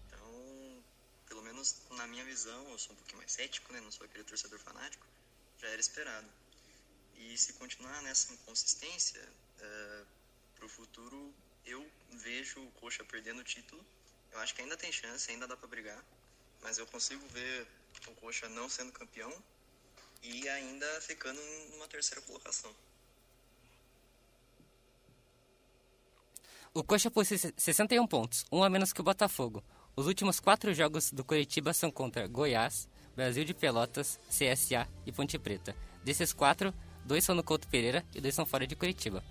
Então, 0.07 0.85
pelo 1.26 1.42
menos 1.42 1.76
na 1.90 2.07
minha 2.07 2.24
visão, 2.24 2.70
eu 2.70 2.78
sou 2.78 2.92
um 2.92 2.96
pouquinho 2.96 3.18
mais 3.18 3.33
cético, 3.33 3.72
né? 3.72 3.81
Não 3.81 3.90
sou 3.90 4.05
aquele 4.05 4.24
torcedor 4.24 4.59
fanático, 4.61 5.07
já 5.59 5.68
era 5.68 5.81
esperado. 5.81 6.28
E 7.16 7.37
se 7.38 7.55
continuar 7.55 8.02
nessa 8.02 8.33
inconsistência, 8.33 9.26
é, 9.62 10.05
pro 10.57 10.68
futuro 10.68 11.33
eu 11.64 11.87
vejo 12.11 12.61
o 12.61 12.70
Coxa 12.72 13.05
perdendo 13.05 13.40
o 13.40 13.44
título. 13.44 13.85
Eu 14.33 14.40
acho 14.40 14.55
que 14.55 14.62
ainda 14.62 14.77
tem 14.77 14.90
chance, 14.90 15.31
ainda 15.31 15.46
dá 15.46 15.57
para 15.57 15.68
brigar, 15.68 16.03
mas 16.62 16.79
eu 16.79 16.87
consigo 16.87 17.27
ver 17.29 17.66
o 18.09 18.14
Coxa 18.16 18.48
não 18.48 18.68
sendo 18.68 18.92
campeão 18.92 19.33
e 20.22 20.48
ainda 20.48 20.87
ficando 21.01 21.40
numa 21.70 21.87
terceira 21.88 22.22
colocação. 22.22 22.75
O 26.75 26.83
Coxa 26.83 27.11
possui 27.11 27.37
61 27.38 28.07
pontos, 28.07 28.46
um 28.51 28.64
a 28.64 28.70
menos 28.70 28.92
que 28.92 29.01
o 29.01 29.05
Botafogo. 29.05 29.62
Os 29.94 30.07
últimos 30.07 30.40
quatro 30.40 30.72
jogos 30.72 31.11
do 31.11 31.22
Curitiba 31.22 31.75
são 31.75 31.90
contra 31.90 32.27
Goiás, 32.27 32.88
Brasil 33.14 33.44
de 33.44 33.53
Pelotas, 33.53 34.18
CSA 34.29 34.88
e 35.05 35.12
Ponte 35.12 35.38
Preta. 35.38 35.77
Desses 36.03 36.33
quatro, 36.33 36.72
dois 37.05 37.25
são 37.25 37.35
no 37.35 37.44
Couto 37.44 37.68
Pereira 37.68 38.03
e 38.14 38.20
dois 38.22 38.35
são 38.35 38.46
fora 38.46 38.66
de 38.66 38.75
Curitiba. 38.75 39.22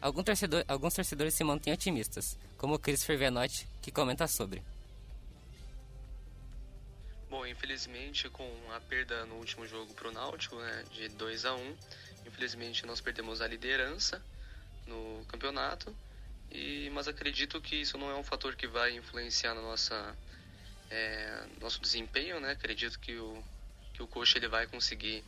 Alguns, 0.00 0.24
torcedor, 0.24 0.64
alguns 0.66 0.94
torcedores 0.94 1.34
se 1.34 1.44
mantêm 1.44 1.74
otimistas, 1.74 2.38
como 2.56 2.74
o 2.74 2.78
Chris 2.78 3.04
Fervenotti, 3.04 3.68
que 3.82 3.90
comenta 3.90 4.26
sobre. 4.26 4.62
Bom, 7.28 7.46
infelizmente 7.46 8.28
com 8.30 8.50
a 8.74 8.80
perda 8.80 9.24
no 9.26 9.36
último 9.36 9.66
jogo 9.66 9.92
pro 9.94 10.10
Náutico, 10.10 10.56
né, 10.56 10.84
de 10.90 11.08
2 11.10 11.44
a 11.44 11.54
1, 11.54 11.76
infelizmente 12.26 12.86
nós 12.86 13.00
perdemos 13.00 13.40
a 13.40 13.46
liderança 13.46 14.22
no 14.86 15.24
campeonato. 15.28 15.94
E 16.50 16.90
mas 16.90 17.06
acredito 17.06 17.60
que 17.60 17.76
isso 17.76 17.96
não 17.96 18.10
é 18.10 18.16
um 18.16 18.24
fator 18.24 18.56
que 18.56 18.66
vai 18.66 18.96
influenciar 18.96 19.54
na 19.54 19.62
nossa 19.62 20.16
é, 20.90 21.44
nosso 21.60 21.80
desempenho, 21.80 22.40
né? 22.40 22.50
Acredito 22.52 22.98
que 22.98 23.16
o 23.16 23.42
que 23.94 24.02
o 24.02 24.08
ele 24.34 24.48
vai 24.48 24.66
conseguir 24.66 25.22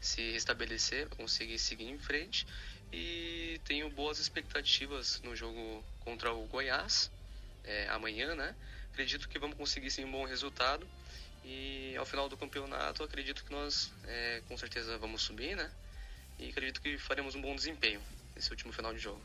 se 0.00 0.32
restabelecer, 0.32 1.08
conseguir 1.10 1.58
seguir 1.58 1.90
em 1.90 1.98
frente 1.98 2.46
e 2.92 3.60
tenho 3.64 3.88
boas 3.90 4.18
expectativas 4.18 5.20
no 5.22 5.34
jogo 5.34 5.82
contra 6.00 6.32
o 6.32 6.46
Goiás 6.46 7.10
é, 7.64 7.88
amanhã, 7.88 8.34
né? 8.34 8.54
Acredito 8.92 9.28
que 9.28 9.38
vamos 9.38 9.56
conseguir 9.56 9.90
sim 9.90 10.04
um 10.04 10.12
bom 10.12 10.24
resultado 10.24 10.86
e 11.44 11.96
ao 11.96 12.04
final 12.04 12.28
do 12.28 12.36
campeonato, 12.36 13.02
acredito 13.02 13.44
que 13.44 13.50
nós 13.50 13.92
é, 14.06 14.42
com 14.46 14.56
certeza 14.56 14.98
vamos 14.98 15.22
subir, 15.22 15.56
né? 15.56 15.70
E 16.38 16.50
acredito 16.50 16.80
que 16.80 16.98
faremos 16.98 17.34
um 17.34 17.40
bom 17.40 17.54
desempenho 17.54 18.00
nesse 18.34 18.50
último 18.50 18.72
final 18.72 18.92
de 18.92 18.98
jogo. 18.98 19.20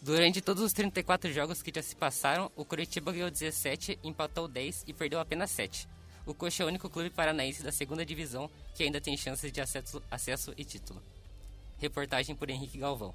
Durante 0.00 0.40
todos 0.40 0.62
os 0.62 0.72
34 0.72 1.30
jogos 1.30 1.60
que 1.60 1.70
já 1.74 1.82
se 1.82 1.94
passaram, 1.94 2.50
o 2.56 2.64
Curitiba 2.64 3.12
ganhou 3.12 3.30
17, 3.30 3.98
empatou 4.02 4.48
10 4.48 4.84
e 4.86 4.94
perdeu 4.94 5.20
apenas 5.20 5.50
7. 5.50 5.86
O 6.24 6.32
Coxa 6.32 6.62
é 6.62 6.66
o 6.66 6.68
único 6.68 6.88
clube 6.88 7.10
paranaense 7.10 7.62
da 7.62 7.70
segunda 7.70 8.04
divisão 8.04 8.50
que 8.74 8.82
ainda 8.82 9.00
tem 9.00 9.16
chances 9.16 9.52
de 9.52 9.60
acesso, 9.60 10.02
acesso 10.10 10.54
e 10.56 10.64
título. 10.64 11.02
Reportagem 11.80 12.36
por 12.36 12.48
Henrique 12.50 12.78
Galvão. 12.78 13.14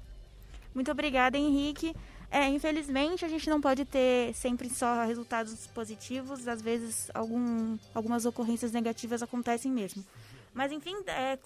Muito 0.74 0.90
obrigada, 0.90 1.38
Henrique. 1.38 1.94
É, 2.30 2.48
infelizmente 2.48 3.24
a 3.24 3.28
gente 3.28 3.48
não 3.48 3.60
pode 3.60 3.84
ter 3.84 4.34
sempre 4.34 4.68
só 4.68 5.04
resultados 5.06 5.66
positivos, 5.68 6.46
às 6.48 6.60
vezes 6.60 7.08
algum, 7.14 7.78
algumas 7.94 8.26
ocorrências 8.26 8.72
negativas 8.72 9.22
acontecem 9.22 9.70
mesmo. 9.70 10.04
Mas 10.52 10.72
enfim, 10.72 10.96
é, 11.06 11.38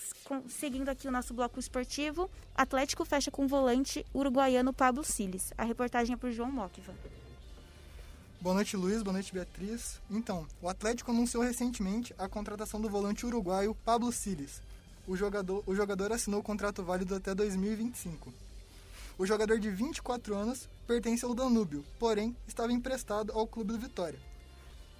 seguindo 0.49 0.89
aqui 0.89 1.07
o 1.07 1.11
nosso 1.11 1.35
bloco 1.35 1.59
esportivo, 1.61 2.31
Atlético 2.55 3.05
fecha 3.05 3.31
com 3.31 3.45
o 3.45 3.49
volante 3.49 4.07
uruguaiano 4.15 4.73
Pablo 4.73 5.05
Siles. 5.05 5.53
A 5.59 5.65
reportagem 5.65 6.15
é 6.15 6.17
por 6.17 6.31
João 6.31 6.51
Mokva. 6.51 6.95
Boa 8.41 8.55
noite, 8.55 8.77
Luiz. 8.77 9.03
Boa 9.03 9.13
noite, 9.13 9.35
Beatriz. 9.35 10.01
Então, 10.11 10.47
o 10.63 10.69
Atlético 10.69 11.11
anunciou 11.11 11.43
recentemente 11.43 12.15
a 12.17 12.27
contratação 12.29 12.81
do 12.81 12.89
volante 12.89 13.27
uruguaio 13.27 13.75
Pablo 13.85 14.11
Siles. 14.11 14.63
O 15.07 15.17
jogador, 15.17 15.63
o 15.67 15.75
jogador 15.75 16.13
assinou 16.13 16.41
o 16.41 16.43
contrato 16.43 16.83
válido 16.83 17.15
até 17.15 17.35
2025. 17.35 18.33
O 19.19 19.27
jogador 19.27 19.59
de 19.59 19.71
24 19.71 20.35
anos 20.35 20.69
pertence 20.87 21.25
ao 21.25 21.35
Danúbio, 21.35 21.85
porém 21.99 22.37
estava 22.47 22.73
emprestado 22.73 23.33
ao 23.33 23.47
clube 23.47 23.73
do 23.73 23.79
Vitória. 23.79 24.19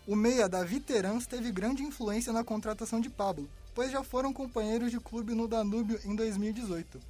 O 0.07 0.17
meia 0.17 0.49
da 0.49 0.65
Viterans 0.65 1.27
teve 1.27 1.53
grande 1.53 1.83
influência 1.83 2.33
na 2.33 2.43
contratação 2.43 3.01
de 3.01 3.09
Pablo, 3.09 3.49
pois 3.75 3.93
já 3.93 4.03
foram 4.03 4.33
companheiros 4.33 4.91
de 4.91 4.99
clube 4.99 5.35
no 5.35 5.47
Danúbio 5.47 6.01
em 6.05 6.15
2018. 6.15 7.01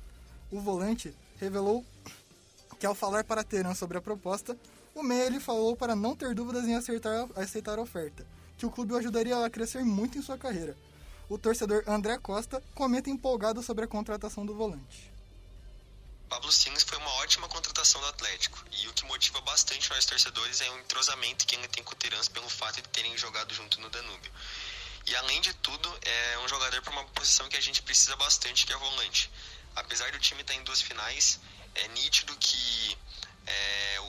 O 0.52 0.60
volante 0.60 1.14
revelou 1.38 1.84
que 2.78 2.86
ao 2.86 2.94
falar 2.94 3.24
para 3.24 3.44
Teran 3.44 3.74
sobre 3.74 3.98
a 3.98 4.00
proposta, 4.00 4.56
o 4.94 5.02
meia 5.02 5.28
lhe 5.28 5.40
falou 5.40 5.76
para 5.76 5.94
não 5.94 6.16
ter 6.16 6.34
dúvidas 6.34 6.64
em 6.64 6.74
acertar, 6.74 7.28
aceitar 7.36 7.78
a 7.78 7.82
oferta, 7.82 8.26
que 8.56 8.66
o 8.66 8.70
clube 8.70 8.92
o 8.92 8.96
ajudaria 8.96 9.36
a 9.44 9.50
crescer 9.50 9.84
muito 9.84 10.18
em 10.18 10.22
sua 10.22 10.38
carreira. 10.38 10.76
O 11.30 11.38
torcedor 11.38 11.84
André 11.86 12.18
Costa 12.18 12.60
comenta 12.74 13.08
empolgado 13.08 13.62
sobre 13.62 13.84
a 13.84 13.88
contratação 13.88 14.44
do 14.44 14.52
volante. 14.52 15.12
Pablo 16.28 16.50
Silas 16.50 16.82
foi 16.82 16.98
uma 16.98 17.10
ótima 17.22 17.48
contratação 17.48 18.00
do 18.00 18.08
Atlético 18.08 18.58
e 18.72 18.88
o 18.88 18.92
que 18.92 19.04
motiva 19.04 19.40
bastante 19.42 19.88
nós 19.90 20.04
torcedores 20.04 20.60
é 20.60 20.68
o 20.68 20.78
entrosamento 20.80 21.46
que 21.46 21.54
ele 21.54 21.68
tem 21.68 21.84
com 21.84 21.92
o 21.92 21.94
Terans 21.94 22.26
pelo 22.26 22.48
fato 22.48 22.82
de 22.82 22.88
terem 22.88 23.16
jogado 23.16 23.54
junto 23.54 23.80
no 23.80 23.88
Danúbio. 23.90 24.32
E 25.06 25.14
além 25.14 25.40
de 25.40 25.54
tudo, 25.54 25.98
é 26.02 26.38
um 26.40 26.48
jogador 26.48 26.82
para 26.82 26.92
uma 26.92 27.04
posição 27.04 27.48
que 27.48 27.56
a 27.56 27.62
gente 27.62 27.80
precisa 27.80 28.16
bastante, 28.16 28.66
que 28.66 28.72
é 28.72 28.76
volante. 28.76 29.30
Apesar 29.76 30.10
do 30.10 30.18
time 30.18 30.40
estar 30.40 30.54
em 30.54 30.64
duas 30.64 30.82
finais, 30.82 31.38
é 31.76 31.86
nítido 31.88 32.36
que 32.38 32.98
é, 33.46 34.00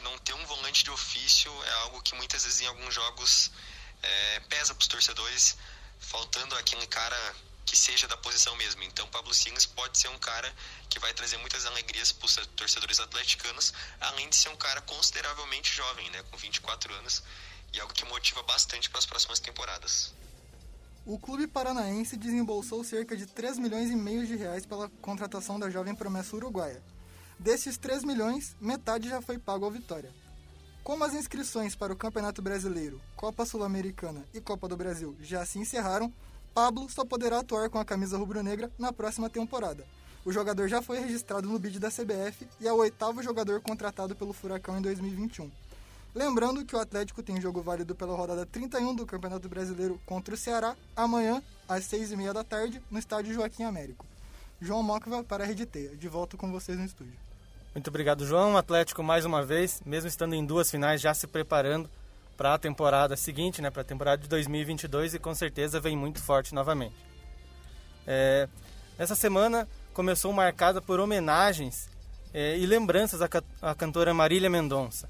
Então, 0.00 0.18
ter 0.18 0.34
um 0.34 0.46
volante 0.46 0.82
de 0.82 0.90
ofício 0.90 1.52
é 1.64 1.72
algo 1.82 2.02
que 2.02 2.16
muitas 2.16 2.42
vezes 2.42 2.60
em 2.60 2.66
alguns 2.66 2.92
jogos 2.92 3.50
é, 4.02 4.40
pesa 4.48 4.74
para 4.74 4.82
os 4.82 4.88
torcedores, 4.88 5.56
faltando 6.04 6.54
aquele 6.56 6.86
cara 6.86 7.16
que 7.64 7.76
seja 7.76 8.06
da 8.06 8.16
posição 8.16 8.54
mesmo. 8.56 8.82
Então, 8.82 9.06
Pablo 9.08 9.32
Silas 9.34 9.66
pode 9.66 9.98
ser 9.98 10.08
um 10.08 10.18
cara 10.18 10.52
que 10.88 10.98
vai 10.98 11.12
trazer 11.14 11.38
muitas 11.38 11.66
alegrias 11.66 12.12
para 12.12 12.26
os 12.26 12.36
torcedores 12.54 13.00
atleticanos, 13.00 13.72
além 14.00 14.28
de 14.28 14.36
ser 14.36 14.50
um 14.50 14.56
cara 14.56 14.80
consideravelmente 14.82 15.72
jovem, 15.74 16.08
né, 16.10 16.22
com 16.30 16.36
24 16.36 16.92
anos, 16.94 17.22
e 17.72 17.80
algo 17.80 17.92
que 17.92 18.04
motiva 18.04 18.42
bastante 18.42 18.88
para 18.90 18.98
as 18.98 19.06
próximas 19.06 19.40
temporadas. 19.40 20.12
O 21.06 21.18
clube 21.18 21.46
paranaense 21.46 22.16
desembolsou 22.16 22.82
cerca 22.84 23.16
de 23.16 23.26
3 23.26 23.58
milhões 23.58 23.90
e 23.90 23.96
meio 23.96 24.26
de 24.26 24.36
reais 24.36 24.64
pela 24.64 24.88
contratação 25.02 25.58
da 25.58 25.68
jovem 25.68 25.94
promessa 25.94 26.36
uruguaia. 26.36 26.82
Desses 27.38 27.76
3 27.76 28.04
milhões, 28.04 28.56
metade 28.60 29.08
já 29.08 29.20
foi 29.20 29.38
pago 29.38 29.64
ao 29.64 29.70
Vitória. 29.70 30.14
Como 30.84 31.02
as 31.02 31.14
inscrições 31.14 31.74
para 31.74 31.94
o 31.94 31.96
Campeonato 31.96 32.42
Brasileiro, 32.42 33.00
Copa 33.16 33.46
Sul-Americana 33.46 34.22
e 34.34 34.40
Copa 34.40 34.68
do 34.68 34.76
Brasil 34.76 35.16
já 35.18 35.42
se 35.46 35.58
encerraram, 35.58 36.12
Pablo 36.52 36.90
só 36.90 37.06
poderá 37.06 37.38
atuar 37.38 37.70
com 37.70 37.78
a 37.78 37.86
camisa 37.86 38.18
rubro-negra 38.18 38.70
na 38.78 38.92
próxima 38.92 39.30
temporada. 39.30 39.82
O 40.26 40.30
jogador 40.30 40.68
já 40.68 40.82
foi 40.82 41.00
registrado 41.00 41.48
no 41.48 41.58
bid 41.58 41.78
da 41.78 41.90
CBF 41.90 42.46
e 42.60 42.68
é 42.68 42.72
o 42.72 42.76
oitavo 42.76 43.22
jogador 43.22 43.62
contratado 43.62 44.14
pelo 44.14 44.34
Furacão 44.34 44.76
em 44.76 44.82
2021. 44.82 45.50
Lembrando 46.14 46.62
que 46.66 46.76
o 46.76 46.78
Atlético 46.78 47.22
tem 47.22 47.40
jogo 47.40 47.62
válido 47.62 47.94
pela 47.94 48.14
rodada 48.14 48.44
31 48.44 48.94
do 48.94 49.06
Campeonato 49.06 49.48
Brasileiro 49.48 49.98
contra 50.04 50.34
o 50.34 50.38
Ceará, 50.38 50.76
amanhã, 50.94 51.42
às 51.66 51.84
6h30 51.86 52.34
da 52.34 52.44
tarde, 52.44 52.82
no 52.90 52.98
estádio 52.98 53.32
Joaquim 53.32 53.62
Américo. 53.62 54.04
João 54.60 54.82
Mocva 54.82 55.24
para 55.24 55.44
a 55.44 55.46
Rede 55.46 55.64
Teia. 55.64 55.96
De 55.96 56.08
volta 56.08 56.36
com 56.36 56.52
vocês 56.52 56.76
no 56.76 56.84
estúdio. 56.84 57.18
Muito 57.74 57.88
obrigado, 57.88 58.24
João. 58.24 58.54
O 58.54 58.56
Atlético, 58.56 59.02
mais 59.02 59.24
uma 59.24 59.42
vez, 59.42 59.82
mesmo 59.84 60.08
estando 60.08 60.34
em 60.34 60.46
duas 60.46 60.70
finais, 60.70 61.00
já 61.00 61.12
se 61.12 61.26
preparando 61.26 61.90
para 62.36 62.54
a 62.54 62.58
temporada 62.58 63.16
seguinte, 63.16 63.60
né, 63.60 63.68
para 63.68 63.82
a 63.82 63.84
temporada 63.84 64.22
de 64.22 64.28
2022 64.28 65.14
e 65.14 65.18
com 65.18 65.34
certeza 65.34 65.80
vem 65.80 65.96
muito 65.96 66.22
forte 66.22 66.54
novamente. 66.54 66.94
É, 68.06 68.48
essa 68.96 69.16
semana 69.16 69.68
começou 69.92 70.32
marcada 70.32 70.80
por 70.80 71.00
homenagens 71.00 71.88
é, 72.32 72.56
e 72.56 72.64
lembranças 72.64 73.20
à, 73.20 73.28
à 73.60 73.74
cantora 73.74 74.14
Marília 74.14 74.48
Mendonça. 74.48 75.08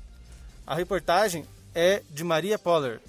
A 0.66 0.74
reportagem 0.74 1.44
é 1.74 2.02
de 2.10 2.24
Maria 2.24 2.58
Poller. 2.58 3.00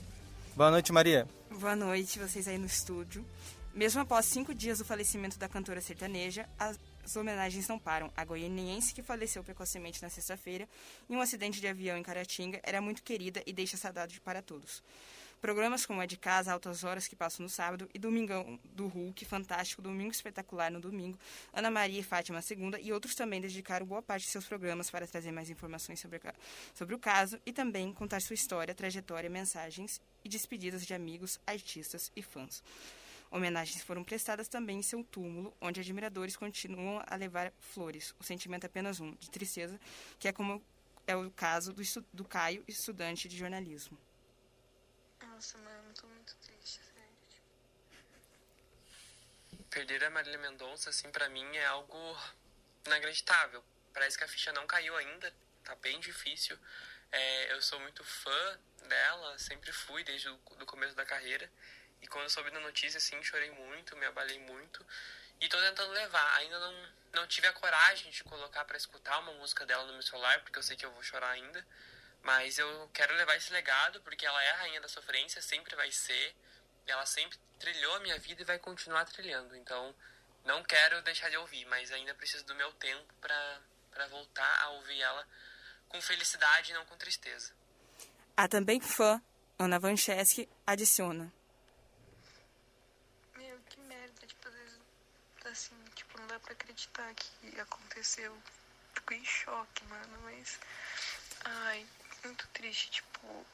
Boa 0.54 0.70
noite, 0.72 0.92
Maria. 0.92 1.28
Boa 1.50 1.76
noite, 1.76 2.20
vocês 2.20 2.48
aí 2.48 2.58
no 2.58 2.66
estúdio. 2.66 3.26
Mesmo 3.74 4.02
após 4.02 4.26
cinco 4.26 4.54
dias 4.54 4.80
do 4.80 4.86
falecimento 4.86 5.38
da 5.38 5.48
cantora 5.48 5.80
sertaneja, 5.80 6.46
as 7.06 7.16
homenagens 7.16 7.68
não 7.68 7.78
param. 7.78 8.12
A 8.18 8.26
goianiense, 8.26 8.94
que 8.94 9.04
faleceu 9.04 9.44
precocemente 9.44 10.02
na 10.02 10.10
sexta-feira 10.10 10.68
em 11.08 11.16
um 11.16 11.22
acidente 11.22 11.62
de 11.62 11.68
avião 11.68 11.96
em 11.98 12.04
Caratinga, 12.04 12.60
era 12.64 12.82
muito 12.82 13.04
querida 13.04 13.44
e 13.46 13.54
deixa 13.54 13.78
saudade 13.78 14.20
para 14.20 14.42
todos. 14.42 14.84
Programas 15.40 15.86
como 15.86 16.02
É 16.02 16.08
de 16.08 16.18
Casa, 16.18 16.52
Altas 16.52 16.84
Horas, 16.84 17.08
que 17.08 17.16
passam 17.16 17.44
no 17.44 17.50
sábado, 17.50 17.88
e 17.94 18.00
Domingão 18.00 18.60
do 18.64 18.88
Hulk, 18.88 19.24
Fantástico, 19.26 19.82
Domingo 19.82 20.10
Espetacular 20.10 20.72
no 20.72 20.80
domingo, 20.80 21.20
Ana 21.54 21.70
Maria 21.70 22.00
e 22.00 22.04
Fátima 22.04 22.42
segunda, 22.42 22.80
e 22.80 22.92
outros 22.92 23.14
também 23.14 23.40
dedicaram 23.40 23.86
boa 23.86 24.02
parte 24.02 24.24
de 24.24 24.32
seus 24.32 24.46
programas 24.46 24.90
para 24.90 25.06
trazer 25.06 25.32
mais 25.32 25.52
informações 25.52 26.00
sobre, 26.00 26.20
sobre 26.74 26.96
o 26.96 27.00
caso 27.00 27.40
e 27.46 27.54
também 27.54 27.94
contar 27.94 28.22
sua 28.22 28.34
história, 28.34 28.74
trajetória, 28.74 29.30
mensagens 29.30 30.02
e 30.24 30.30
despedidas 30.30 30.84
de 30.84 30.96
amigos, 30.96 31.40
artistas 31.46 32.12
e 32.16 32.24
fãs. 32.24 32.64
Homenagens 33.36 33.84
foram 33.84 34.02
prestadas 34.02 34.48
também 34.48 34.80
em 34.80 34.82
seu 34.82 35.04
túmulo, 35.04 35.54
onde 35.60 35.82
admiradores 35.82 36.38
continuam 36.38 37.04
a 37.06 37.18
levar 37.18 37.52
flores. 37.60 38.16
O 38.18 38.24
sentimento 38.24 38.64
é 38.64 38.68
apenas 38.68 39.02
um, 39.02 39.12
de 39.16 39.30
tristeza, 39.30 39.78
que 40.18 40.30
é 40.30 40.32
como 40.32 40.66
é 41.06 41.18
o 41.18 41.30
caso 41.32 41.74
do, 41.74 41.82
do 42.14 42.24
Caio, 42.24 42.64
estudante 42.66 43.28
de 43.28 43.36
jornalismo. 43.38 44.00
Nossa, 45.22 45.58
mano, 45.58 45.94
tô 45.94 46.08
muito 46.08 46.34
triste, 46.38 46.80
sério. 46.82 47.10
Perder 49.70 50.06
a 50.06 50.10
Marília 50.10 50.40
Mendonça, 50.40 50.90
assim, 50.90 51.12
para 51.12 51.28
mim 51.28 51.46
é 51.58 51.66
algo 51.66 52.18
inacreditável. 52.86 53.62
Parece 53.94 54.18
que 54.18 54.24
a 54.24 54.30
ficha 54.30 54.54
não 54.54 54.66
caiu 54.66 54.96
ainda, 54.96 55.34
tá 55.62 55.76
bem 55.76 56.00
difícil. 56.00 56.58
É, 57.12 57.52
eu 57.52 57.62
sou 57.62 57.82
muito 57.82 58.02
fã 58.02 58.60
dela, 58.88 59.38
sempre 59.38 59.74
fui 59.74 60.06
desde 60.06 60.30
o 60.30 60.38
do 60.58 60.66
começo 60.66 60.96
da 60.96 61.06
carreira. 61.06 61.52
E 62.06 62.08
quando 62.08 62.26
eu 62.26 62.30
soube 62.30 62.52
da 62.52 62.60
notícia, 62.60 63.00
assim, 63.00 63.22
chorei 63.24 63.50
muito, 63.50 63.98
me 63.98 64.06
abalei 64.06 64.38
muito. 64.42 64.86
E 65.42 65.50
tô 65.50 65.60
tentando 65.60 65.92
levar. 65.92 66.36
Ainda 66.36 66.60
não, 66.60 66.90
não 67.14 67.28
tive 67.28 67.48
a 67.48 67.54
coragem 67.54 68.12
de 68.12 68.24
colocar 68.24 68.64
para 68.64 68.78
escutar 68.78 69.18
uma 69.22 69.34
música 69.34 69.66
dela 69.66 69.84
no 69.86 69.94
meu 69.94 70.04
celular, 70.04 70.40
porque 70.42 70.60
eu 70.60 70.62
sei 70.62 70.78
que 70.78 70.86
eu 70.86 70.92
vou 70.92 71.02
chorar 71.02 71.32
ainda. 71.32 71.66
Mas 72.22 72.60
eu 72.60 72.88
quero 72.94 73.16
levar 73.16 73.36
esse 73.38 73.52
legado, 73.52 74.00
porque 74.02 74.24
ela 74.24 74.44
é 74.44 74.52
a 74.52 74.58
rainha 74.58 74.80
da 74.82 74.88
sofrência, 74.88 75.42
sempre 75.42 75.76
vai 75.76 75.92
ser. 75.92 76.36
Ela 76.86 77.08
sempre 77.08 77.40
trilhou 77.58 77.96
a 77.96 78.00
minha 78.02 78.20
vida 78.20 78.44
e 78.44 78.46
vai 78.46 78.60
continuar 78.60 79.06
trilhando. 79.06 79.56
Então, 79.56 79.96
não 80.44 80.64
quero 80.64 81.02
deixar 81.02 81.32
de 81.32 81.38
ouvir, 81.38 81.66
mas 81.66 81.92
ainda 81.92 82.14
preciso 82.14 82.46
do 82.46 82.54
meu 82.54 82.72
tempo 82.74 83.12
para 83.20 84.08
voltar 84.12 84.62
a 84.62 84.70
ouvir 84.70 85.02
ela 85.02 85.28
com 85.90 86.00
felicidade 86.00 86.70
e 86.70 86.76
não 86.76 86.86
com 86.86 86.96
tristeza. 86.98 87.52
A 88.38 88.48
também 88.48 88.80
fã, 88.80 89.20
Ana 89.58 89.80
Vancheski, 89.80 90.48
adiciona. 90.68 91.34
Meu, 93.36 93.60
que 93.70 93.80
merda, 93.82 94.28
tipo, 94.28 94.48
às 94.48 94.54
vezes, 94.54 94.80
assim, 95.50 95.76
tipo, 95.96 96.20
não 96.20 96.28
dá 96.28 96.40
pra 96.40 96.54
acreditar 96.54 97.14
que 97.14 97.60
aconteceu. 97.60 98.36
Fico 98.94 99.14
em 99.14 99.26
choque, 99.26 99.84
mano, 99.86 100.20
mas... 100.24 100.60
Ai, 101.44 101.86
muito 102.24 102.48
triste, 102.54 102.90
tipo, 102.90 103.46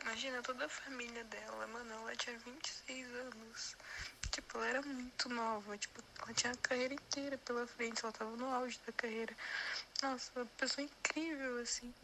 imagina 0.00 0.42
toda 0.42 0.66
a 0.66 0.68
família 0.68 1.24
dela, 1.24 1.66
mano, 1.66 1.92
ela 1.92 2.16
tinha 2.16 2.38
26 2.38 3.06
anos. 3.14 3.76
Tipo, 4.30 4.58
ela 4.58 4.66
era 4.66 4.82
muito 4.82 5.28
nova, 5.28 5.76
tipo, 5.76 6.02
ela 6.22 6.34
tinha 6.34 6.52
a 6.52 6.56
carreira 6.56 6.94
inteira 6.94 7.38
pela 7.38 7.66
frente, 7.66 8.02
ela 8.02 8.12
tava 8.12 8.36
no 8.36 8.46
auge 8.46 8.78
da 8.86 8.92
carreira. 8.92 9.36
Nossa, 10.02 10.30
uma 10.36 10.46
pessoa 10.58 10.84
incrível, 10.84 11.58
assim, 11.58 11.94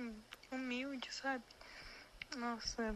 humilde, 0.51 1.13
sabe? 1.13 1.45
Nossa, 2.37 2.95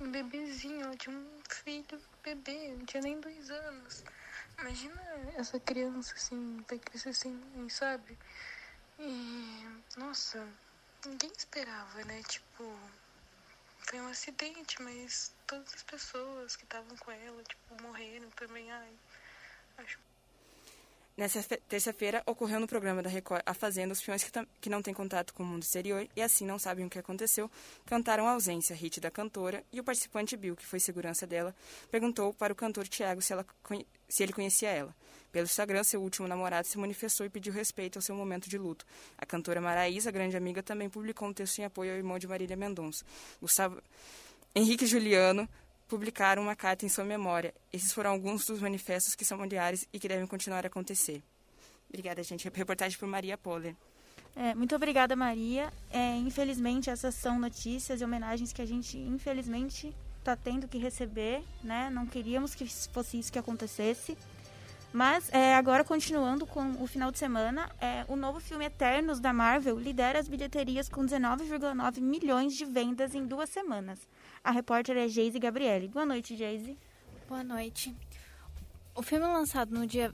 um 0.00 0.10
bebezinho, 0.10 0.82
ela 0.82 0.96
tinha 0.96 1.16
um 1.16 1.42
filho 1.48 2.02
bebê, 2.22 2.74
não 2.76 2.86
tinha 2.86 3.02
nem 3.02 3.20
dois 3.20 3.50
anos. 3.50 4.04
Imagina 4.60 5.00
essa 5.36 5.60
criança, 5.60 6.14
assim, 6.14 6.56
vai 6.68 6.78
crescer 6.80 7.14
sem 7.14 7.32
mãe, 7.32 7.68
sabe? 7.68 8.18
E, 8.98 9.64
nossa, 9.96 10.48
ninguém 11.06 11.30
esperava, 11.36 12.04
né? 12.04 12.20
Tipo, 12.24 12.64
foi 13.88 14.00
um 14.00 14.08
acidente, 14.08 14.82
mas 14.82 15.32
todas 15.46 15.72
as 15.74 15.82
pessoas 15.84 16.56
que 16.56 16.64
estavam 16.64 16.96
com 16.96 17.10
ela, 17.12 17.42
tipo, 17.44 17.82
morreram 17.82 18.28
também. 18.30 18.70
Ai, 18.72 18.98
acho. 19.78 20.07
Nessa 21.18 21.42
terça-feira, 21.68 22.22
ocorreu 22.26 22.60
no 22.60 22.68
programa 22.68 23.02
da 23.02 23.10
Record 23.10 23.42
A 23.44 23.52
Fazenda, 23.52 23.92
os 23.92 24.00
peões 24.00 24.22
que, 24.22 24.30
que 24.60 24.70
não 24.70 24.80
têm 24.80 24.94
contato 24.94 25.34
com 25.34 25.42
o 25.42 25.46
mundo 25.46 25.64
exterior 25.64 26.06
e 26.14 26.22
assim 26.22 26.46
não 26.46 26.60
sabem 26.60 26.86
o 26.86 26.88
que 26.88 26.96
aconteceu, 26.96 27.50
cantaram 27.84 28.28
a 28.28 28.34
ausência, 28.34 28.72
hit 28.72 29.00
da 29.00 29.10
cantora, 29.10 29.64
e 29.72 29.80
o 29.80 29.82
participante 29.82 30.36
Bill, 30.36 30.54
que 30.54 30.64
foi 30.64 30.78
segurança 30.78 31.26
dela, 31.26 31.52
perguntou 31.90 32.32
para 32.32 32.52
o 32.52 32.56
cantor 32.56 32.86
Tiago 32.86 33.20
se, 33.20 33.34
se 34.08 34.22
ele 34.22 34.32
conhecia 34.32 34.70
ela. 34.70 34.94
Pelo 35.32 35.46
Instagram, 35.46 35.82
seu 35.82 36.00
último 36.00 36.28
namorado 36.28 36.68
se 36.68 36.78
manifestou 36.78 37.26
e 37.26 37.28
pediu 37.28 37.52
respeito 37.52 37.98
ao 37.98 38.02
seu 38.02 38.14
momento 38.14 38.48
de 38.48 38.56
luto. 38.56 38.86
A 39.18 39.26
cantora 39.26 39.60
Maraísa, 39.60 40.12
grande 40.12 40.36
amiga, 40.36 40.62
também 40.62 40.88
publicou 40.88 41.26
um 41.26 41.32
texto 41.32 41.58
em 41.58 41.64
apoio 41.64 41.90
ao 41.90 41.96
irmão 41.96 42.16
de 42.16 42.28
Marília 42.28 42.56
Mendonça. 42.56 43.04
Gustavo 43.40 43.82
Henrique 44.54 44.86
Juliano 44.86 45.48
publicaram 45.88 46.42
uma 46.42 46.54
carta 46.54 46.84
em 46.84 46.88
sua 46.88 47.04
memória. 47.04 47.54
Esses 47.72 47.92
foram 47.92 48.10
alguns 48.10 48.44
dos 48.44 48.60
manifestos 48.60 49.14
que 49.14 49.24
são 49.24 49.38
familiares 49.38 49.88
e 49.92 49.98
que 49.98 50.06
devem 50.06 50.26
continuar 50.26 50.64
a 50.64 50.68
acontecer. 50.68 51.22
Obrigada, 51.88 52.22
gente. 52.22 52.48
Reportagem 52.54 52.98
por 52.98 53.08
Maria 53.08 53.38
Poller. 53.38 53.74
É, 54.36 54.54
muito 54.54 54.76
obrigada, 54.76 55.16
Maria. 55.16 55.72
É, 55.90 56.14
infelizmente, 56.16 56.90
essas 56.90 57.14
são 57.14 57.40
notícias 57.40 58.00
e 58.00 58.04
homenagens 58.04 58.52
que 58.52 58.62
a 58.62 58.66
gente, 58.66 58.96
infelizmente, 58.98 59.92
está 60.18 60.36
tendo 60.36 60.68
que 60.68 60.78
receber, 60.78 61.42
né? 61.64 61.90
Não 61.90 62.06
queríamos 62.06 62.54
que 62.54 62.66
fosse 62.92 63.18
isso 63.18 63.32
que 63.32 63.38
acontecesse. 63.38 64.16
Mas 64.92 65.28
é, 65.32 65.54
agora, 65.54 65.84
continuando 65.84 66.46
com 66.46 66.82
o 66.82 66.86
final 66.86 67.10
de 67.10 67.18
semana, 67.18 67.70
é, 67.80 68.04
o 68.08 68.16
novo 68.16 68.40
filme 68.40 68.64
Eternos 68.64 69.20
da 69.20 69.32
Marvel 69.32 69.78
lidera 69.78 70.18
as 70.18 70.28
bilheterias 70.28 70.88
com 70.88 71.04
19,9 71.04 72.00
milhões 72.00 72.54
de 72.54 72.64
vendas 72.64 73.14
em 73.14 73.26
duas 73.26 73.50
semanas. 73.50 73.98
A 74.48 74.50
repórter 74.50 74.96
é 74.96 75.06
Geise 75.06 75.38
Gabriele. 75.38 75.88
Boa 75.88 76.06
noite, 76.06 76.34
Geise. 76.34 76.78
Boa 77.28 77.44
noite. 77.44 77.94
O 78.94 79.02
filme 79.02 79.26
lançado 79.26 79.78
no 79.78 79.86
dia 79.86 80.10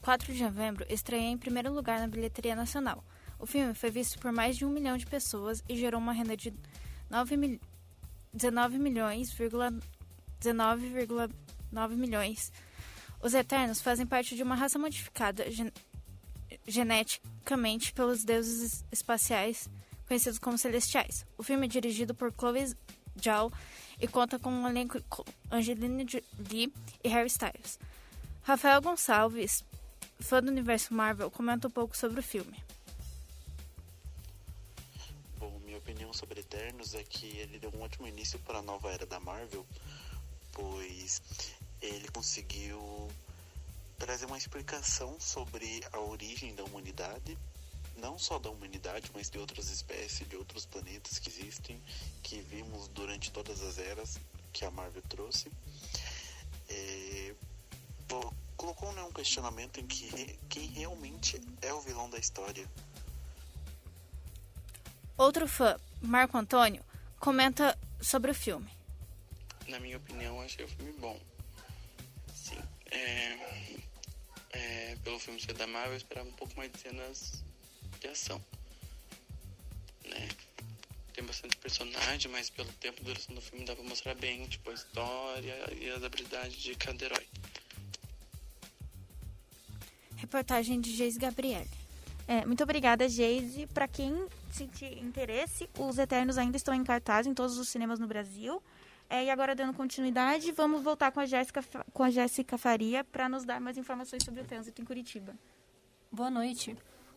4 0.00 0.32
de 0.32 0.42
novembro 0.42 0.86
estreia 0.88 1.28
em 1.28 1.36
primeiro 1.36 1.70
lugar 1.70 2.00
na 2.00 2.08
bilheteria 2.08 2.56
nacional. 2.56 3.04
O 3.38 3.44
filme 3.44 3.74
foi 3.74 3.90
visto 3.90 4.18
por 4.18 4.32
mais 4.32 4.56
de 4.56 4.64
um 4.64 4.70
milhão 4.70 4.96
de 4.96 5.04
pessoas 5.04 5.62
e 5.68 5.76
gerou 5.76 6.00
uma 6.00 6.14
renda 6.14 6.34
de 6.34 6.54
9 7.10 7.36
mil... 7.36 7.60
19 8.32 8.78
milhões, 8.78 9.28
19,9 10.40 11.90
milhões. 11.90 12.50
Os 13.22 13.34
Eternos 13.34 13.82
fazem 13.82 14.06
parte 14.06 14.34
de 14.34 14.42
uma 14.42 14.54
raça 14.54 14.78
modificada 14.78 15.50
gen... 15.50 15.70
geneticamente 16.66 17.92
pelos 17.92 18.24
deuses 18.24 18.82
espaciais 18.90 19.68
conhecidos 20.06 20.38
como 20.38 20.56
Celestiais. 20.56 21.26
O 21.36 21.42
filme 21.42 21.66
é 21.66 21.68
dirigido 21.68 22.14
por 22.14 22.32
Chloe 22.32 22.74
Zhao 23.22 23.52
e 24.00 24.08
conta 24.08 24.38
com 24.38 24.50
um 24.50 24.68
elenco 24.68 25.00
com 25.08 25.24
Angelina 25.50 26.04
Jolie 26.08 26.72
e 27.02 27.08
Harry 27.08 27.28
Styles. 27.28 27.78
Rafael 28.42 28.82
Gonçalves, 28.82 29.64
fã 30.20 30.42
do 30.42 30.50
universo 30.50 30.92
Marvel, 30.92 31.30
comenta 31.30 31.68
um 31.68 31.70
pouco 31.70 31.96
sobre 31.96 32.20
o 32.20 32.22
filme. 32.22 32.62
Bom, 35.38 35.58
minha 35.64 35.78
opinião 35.78 36.12
sobre 36.12 36.40
Eternos 36.40 36.94
é 36.94 37.02
que 37.02 37.26
ele 37.38 37.58
deu 37.58 37.70
um 37.74 37.82
ótimo 37.82 38.06
início 38.06 38.38
para 38.40 38.58
a 38.58 38.62
nova 38.62 38.90
era 38.90 39.06
da 39.06 39.18
Marvel, 39.20 39.66
pois 40.52 41.22
ele 41.80 42.08
conseguiu 42.08 43.08
trazer 43.98 44.26
uma 44.26 44.38
explicação 44.38 45.18
sobre 45.18 45.82
a 45.92 46.00
origem 46.00 46.54
da 46.54 46.64
humanidade, 46.64 47.38
não 47.96 48.18
só 48.18 48.38
da 48.38 48.50
humanidade, 48.50 49.10
mas 49.14 49.30
de 49.30 49.38
outras 49.38 49.70
espécies, 49.70 50.28
de 50.28 50.36
outros 50.36 50.66
planetas 50.66 51.18
que 51.18 51.28
existem, 51.28 51.80
que 52.22 52.40
vimos 52.40 52.88
durante 52.88 53.30
todas 53.30 53.60
as 53.62 53.78
eras 53.78 54.18
que 54.52 54.64
a 54.64 54.70
Marvel 54.70 55.02
trouxe. 55.08 55.50
É, 56.68 57.34
pô, 58.08 58.32
colocou 58.56 58.92
né, 58.92 59.02
um 59.02 59.12
questionamento 59.12 59.78
em 59.80 59.86
que 59.86 60.06
re- 60.08 60.38
quem 60.48 60.66
realmente 60.68 61.40
é 61.62 61.72
o 61.72 61.80
vilão 61.80 62.08
da 62.10 62.18
história. 62.18 62.68
Outro 65.16 65.46
fã, 65.46 65.78
Marco 66.02 66.36
Antônio, 66.36 66.84
comenta 67.20 67.78
sobre 68.00 68.30
o 68.30 68.34
filme. 68.34 68.70
Na 69.68 69.78
minha 69.78 69.96
opinião, 69.96 70.40
achei 70.40 70.64
o 70.64 70.68
filme 70.68 70.92
bom. 70.94 71.18
Sim. 72.34 72.58
É, 72.90 73.76
é, 74.50 74.96
pelo 75.04 75.18
filme 75.20 75.40
ser 75.40 75.54
da 75.54 75.66
Marvel, 75.66 75.92
eu 75.92 75.96
esperava 75.96 76.28
um 76.28 76.32
pouco 76.32 76.54
mais 76.56 76.70
de 76.72 76.78
cenas 76.80 77.43
de 78.04 78.10
ação. 78.10 78.40
Né? 80.04 80.28
Tem 81.14 81.24
bastante 81.24 81.56
personagem, 81.56 82.30
mas 82.30 82.50
pelo 82.50 82.70
tempo 82.74 82.98
de 82.98 83.06
duração 83.06 83.34
do 83.34 83.40
filme 83.40 83.64
dá 83.64 83.74
pra 83.74 83.84
mostrar 83.84 84.14
bem 84.14 84.46
tipo, 84.46 84.70
a 84.70 84.74
história 84.74 85.54
e 85.80 85.88
as 85.88 86.02
habilidades 86.02 86.56
de 86.56 86.74
cada 86.74 87.04
herói. 87.04 87.26
Reportagem 90.16 90.80
de 90.80 90.90
Geis 90.92 91.16
Gabriele. 91.16 91.68
É, 92.26 92.44
muito 92.44 92.62
obrigada, 92.62 93.08
Geise. 93.08 93.66
Para 93.66 93.86
quem 93.86 94.26
sentir 94.50 94.98
interesse, 94.98 95.68
os 95.78 95.98
Eternos 95.98 96.38
ainda 96.38 96.56
estão 96.56 96.74
em 96.74 96.84
cartaz 96.84 97.26
em 97.26 97.34
todos 97.34 97.58
os 97.58 97.68
cinemas 97.68 97.98
no 97.98 98.06
Brasil. 98.06 98.62
É, 99.08 99.24
e 99.24 99.30
agora, 99.30 99.54
dando 99.54 99.74
continuidade, 99.74 100.50
vamos 100.52 100.82
voltar 100.82 101.12
com 101.12 101.20
a 101.20 101.26
Jéssica, 101.26 101.62
com 101.92 102.02
a 102.02 102.10
Jéssica 102.10 102.56
Faria 102.56 103.04
para 103.04 103.28
nos 103.28 103.44
dar 103.44 103.60
mais 103.60 103.76
informações 103.76 104.24
sobre 104.24 104.40
o 104.40 104.44
trânsito 104.44 104.80
em 104.80 104.84
Curitiba. 104.84 105.36
Boa 106.10 106.30
noite. 106.30 106.74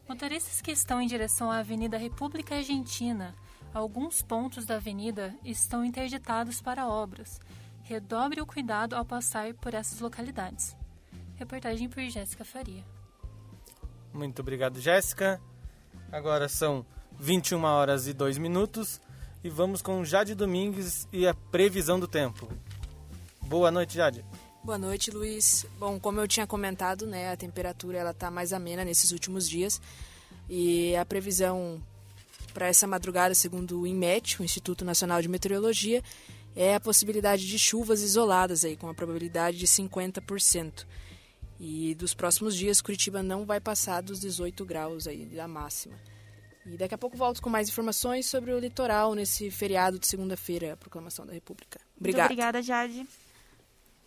Motoristas 0.07 0.61
que 0.61 0.71
estão 0.71 1.01
em 1.01 1.07
direção 1.07 1.51
à 1.51 1.57
Avenida 1.57 1.97
República 1.97 2.55
Argentina, 2.55 3.35
alguns 3.73 4.21
pontos 4.21 4.65
da 4.65 4.75
avenida 4.75 5.35
estão 5.43 5.83
interditados 5.83 6.61
para 6.61 6.87
obras. 6.87 7.41
Redobre 7.83 8.39
o 8.39 8.45
cuidado 8.45 8.95
ao 8.95 9.03
passar 9.03 9.53
por 9.55 9.73
essas 9.73 9.99
localidades. 9.99 10.75
Reportagem 11.35 11.89
por 11.89 12.01
Jéssica 12.03 12.45
Faria. 12.45 12.85
Muito 14.13 14.41
obrigado, 14.41 14.79
Jéssica. 14.79 15.41
Agora 16.09 16.47
são 16.47 16.85
21 17.19 17.63
horas 17.65 18.07
e 18.07 18.13
2 18.13 18.37
minutos 18.37 19.01
e 19.43 19.49
vamos 19.49 19.81
com 19.81 20.05
Jade 20.05 20.33
Domingues 20.33 21.05
e 21.11 21.27
a 21.27 21.33
previsão 21.33 21.99
do 21.99 22.07
tempo. 22.07 22.47
Boa 23.41 23.69
noite, 23.69 23.95
Jade. 23.95 24.23
Boa 24.67 24.77
noite, 24.77 25.11
Luiz. 25.11 25.65
Bom, 25.79 25.97
como 25.97 26.19
eu 26.19 26.27
tinha 26.27 26.45
comentado, 26.45 27.07
né, 27.07 27.31
a 27.31 27.37
temperatura 27.37 27.99
ela 27.99 28.13
tá 28.13 28.29
mais 28.29 28.51
amena 28.51 28.83
nesses 28.83 29.11
últimos 29.11 29.47
dias 29.47 29.79
e 30.49 30.93
a 30.97 31.05
previsão 31.05 31.81
para 32.53 32.67
essa 32.67 32.85
madrugada, 32.85 33.33
segundo 33.33 33.79
o 33.79 33.87
INMET, 33.87 34.41
o 34.41 34.43
Instituto 34.43 34.83
Nacional 34.83 35.21
de 35.21 35.29
Meteorologia, 35.29 36.03
é 36.53 36.75
a 36.75 36.81
possibilidade 36.81 37.47
de 37.47 37.57
chuvas 37.57 38.01
isoladas 38.01 38.65
aí 38.65 38.75
com 38.75 38.89
a 38.89 38.93
probabilidade 38.93 39.57
de 39.57 39.65
50%. 39.67 40.85
E 41.61 41.95
dos 41.95 42.13
próximos 42.13 42.53
dias, 42.53 42.81
Curitiba 42.81 43.23
não 43.23 43.45
vai 43.45 43.61
passar 43.61 44.01
dos 44.01 44.19
18 44.19 44.65
graus 44.65 45.07
aí 45.07 45.27
da 45.27 45.47
máxima. 45.47 45.95
E 46.65 46.75
daqui 46.75 46.93
a 46.93 46.97
pouco 46.97 47.15
volto 47.15 47.41
com 47.41 47.49
mais 47.49 47.69
informações 47.69 48.25
sobre 48.25 48.51
o 48.51 48.59
litoral 48.59 49.15
nesse 49.15 49.49
feriado 49.49 49.97
de 49.97 50.07
segunda-feira, 50.07 50.73
a 50.73 50.75
proclamação 50.75 51.25
da 51.25 51.31
República. 51.31 51.79
Muito 51.79 52.01
Obrigada. 52.01 52.25
obrigada, 52.25 52.61
Jade. 52.61 53.07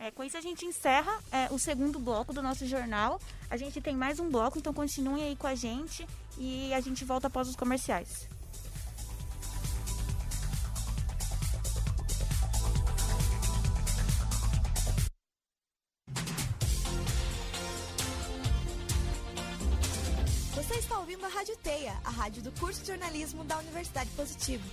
É, 0.02 0.10
com 0.10 0.24
isso 0.24 0.38
a 0.38 0.40
gente 0.40 0.64
encerra 0.64 1.12
é, 1.30 1.52
o 1.52 1.58
segundo 1.58 1.98
bloco 1.98 2.32
do 2.32 2.40
nosso 2.40 2.66
jornal. 2.66 3.20
A 3.50 3.56
gente 3.58 3.82
tem 3.82 3.94
mais 3.94 4.18
um 4.18 4.30
bloco, 4.30 4.58
então 4.58 4.72
continuem 4.72 5.24
aí 5.24 5.36
com 5.36 5.46
a 5.46 5.54
gente 5.54 6.06
e 6.38 6.72
a 6.72 6.80
gente 6.80 7.04
volta 7.04 7.26
após 7.26 7.46
os 7.46 7.54
comerciais. 7.54 8.26
Você 20.54 20.74
está 20.76 20.98
ouvindo 20.98 21.26
a 21.26 21.28
Rádio 21.28 21.58
Teia, 21.58 21.92
a 22.02 22.10
rádio 22.10 22.42
do 22.42 22.52
curso 22.52 22.80
de 22.80 22.86
jornalismo 22.86 23.44
da 23.44 23.58
Universidade 23.58 24.08
Positivo. 24.16 24.64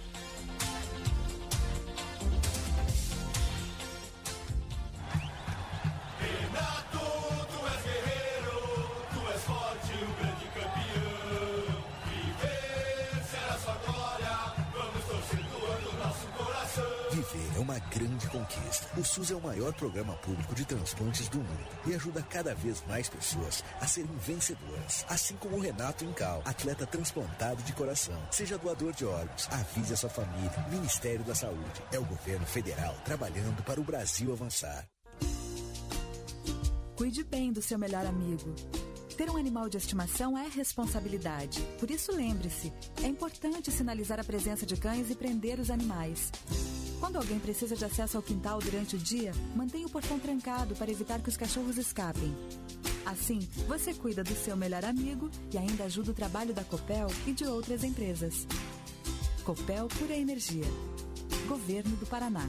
Grande 17.80 18.28
conquista. 18.28 18.88
O 19.00 19.04
SUS 19.04 19.32
é 19.32 19.36
o 19.36 19.42
maior 19.42 19.74
programa 19.74 20.14
público 20.16 20.54
de 20.56 20.66
transplantes 20.66 21.28
do 21.30 21.38
mundo 21.38 21.68
e 21.86 21.94
ajuda 21.94 22.22
cada 22.24 22.54
vez 22.56 22.84
mais 22.88 23.10
pessoas 23.10 23.64
a 23.80 23.88
serem 23.88 24.16
vencedoras. 24.18 25.06
Assim 25.10 25.36
como 25.38 25.58
o 25.58 25.60
Renato 25.60 26.06
Incal, 26.06 26.42
atleta 26.46 26.86
transplantado 26.86 27.62
de 27.64 27.74
coração. 27.74 28.20
Seja 28.32 28.58
doador 28.58 28.94
de 28.94 29.06
órgãos, 29.06 29.48
avise 29.52 29.94
a 29.94 29.98
sua 29.98 30.10
família. 30.10 30.66
Ministério 30.70 31.24
da 31.24 31.36
Saúde. 31.36 31.84
É 31.92 32.00
o 32.00 32.06
governo 32.06 32.46
federal 32.46 32.96
trabalhando 33.06 33.64
para 33.64 33.80
o 33.80 33.84
Brasil 33.84 34.32
avançar. 34.32 34.88
Cuide 36.96 37.24
bem 37.24 37.52
do 37.54 37.62
seu 37.62 37.78
melhor 37.78 38.06
amigo. 38.06 38.56
Ter 39.16 39.30
um 39.32 39.38
animal 39.38 39.68
de 39.68 39.78
estimação 39.78 40.38
é 40.38 40.48
responsabilidade. 40.48 41.60
Por 41.80 41.90
isso, 41.90 42.12
lembre-se: 42.12 42.72
é 43.04 43.08
importante 43.08 43.72
sinalizar 43.72 44.20
a 44.20 44.24
presença 44.24 44.66
de 44.66 44.76
cães 44.78 45.10
e 45.10 45.16
prender 45.16 45.60
os 45.60 45.72
animais. 45.72 46.32
Quando 47.00 47.18
alguém 47.18 47.40
precisa 47.40 47.76
de 47.76 47.86
acesso 47.86 48.18
ao 48.18 48.24
quintal 48.24 48.60
durante 48.60 48.96
o 48.96 49.00
dia, 49.00 49.32
mantenha 49.56 49.86
o 49.86 49.90
portão 49.90 50.20
trancado 50.20 50.76
para 50.76 50.92
evitar 50.92 51.22
que 51.22 51.30
os 51.30 51.38
cachorros 51.38 51.78
escapem. 51.78 52.36
Assim, 53.06 53.48
você 53.68 53.94
cuida 53.94 54.24
do 54.24 54.36
seu 54.36 54.58
melhor 54.58 54.84
amigo 54.84 55.30
e 55.54 55.58
ainda 55.58 55.86
ajuda 55.86 56.12
o 56.12 56.14
trabalho 56.14 56.54
da 56.54 56.64
Copel 56.64 57.08
e 57.26 57.32
de 57.32 57.46
outras 57.46 57.84
empresas. 57.84 58.48
Copel 59.44 59.88
Pura 59.88 60.16
Energia. 60.16 60.66
Governo 61.48 61.96
do 61.96 62.06
Paraná. 62.06 62.46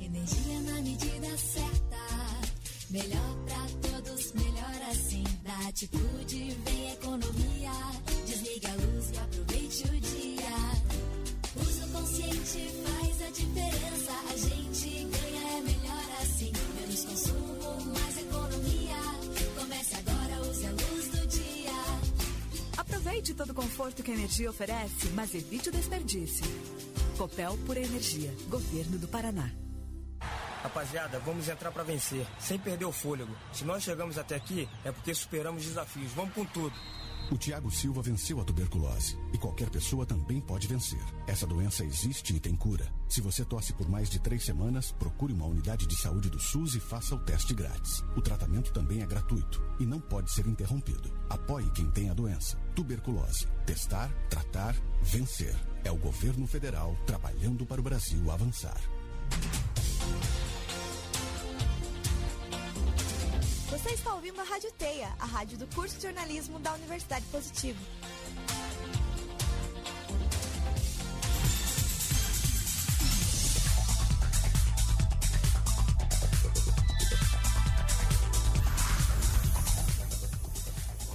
Energia 0.00 0.60
na 0.60 0.80
medida 0.80 1.36
certa. 1.36 1.96
Melhor 2.90 3.36
pra 3.46 3.90
todos, 3.90 4.32
melhor 4.32 4.90
assim. 4.90 5.24
Da 5.42 5.68
atitude 5.68 6.56
vem 6.64 6.92
economia. 6.92 7.51
Consciente 12.52 12.68
faz 12.82 13.22
a 13.22 13.30
diferença. 13.30 14.12
A 14.30 14.36
gente 14.36 15.04
ganha, 15.04 15.58
é 15.58 15.60
melhor 15.62 16.04
assim. 16.20 16.52
Menos 16.78 17.04
consumo, 17.04 17.94
mais 17.94 18.18
economia. 18.18 18.96
Comece 19.58 19.94
agora, 19.96 20.48
use 20.48 20.66
a 20.66 20.70
luz 20.70 21.08
do 21.08 21.26
dia. 21.26 21.72
Aproveite 22.76 23.34
todo 23.34 23.50
o 23.50 23.54
conforto 23.54 24.02
que 24.02 24.10
a 24.10 24.14
energia 24.14 24.50
oferece, 24.50 25.08
mas 25.14 25.34
evite 25.34 25.68
o 25.68 25.72
desperdício. 25.72 26.44
Copel 27.16 27.56
Pura 27.66 27.80
Energia. 27.80 28.34
Governo 28.48 28.98
do 28.98 29.08
Paraná. 29.08 29.50
Rapaziada, 30.62 31.18
vamos 31.18 31.48
entrar 31.48 31.72
pra 31.72 31.82
vencer, 31.82 32.24
sem 32.38 32.56
perder 32.56 32.84
o 32.84 32.92
fôlego. 32.92 33.34
Se 33.52 33.64
nós 33.64 33.82
chegamos 33.82 34.16
até 34.16 34.36
aqui, 34.36 34.68
é 34.84 34.92
porque 34.92 35.12
superamos 35.12 35.64
desafios. 35.64 36.12
Vamos 36.12 36.34
com 36.34 36.44
tudo. 36.44 36.74
O 37.30 37.38
Tiago 37.38 37.70
Silva 37.70 38.02
venceu 38.02 38.40
a 38.40 38.44
tuberculose 38.44 39.18
e 39.32 39.38
qualquer 39.38 39.70
pessoa 39.70 40.04
também 40.04 40.40
pode 40.40 40.66
vencer. 40.66 41.02
Essa 41.26 41.46
doença 41.46 41.84
existe 41.84 42.34
e 42.34 42.40
tem 42.40 42.54
cura. 42.54 42.92
Se 43.08 43.20
você 43.20 43.44
tosse 43.44 43.72
por 43.72 43.88
mais 43.88 44.10
de 44.10 44.18
três 44.18 44.44
semanas, 44.44 44.92
procure 44.92 45.32
uma 45.32 45.46
unidade 45.46 45.86
de 45.86 45.96
saúde 45.96 46.28
do 46.28 46.38
SUS 46.38 46.74
e 46.74 46.80
faça 46.80 47.14
o 47.14 47.18
teste 47.18 47.54
grátis. 47.54 48.02
O 48.16 48.20
tratamento 48.20 48.72
também 48.72 49.02
é 49.02 49.06
gratuito 49.06 49.62
e 49.80 49.86
não 49.86 50.00
pode 50.00 50.30
ser 50.32 50.46
interrompido. 50.46 51.10
Apoie 51.30 51.70
quem 51.70 51.90
tem 51.90 52.10
a 52.10 52.14
doença. 52.14 52.56
Tuberculose. 52.74 53.46
Testar, 53.66 54.10
tratar, 54.28 54.74
vencer. 55.02 55.54
É 55.84 55.90
o 55.90 55.96
governo 55.96 56.46
federal 56.46 56.96
trabalhando 57.06 57.64
para 57.64 57.80
o 57.80 57.84
Brasil 57.84 58.30
avançar. 58.30 58.80
Você 63.72 63.88
está 63.94 64.12
ouvindo 64.12 64.38
a 64.38 64.44
Rádio 64.44 64.70
Teia, 64.72 65.08
a 65.18 65.24
rádio 65.24 65.56
do 65.56 65.66
curso 65.74 65.96
de 65.96 66.02
jornalismo 66.02 66.58
da 66.58 66.74
Universidade 66.74 67.24
Positivo. 67.32 67.78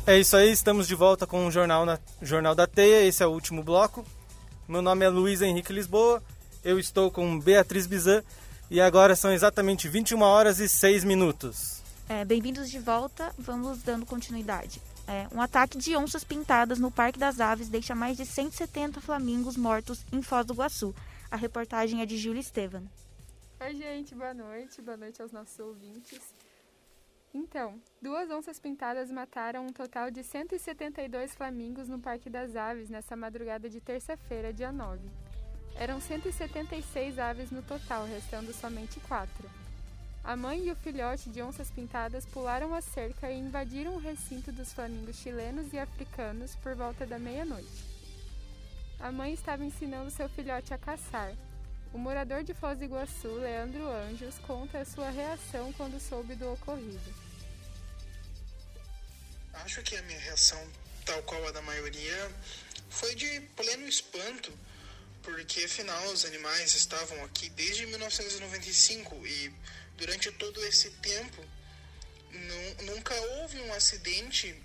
É 0.07 0.17
isso 0.17 0.35
aí, 0.35 0.51
estamos 0.51 0.87
de 0.87 0.95
volta 0.95 1.27
com 1.27 1.45
o 1.45 1.51
Jornal, 1.51 1.85
na, 1.85 1.99
Jornal 2.23 2.55
da 2.55 2.65
Teia, 2.65 3.05
esse 3.05 3.21
é 3.21 3.27
o 3.27 3.29
último 3.29 3.61
bloco. 3.61 4.03
Meu 4.67 4.81
nome 4.81 5.05
é 5.05 5.09
Luiz 5.09 5.43
Henrique 5.43 5.71
Lisboa, 5.71 6.23
eu 6.63 6.79
estou 6.79 7.11
com 7.11 7.39
Beatriz 7.39 7.85
Bizan 7.85 8.23
e 8.71 8.81
agora 8.81 9.15
são 9.15 9.31
exatamente 9.31 9.87
21 9.87 10.19
horas 10.23 10.59
e 10.59 10.67
6 10.67 11.03
minutos. 11.03 11.76
É, 12.09 12.23
Bem-vindos 12.23 12.69
de 12.69 12.79
volta, 12.79 13.33
vamos 13.37 13.83
dando 13.83 14.05
continuidade. 14.05 14.81
É, 15.05 15.27
um 15.35 15.41
ataque 15.41 15.77
de 15.77 15.93
onças 15.97 16.23
pintadas 16.23 16.79
no 16.79 16.89
Parque 16.89 17.19
das 17.19 17.41
Aves 17.41 17.67
deixa 17.67 17.93
mais 17.93 18.15
de 18.15 18.25
170 18.25 19.01
flamingos 19.01 19.57
mortos 19.57 20.05
em 20.13 20.21
Foz 20.21 20.45
do 20.45 20.53
Iguaçu. 20.53 20.95
A 21.29 21.35
reportagem 21.35 22.01
é 22.01 22.05
de 22.05 22.17
Júlia 22.17 22.39
Estevan. 22.39 22.83
Oi, 23.59 23.75
gente, 23.75 24.15
boa 24.15 24.33
noite. 24.33 24.81
Boa 24.81 24.95
noite 24.95 25.21
aos 25.21 25.33
nossos 25.33 25.59
ouvintes. 25.59 26.33
Então, 27.33 27.77
duas 28.01 28.31
onças 28.31 28.57
pintadas 28.57 29.11
mataram 29.11 29.65
um 29.65 29.73
total 29.73 30.09
de 30.09 30.23
172 30.23 31.35
flamingos 31.35 31.89
no 31.89 31.99
Parque 31.99 32.29
das 32.29 32.55
Aves 32.55 32.89
nessa 32.89 33.17
madrugada 33.17 33.69
de 33.69 33.81
terça-feira, 33.81 34.53
dia 34.53 34.71
9. 34.71 35.01
Eram 35.75 35.99
176 35.99 37.19
aves 37.19 37.51
no 37.51 37.61
total, 37.63 38.05
restando 38.05 38.53
somente 38.53 38.97
quatro. 39.01 39.66
A 40.27 40.35
mãe 40.35 40.67
e 40.67 40.71
o 40.73 40.75
filhote 40.75 41.29
de 41.29 41.41
onças 41.41 41.71
pintadas 41.71 42.25
pularam 42.25 42.75
a 42.75 42.81
cerca 42.81 43.31
e 43.31 43.39
invadiram 43.39 43.95
o 43.95 43.97
recinto 43.97 44.51
dos 44.51 44.73
flamingos 44.73 45.15
chilenos 45.15 45.71
e 45.71 45.79
africanos 45.79 46.53
por 46.55 46.75
volta 46.75 47.05
da 47.05 47.17
meia-noite. 47.17 47.85
A 48.99 49.09
mãe 49.09 49.31
estava 49.31 49.63
ensinando 49.63 50.11
seu 50.11 50.27
filhote 50.27 50.73
a 50.73 50.77
caçar. 50.77 51.33
O 51.93 51.97
morador 51.97 52.43
de 52.43 52.53
Foz 52.53 52.77
do 52.77 52.83
Iguaçu, 52.83 53.35
Leandro 53.35 53.89
Anjos, 53.89 54.35
conta 54.39 54.79
a 54.79 54.85
sua 54.85 55.09
reação 55.09 55.71
quando 55.71 55.97
soube 55.97 56.35
do 56.35 56.51
ocorrido. 56.51 57.15
Acho 59.53 59.81
que 59.81 59.95
a 59.95 60.01
minha 60.01 60.19
reação, 60.19 60.61
tal 61.05 61.23
qual 61.23 61.47
a 61.47 61.51
da 61.51 61.61
maioria, 61.61 62.31
foi 62.89 63.15
de 63.15 63.39
pleno 63.55 63.87
espanto, 63.87 64.51
porque 65.23 65.63
afinal 65.63 66.05
os 66.07 66.25
animais 66.25 66.75
estavam 66.75 67.23
aqui 67.23 67.47
desde 67.51 67.85
1995 67.85 69.25
e 69.25 69.55
durante 69.97 70.31
todo 70.31 70.63
esse 70.65 70.89
tempo 70.91 71.43
nu- 72.31 72.93
nunca 72.93 73.13
houve 73.15 73.59
um 73.61 73.73
acidente 73.73 74.55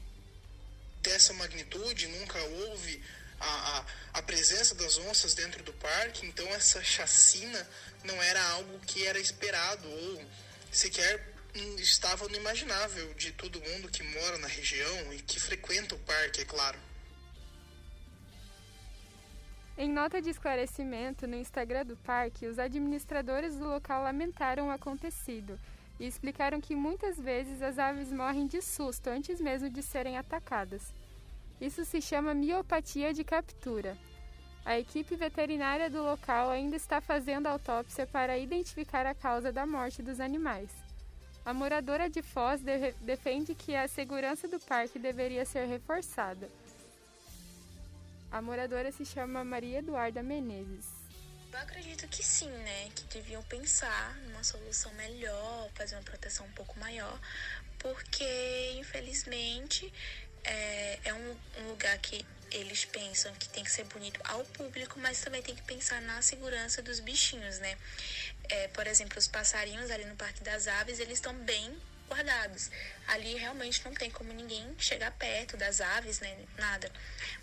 dessa 1.01 1.33
magnitude, 1.33 2.07
nunca 2.09 2.39
houve 2.43 3.03
a, 3.41 3.79
a, 3.79 3.87
a 4.15 4.23
presença 4.23 4.75
das 4.75 4.99
onças 4.99 5.35
dentro 5.35 5.63
do 5.65 5.73
parque, 5.75 6.27
então 6.27 6.47
essa 6.55 6.83
chacina 6.83 7.69
não 8.05 8.23
era 8.23 8.43
algo 8.51 8.79
que 8.81 9.07
era 9.07 9.19
esperado 9.19 9.89
ou 9.89 10.25
sequer 10.71 11.33
estava 11.79 12.29
no 12.29 12.37
imaginável 12.37 13.13
de 13.15 13.33
todo 13.33 13.61
mundo 13.61 13.89
que 13.91 14.03
mora 14.03 14.39
na 14.39 14.49
região 14.49 15.13
e 15.13 15.21
que 15.21 15.39
frequenta 15.39 15.95
o 15.95 15.99
parque, 15.99 16.41
é 16.41 16.45
claro. 16.45 16.79
Em 19.83 19.89
nota 19.89 20.23
de 20.23 20.31
esclarecimento 20.31 21.27
no 21.27 21.35
Instagram 21.35 21.85
do 21.85 21.97
parque, 21.97 22.47
os 22.47 22.57
administradores 22.57 23.59
do 23.59 23.65
local 23.69 24.05
lamentaram 24.05 24.69
o 24.69 24.71
acontecido 24.71 25.59
e 25.99 26.07
explicaram 26.07 26.61
que 26.61 26.77
muitas 26.77 27.19
vezes 27.19 27.61
as 27.61 27.81
aves 27.81 28.13
morrem 28.13 28.47
de 28.47 28.63
susto 28.63 29.09
antes 29.11 29.41
mesmo 29.41 29.69
de 29.69 29.83
serem 29.83 30.17
atacadas. 30.17 30.95
Isso 31.61 31.85
se 31.85 32.01
chama 32.01 32.33
miopatia 32.33 33.13
de 33.13 33.25
captura. 33.25 33.99
A 34.65 34.79
equipe 34.79 35.17
veterinária 35.17 35.91
do 35.91 36.01
local 36.01 36.49
ainda 36.49 36.77
está 36.77 37.01
fazendo 37.01 37.49
autópsia 37.49 38.07
para 38.07 38.39
identificar 38.39 39.05
a 39.05 39.17
causa 39.17 39.51
da 39.51 39.67
morte 39.67 40.01
dos 40.01 40.21
animais. 40.21 40.71
A 41.45 41.53
moradora 41.53 42.09
de 42.09 42.23
Foz 42.23 42.61
de- 42.61 42.93
defende 43.01 43.53
que 43.53 43.75
a 43.75 43.89
segurança 43.89 44.47
do 44.47 44.61
parque 44.61 44.97
deveria 45.01 45.45
ser 45.45 45.67
reforçada. 45.67 46.49
A 48.33 48.41
moradora 48.41 48.91
se 48.91 49.05
chama 49.05 49.45
Maria 49.45 49.81
Eduarda 49.81 50.23
Menezes. 50.23 50.87
Eu 51.53 51.59
acredito 51.59 52.09
que 52.09 52.25
sim, 52.25 52.49
né? 52.49 52.89
Que 52.95 53.05
deviam 53.05 53.43
pensar 53.43 54.17
numa 54.21 54.43
solução 54.43 54.91
melhor, 54.95 55.69
fazer 55.75 55.97
uma 55.97 56.03
proteção 56.03 56.47
um 56.47 56.53
pouco 56.53 56.79
maior, 56.79 57.21
porque 57.79 58.73
infelizmente 58.79 59.93
é, 60.45 60.99
é 61.05 61.13
um, 61.13 61.37
um 61.61 61.69
lugar 61.69 61.99
que 61.99 62.25
eles 62.51 62.87
pensam 62.87 63.35
que 63.35 63.51
tem 63.51 63.65
que 63.65 63.71
ser 63.71 63.85
bonito 63.85 64.19
ao 64.25 64.43
público, 64.47 64.99
mas 64.99 65.21
também 65.21 65.43
tem 65.43 65.55
que 65.55 65.63
pensar 65.65 66.01
na 66.01 66.23
segurança 66.23 66.81
dos 66.81 67.01
bichinhos, 67.01 67.59
né? 67.59 67.77
É, 68.49 68.69
por 68.69 68.87
exemplo, 68.87 69.19
os 69.19 69.29
passarinhos 69.29 69.91
ali 69.91 70.07
no 70.07 70.17
Parque 70.17 70.43
das 70.43 70.67
Aves, 70.67 71.01
eles 71.01 71.19
estão 71.19 71.35
bem 71.35 71.77
guardados. 72.13 72.71
Ali 73.09 73.35
realmente 73.35 73.85
não 73.85 73.95
tem 73.95 74.11
como 74.11 74.33
ninguém 74.33 74.75
chegar 74.79 75.11
perto 75.13 75.57
das 75.57 75.81
aves, 75.81 76.21
né? 76.21 76.37
Nada. 76.59 76.91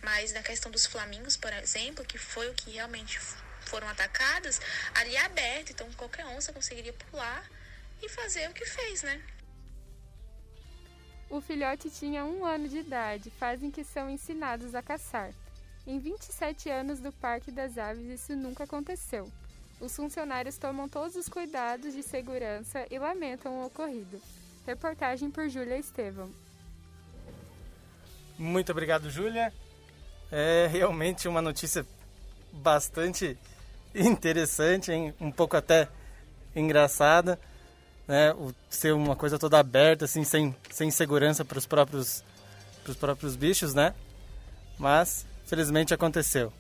Mas 0.02 0.32
na 0.32 0.44
questão 0.44 0.72
dos 0.72 0.86
flamingos, 0.86 1.36
por 1.36 1.52
exemplo, 1.54 2.06
que 2.06 2.18
foi 2.18 2.50
o 2.50 2.54
que 2.54 2.72
realmente 2.72 3.20
foram 3.62 3.88
atacados, 3.88 4.60
ali 4.96 5.16
é 5.16 5.26
aberto, 5.26 5.72
então 5.72 5.92
qualquer 5.94 6.26
onça 6.26 6.54
conseguiria 6.54 6.94
pular 6.94 7.44
e 8.02 8.10
fazer 8.10 8.50
o 8.50 8.54
que 8.54 8.66
fez, 8.66 9.04
né? 9.04 9.22
O 11.30 11.40
filhote 11.40 11.90
tinha 11.92 12.26
um 12.26 12.44
ano 12.44 12.68
de 12.68 12.80
idade, 12.80 13.30
fazem 13.30 13.70
que 13.70 13.84
são 13.84 14.10
ensinados 14.10 14.74
a 14.74 14.82
caçar. 14.82 15.32
Em 15.86 16.00
27 16.00 16.70
anos 16.70 17.00
do 17.00 17.12
Parque 17.12 17.52
das 17.52 17.78
Aves, 17.78 18.08
isso 18.08 18.36
nunca 18.36 18.64
aconteceu. 18.64 19.32
Os 19.80 19.96
funcionários 19.96 20.58
tomam 20.58 20.90
todos 20.90 21.16
os 21.16 21.30
cuidados 21.30 21.94
de 21.94 22.04
segurança 22.04 22.86
e 22.92 23.00
lamentam 23.00 23.60
o 23.60 23.66
ocorrido. 23.66 24.22
Reportagem 24.70 25.32
por 25.32 25.50
Júlia 25.50 25.80
Estevam. 25.80 26.30
Muito 28.38 28.72
obrigado, 28.72 29.10
Júlia. 29.10 29.52
É 30.32 30.70
realmente 30.72 31.28
uma 31.28 31.42
notícia 31.42 31.84
bastante 32.54 33.36
interessante, 33.96 34.92
hein? 34.92 35.12
um 35.20 35.32
pouco 35.32 35.58
até 35.58 35.88
engraçada, 36.56 37.40
né? 38.08 38.32
O, 38.34 38.54
ser 38.70 38.94
uma 38.94 39.16
coisa 39.16 39.40
toda 39.40 39.58
aberta, 39.58 40.06
assim, 40.06 40.24
sem, 40.24 40.56
sem 40.70 40.92
segurança 40.92 41.44
para 41.44 41.58
os 41.58 41.66
próprios, 41.66 42.24
próprios 43.00 43.36
bichos, 43.36 43.74
né? 43.74 43.96
Mas, 44.78 45.26
felizmente, 45.48 45.96
aconteceu. 45.96 46.54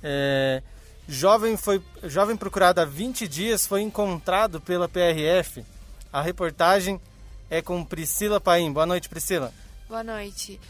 É, 0.00 0.62
jovem, 1.08 1.56
foi, 1.56 1.82
jovem 2.04 2.36
procurado 2.36 2.80
há 2.80 2.84
20 2.84 3.26
dias 3.26 3.66
foi 3.66 3.80
encontrado 3.80 4.60
pela 4.60 4.88
PRF. 4.88 5.64
A 6.12 6.20
reportagem 6.22 7.00
é 7.48 7.62
com 7.62 7.84
Priscila 7.84 8.40
Paim. 8.40 8.72
Boa 8.72 8.86
noite, 8.86 9.08
Priscila. 9.08 9.52
Boa 9.88 10.02
noite. 10.02 10.60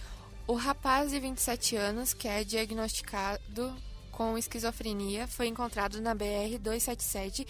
O 0.47 0.55
rapaz 0.55 1.11
de 1.11 1.21
27 1.21 1.77
anos, 1.77 2.13
que 2.13 2.27
é 2.29 2.43
diagnosticado 2.45 3.75
com 4.11 4.37
esquizofrenia, 4.37 5.27
foi 5.29 5.47
encontrado 5.47 6.01
na 6.01 6.15
BR-277 6.15 7.47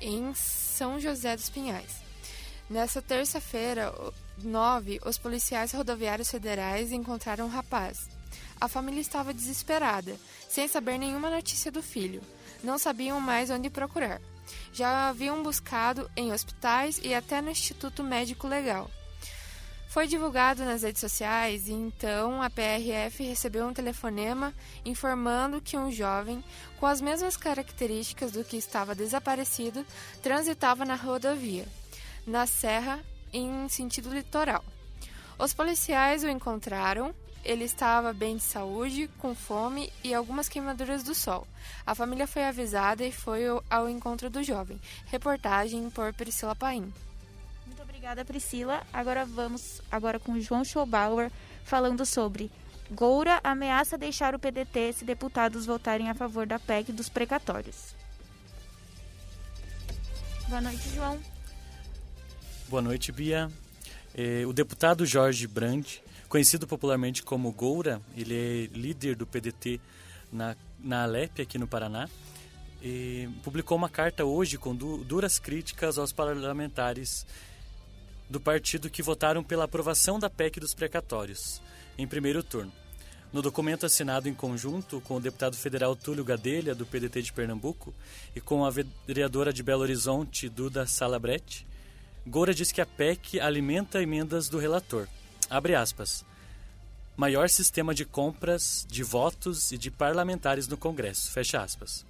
em 0.00 0.32
São 0.34 1.00
José 1.00 1.34
dos 1.36 1.50
Pinhais. 1.50 1.96
Nessa 2.70 3.02
terça-feira, 3.02 3.92
o- 3.92 4.12
9, 4.42 5.00
os 5.04 5.18
policiais 5.18 5.72
rodoviários 5.72 6.30
federais 6.30 6.92
encontraram 6.92 7.46
o 7.46 7.50
rapaz. 7.50 8.08
A 8.60 8.68
família 8.68 9.00
estava 9.00 9.34
desesperada, 9.34 10.14
sem 10.48 10.68
saber 10.68 10.98
nenhuma 10.98 11.30
notícia 11.30 11.72
do 11.72 11.82
filho. 11.82 12.20
Não 12.62 12.78
sabiam 12.78 13.20
mais 13.20 13.50
onde 13.50 13.68
procurar. 13.70 14.20
Já 14.72 15.08
haviam 15.08 15.42
buscado 15.42 16.10
em 16.16 16.32
hospitais 16.32 17.00
e 17.02 17.14
até 17.14 17.40
no 17.40 17.50
Instituto 17.50 18.02
Médico 18.02 18.46
Legal. 18.46 18.90
Foi 19.88 20.06
divulgado 20.06 20.64
nas 20.64 20.82
redes 20.82 21.00
sociais 21.00 21.66
e 21.66 21.72
então 21.72 22.42
a 22.42 22.50
PRF 22.50 23.24
recebeu 23.24 23.66
um 23.66 23.72
telefonema 23.72 24.54
informando 24.84 25.62
que 25.62 25.78
um 25.78 25.90
jovem 25.90 26.44
com 26.78 26.84
as 26.84 27.00
mesmas 27.00 27.38
características 27.38 28.32
do 28.32 28.44
que 28.44 28.58
estava 28.58 28.94
desaparecido 28.94 29.84
transitava 30.22 30.84
na 30.84 30.94
rodovia, 30.94 31.66
na 32.26 32.46
serra, 32.46 33.00
em 33.32 33.66
sentido 33.70 34.12
litoral. 34.12 34.62
Os 35.38 35.54
policiais 35.54 36.22
o 36.22 36.28
encontraram. 36.28 37.14
Ele 37.48 37.64
estava 37.64 38.12
bem 38.12 38.36
de 38.36 38.42
saúde, 38.42 39.08
com 39.18 39.34
fome 39.34 39.90
e 40.04 40.12
algumas 40.12 40.50
queimaduras 40.50 41.02
do 41.02 41.14
sol. 41.14 41.46
A 41.86 41.94
família 41.94 42.26
foi 42.26 42.44
avisada 42.44 43.02
e 43.06 43.10
foi 43.10 43.40
ao- 43.70 43.88
encontro 43.88 44.28
do 44.28 44.42
jovem. 44.42 44.78
Reportagem 45.06 45.88
por 45.88 46.12
Priscila 46.12 46.54
Paim. 46.54 46.92
Muito 47.66 47.80
obrigada, 47.82 48.22
Priscila. 48.22 48.86
Agora 48.92 49.24
vamos 49.24 49.80
agora 49.90 50.20
com 50.20 50.32
o 50.32 50.40
João 50.42 50.62
Schobauer 50.62 51.30
falando 51.64 52.04
sobre 52.04 52.50
Goura 52.90 53.40
ameaça 53.42 53.96
deixar 53.96 54.34
o 54.34 54.38
PDT 54.38 54.92
se 54.92 55.04
deputados 55.06 55.64
votarem 55.64 56.10
a 56.10 56.14
favor 56.14 56.46
da 56.46 56.58
PEC 56.58 56.92
dos 56.92 57.08
precatórios. 57.08 57.94
Boa 60.48 60.60
noite, 60.60 60.88
João. 60.94 61.18
Boa 62.68 62.82
noite, 62.82 63.10
Bia. 63.12 63.50
Eh, 64.14 64.44
o 64.46 64.52
deputado 64.52 65.04
Jorge 65.06 65.46
Brandt, 65.46 66.02
conhecido 66.28 66.66
popularmente 66.66 67.22
como 67.22 67.50
Goura, 67.52 68.00
ele 68.16 68.34
é 68.34 68.76
líder 68.76 69.16
do 69.16 69.26
PDT 69.26 69.80
na, 70.32 70.56
na 70.78 71.04
Alep, 71.04 71.40
aqui 71.42 71.58
no 71.58 71.66
Paraná, 71.66 72.08
eh, 72.82 73.28
publicou 73.42 73.76
uma 73.76 73.88
carta 73.88 74.24
hoje 74.24 74.58
com 74.58 74.74
du- 74.74 74.98
duras 75.04 75.38
críticas 75.38 75.98
aos 75.98 76.12
parlamentares 76.12 77.26
do 78.28 78.38
partido 78.38 78.90
que 78.90 79.02
votaram 79.02 79.42
pela 79.42 79.64
aprovação 79.64 80.18
da 80.18 80.28
PEC 80.28 80.60
dos 80.60 80.74
precatórios, 80.74 81.62
em 81.96 82.06
primeiro 82.06 82.42
turno. 82.42 82.72
No 83.32 83.42
documento 83.42 83.84
assinado 83.84 84.28
em 84.28 84.34
conjunto 84.34 85.00
com 85.02 85.16
o 85.16 85.20
deputado 85.20 85.56
federal 85.56 85.94
Túlio 85.96 86.24
Gadelha, 86.24 86.74
do 86.74 86.86
PDT 86.86 87.22
de 87.22 87.32
Pernambuco, 87.32 87.94
e 88.34 88.40
com 88.40 88.64
a 88.64 88.70
vereadora 89.06 89.52
de 89.52 89.62
Belo 89.62 89.82
Horizonte, 89.82 90.48
Duda 90.48 90.86
Salabretti, 90.86 91.66
Goura 92.26 92.54
diz 92.54 92.70
que 92.72 92.80
a 92.80 92.86
PEC 92.86 93.40
alimenta 93.40 94.02
emendas 94.02 94.48
do 94.48 94.58
relator. 94.58 95.06
Abre 95.50 95.74
aspas. 95.74 96.24
Maior 97.16 97.48
sistema 97.48 97.94
de 97.94 98.04
compras, 98.04 98.86
de 98.88 99.02
votos 99.02 99.72
e 99.72 99.78
de 99.78 99.90
parlamentares 99.90 100.68
no 100.68 100.76
Congresso. 100.76 101.32
Fecha 101.32 101.60
aspas. 101.60 102.04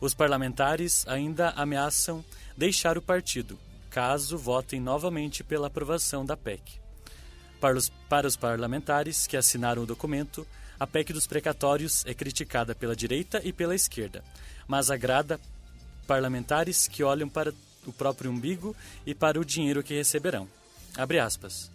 Os 0.00 0.14
parlamentares 0.14 1.06
ainda 1.08 1.50
ameaçam 1.50 2.24
deixar 2.56 2.98
o 2.98 3.02
partido, 3.02 3.58
caso 3.90 4.36
votem 4.36 4.80
novamente 4.80 5.42
pela 5.42 5.68
aprovação 5.68 6.24
da 6.24 6.36
PEC. 6.36 6.78
Para 7.60 7.76
os, 7.76 7.88
para 8.08 8.26
os 8.26 8.36
parlamentares 8.36 9.26
que 9.26 9.36
assinaram 9.36 9.82
o 9.82 9.86
documento, 9.86 10.46
a 10.78 10.86
PEC 10.86 11.12
dos 11.12 11.26
precatórios 11.26 12.04
é 12.04 12.12
criticada 12.12 12.74
pela 12.74 12.94
direita 12.94 13.40
e 13.42 13.52
pela 13.52 13.74
esquerda, 13.74 14.22
mas 14.68 14.90
agrada 14.90 15.40
parlamentares 16.06 16.86
que 16.86 17.02
olham 17.02 17.28
para 17.28 17.52
o 17.86 17.92
próprio 17.92 18.30
umbigo 18.30 18.76
e 19.06 19.14
para 19.14 19.40
o 19.40 19.44
dinheiro 19.44 19.82
que 19.82 19.94
receberão. 19.94 20.46
Abre 20.96 21.18
aspas. 21.18 21.70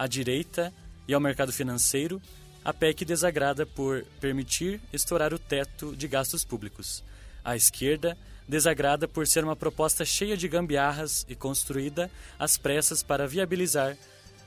À 0.00 0.06
direita 0.06 0.72
e 1.06 1.12
ao 1.12 1.20
mercado 1.20 1.52
financeiro, 1.52 2.22
a 2.64 2.72
PEC 2.72 3.04
desagrada 3.04 3.66
por 3.66 4.02
permitir 4.18 4.80
estourar 4.94 5.34
o 5.34 5.38
teto 5.38 5.94
de 5.94 6.08
gastos 6.08 6.42
públicos. 6.42 7.04
À 7.44 7.54
esquerda, 7.54 8.16
desagrada 8.48 9.06
por 9.06 9.26
ser 9.26 9.44
uma 9.44 9.54
proposta 9.54 10.02
cheia 10.02 10.38
de 10.38 10.48
gambiarras 10.48 11.26
e 11.28 11.34
construída 11.34 12.10
às 12.38 12.56
pressas 12.56 13.02
para 13.02 13.28
viabilizar 13.28 13.94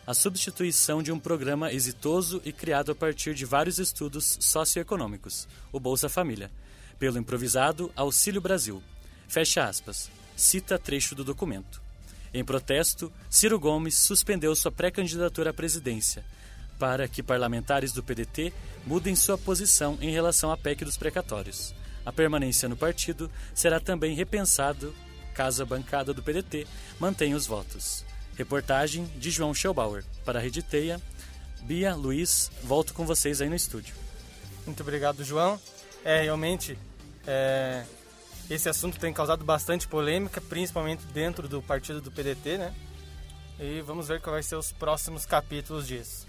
a 0.07 0.15
substituição 0.15 1.03
de 1.03 1.11
um 1.11 1.19
programa 1.19 1.71
exitoso 1.71 2.41
e 2.43 2.51
criado 2.51 2.91
a 2.91 2.95
partir 2.95 3.35
de 3.35 3.45
vários 3.45 3.77
estudos 3.77 4.39
socioeconômicos, 4.41 5.47
o 5.71 5.79
Bolsa 5.79 6.09
Família, 6.09 6.49
pelo 6.97 7.19
improvisado 7.19 7.91
Auxílio 7.95 8.41
Brasil. 8.41 8.81
Fecha 9.27 9.65
aspas. 9.65 10.09
Cita 10.35 10.79
trecho 10.79 11.13
do 11.13 11.23
documento. 11.23 11.82
Em 12.33 12.43
protesto, 12.43 13.11
Ciro 13.29 13.59
Gomes 13.59 13.97
suspendeu 13.97 14.55
sua 14.55 14.71
pré-candidatura 14.71 15.51
à 15.51 15.53
presidência 15.53 16.23
para 16.79 17.07
que 17.07 17.23
parlamentares 17.23 17.93
do 17.93 18.03
PDT 18.03 18.51
mudem 18.85 19.15
sua 19.15 19.37
posição 19.37 19.97
em 20.01 20.11
relação 20.11 20.51
à 20.51 20.57
PEC 20.57 20.83
dos 20.83 20.97
precatórios. 20.97 21.73
A 22.05 22.11
permanência 22.11 22.67
no 22.67 22.75
partido 22.75 23.31
será 23.53 23.79
também 23.79 24.15
repensado 24.15 24.93
caso 25.33 25.63
a 25.63 25.65
bancada 25.65 26.13
do 26.13 26.21
PDT 26.21 26.67
mantenha 26.99 27.35
os 27.35 27.47
votos. 27.47 28.03
Reportagem 28.35 29.05
de 29.17 29.31
João 29.31 29.53
Schellbauer 29.53 30.03
para 30.25 30.39
a 30.39 30.41
Rede 30.41 30.61
Teia. 30.61 31.01
Bia, 31.61 31.95
Luiz, 31.95 32.51
volto 32.61 32.93
com 32.93 33.05
vocês 33.05 33.41
aí 33.41 33.49
no 33.49 33.55
estúdio. 33.55 33.95
Muito 34.65 34.81
obrigado, 34.81 35.23
João. 35.23 35.59
É, 36.03 36.23
realmente, 36.23 36.77
é, 37.25 37.83
esse 38.49 38.67
assunto 38.67 38.99
tem 38.99 39.13
causado 39.13 39.43
bastante 39.45 39.87
polêmica, 39.87 40.41
principalmente 40.41 41.05
dentro 41.07 41.47
do 41.47 41.61
partido 41.61 42.01
do 42.01 42.11
PDT, 42.11 42.57
né? 42.57 42.73
E 43.59 43.81
vamos 43.81 44.07
ver 44.07 44.19
quais 44.21 44.49
vão 44.49 44.61
ser 44.61 44.67
os 44.67 44.71
próximos 44.71 45.25
capítulos 45.25 45.87
disso. 45.87 46.27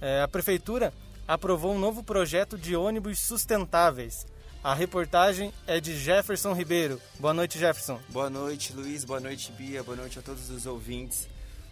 É, 0.00 0.22
a 0.22 0.28
Prefeitura 0.28 0.92
aprovou 1.26 1.74
um 1.74 1.78
novo 1.78 2.02
projeto 2.02 2.58
de 2.58 2.74
ônibus 2.76 3.20
sustentáveis. 3.20 4.26
A 4.62 4.74
reportagem 4.74 5.54
é 5.66 5.80
de 5.80 5.96
Jefferson 5.96 6.52
Ribeiro. 6.52 7.00
Boa 7.18 7.32
noite, 7.32 7.58
Jefferson. 7.58 7.98
Boa 8.10 8.28
noite, 8.28 8.74
Luiz. 8.74 9.04
Boa 9.04 9.20
noite, 9.20 9.50
Bia. 9.52 9.82
Boa 9.82 9.96
noite 9.96 10.18
a 10.18 10.22
todos 10.22 10.50
os 10.50 10.66
ouvintes. 10.66 11.26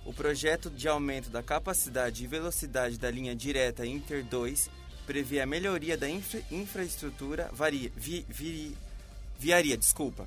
O 0.07 0.13
projeto 0.13 0.71
de 0.71 0.89
aumento 0.89 1.29
da 1.29 1.43
capacidade 1.43 2.25
e 2.25 2.27
velocidade 2.27 2.97
da 2.97 3.11
linha 3.11 3.37
direta 3.37 3.85
Inter 3.85 4.25
2 4.25 4.71
prevê 5.07 5.41
a 5.41 5.47
melhoria 5.47 5.99
da 5.99 6.09
infra 6.09 6.41
infraestrutura 6.51 7.51
varia, 7.53 7.91
vi, 7.95 8.25
vi, 8.29 8.77
viaria, 9.39 9.77
desculpa, 9.77 10.27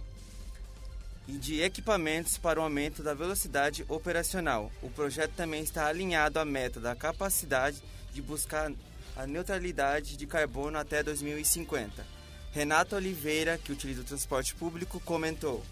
e 1.28 1.34
de 1.34 1.62
equipamentos 1.62 2.38
para 2.38 2.60
o 2.60 2.64
aumento 2.64 3.04
da 3.04 3.14
velocidade 3.14 3.86
operacional. 3.88 4.72
O 4.82 4.90
projeto 4.90 5.34
também 5.34 5.64
está 5.64 5.88
alinhado 5.88 6.40
à 6.40 6.46
meta 6.46 6.80
da 6.80 6.96
capacidade 6.96 7.82
de 8.14 8.22
buscar 8.22 8.72
a 9.16 9.28
neutralidade 9.28 10.18
de 10.18 10.26
carbono 10.26 10.78
até 10.78 11.04
2050. 11.04 12.06
Renato 12.52 12.96
Oliveira, 12.96 13.58
que 13.58 13.72
utiliza 13.72 14.02
o 14.02 14.04
transporte 14.04 14.54
público, 14.56 15.00
comentou. 15.02 15.64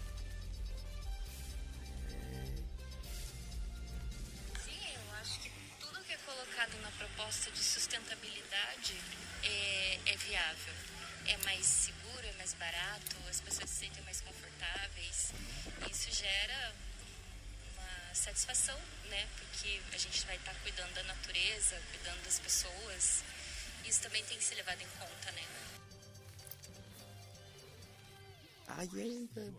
Sim, 4.64 4.80
eu 4.94 5.16
acho 5.20 5.40
que 5.40 5.50
tudo 5.78 6.02
que 6.04 6.12
é 6.12 6.18
colocado 6.24 6.80
na 6.82 6.90
proposta 6.92 7.50
de 7.50 7.58
sustentabilidade 7.58 8.94
é, 9.42 9.98
é 10.06 10.16
viável. 10.16 10.79
É 11.30 11.36
mais 11.44 11.64
seguro, 11.64 12.26
é 12.26 12.32
mais 12.32 12.52
barato, 12.54 13.16
as 13.28 13.40
pessoas 13.40 13.70
se 13.70 13.76
sentem 13.76 14.02
mais 14.02 14.20
confortáveis. 14.20 15.32
Isso 15.88 16.10
gera 16.10 16.74
uma 17.72 18.14
satisfação, 18.14 18.76
né? 19.08 19.28
Porque 19.38 19.80
a 19.92 19.96
gente 19.96 20.26
vai 20.26 20.34
estar 20.34 20.54
cuidando 20.56 20.92
da 20.92 21.04
natureza, 21.04 21.80
cuidando 21.92 22.24
das 22.24 22.40
pessoas. 22.40 23.22
Isso 23.86 24.02
também 24.02 24.24
tem 24.24 24.36
que 24.38 24.42
ser 24.42 24.56
levado 24.56 24.82
em 24.82 24.88
conta, 24.98 25.30
né? 25.30 25.42
Ai, 28.66 28.88
ai, 28.94 29.28
ai. 29.36 29.54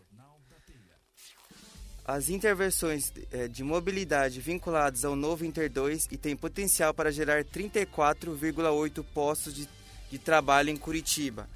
As 2.04 2.28
intervenções 2.28 3.12
eh, 3.30 3.48
de 3.48 3.64
mobilidade 3.64 4.40
vinculadas 4.42 5.06
ao 5.06 5.16
novo 5.16 5.44
Inter 5.46 5.70
2 5.70 6.08
e 6.10 6.18
tem 6.18 6.36
potencial 6.36 6.92
para 6.92 7.10
gerar 7.10 7.44
34,8 7.44 9.02
postos 9.14 9.54
de, 9.54 9.66
de 10.10 10.18
trabalho 10.18 10.68
em 10.68 10.76
Curitiba. 10.76 11.48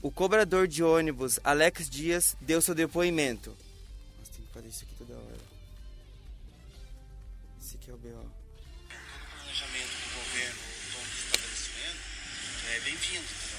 O 0.00 0.10
cobrador 0.12 0.68
de 0.68 0.82
ônibus 0.82 1.40
Alex 1.42 1.90
Dias 1.90 2.36
deu 2.40 2.62
seu 2.62 2.74
depoimento. 2.74 3.50
Nossa, 4.18 4.32
tem 4.32 4.44
que 4.46 4.52
fazer 4.52 4.68
isso 4.68 4.84
aqui 4.84 4.94
toda 4.96 5.14
hora. 5.14 5.38
Esse 7.60 7.76
aqui 7.76 7.90
é 7.90 7.94
o 7.94 7.98
BO. 7.98 8.30
planejamento 8.88 9.90
do 9.90 10.14
governo 10.14 10.60
do 10.62 11.00
estabelecimento 11.18 12.00
é 12.70 12.80
bem-vindo, 12.80 13.26
entendeu? 13.26 13.58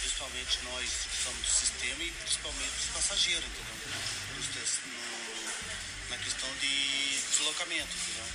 Principalmente 0.00 0.64
nós 0.64 0.88
que 0.88 1.16
somos 1.22 1.40
do 1.42 1.52
sistema 1.52 2.02
e 2.02 2.10
principalmente 2.10 2.72
os 2.80 2.86
passageiros, 2.96 3.44
entendeu? 3.44 3.76
No- 3.76 5.02
na 6.10 6.18
questão 6.18 6.48
de 6.60 7.20
deslocamento, 7.30 7.92
entendeu? 7.96 8.26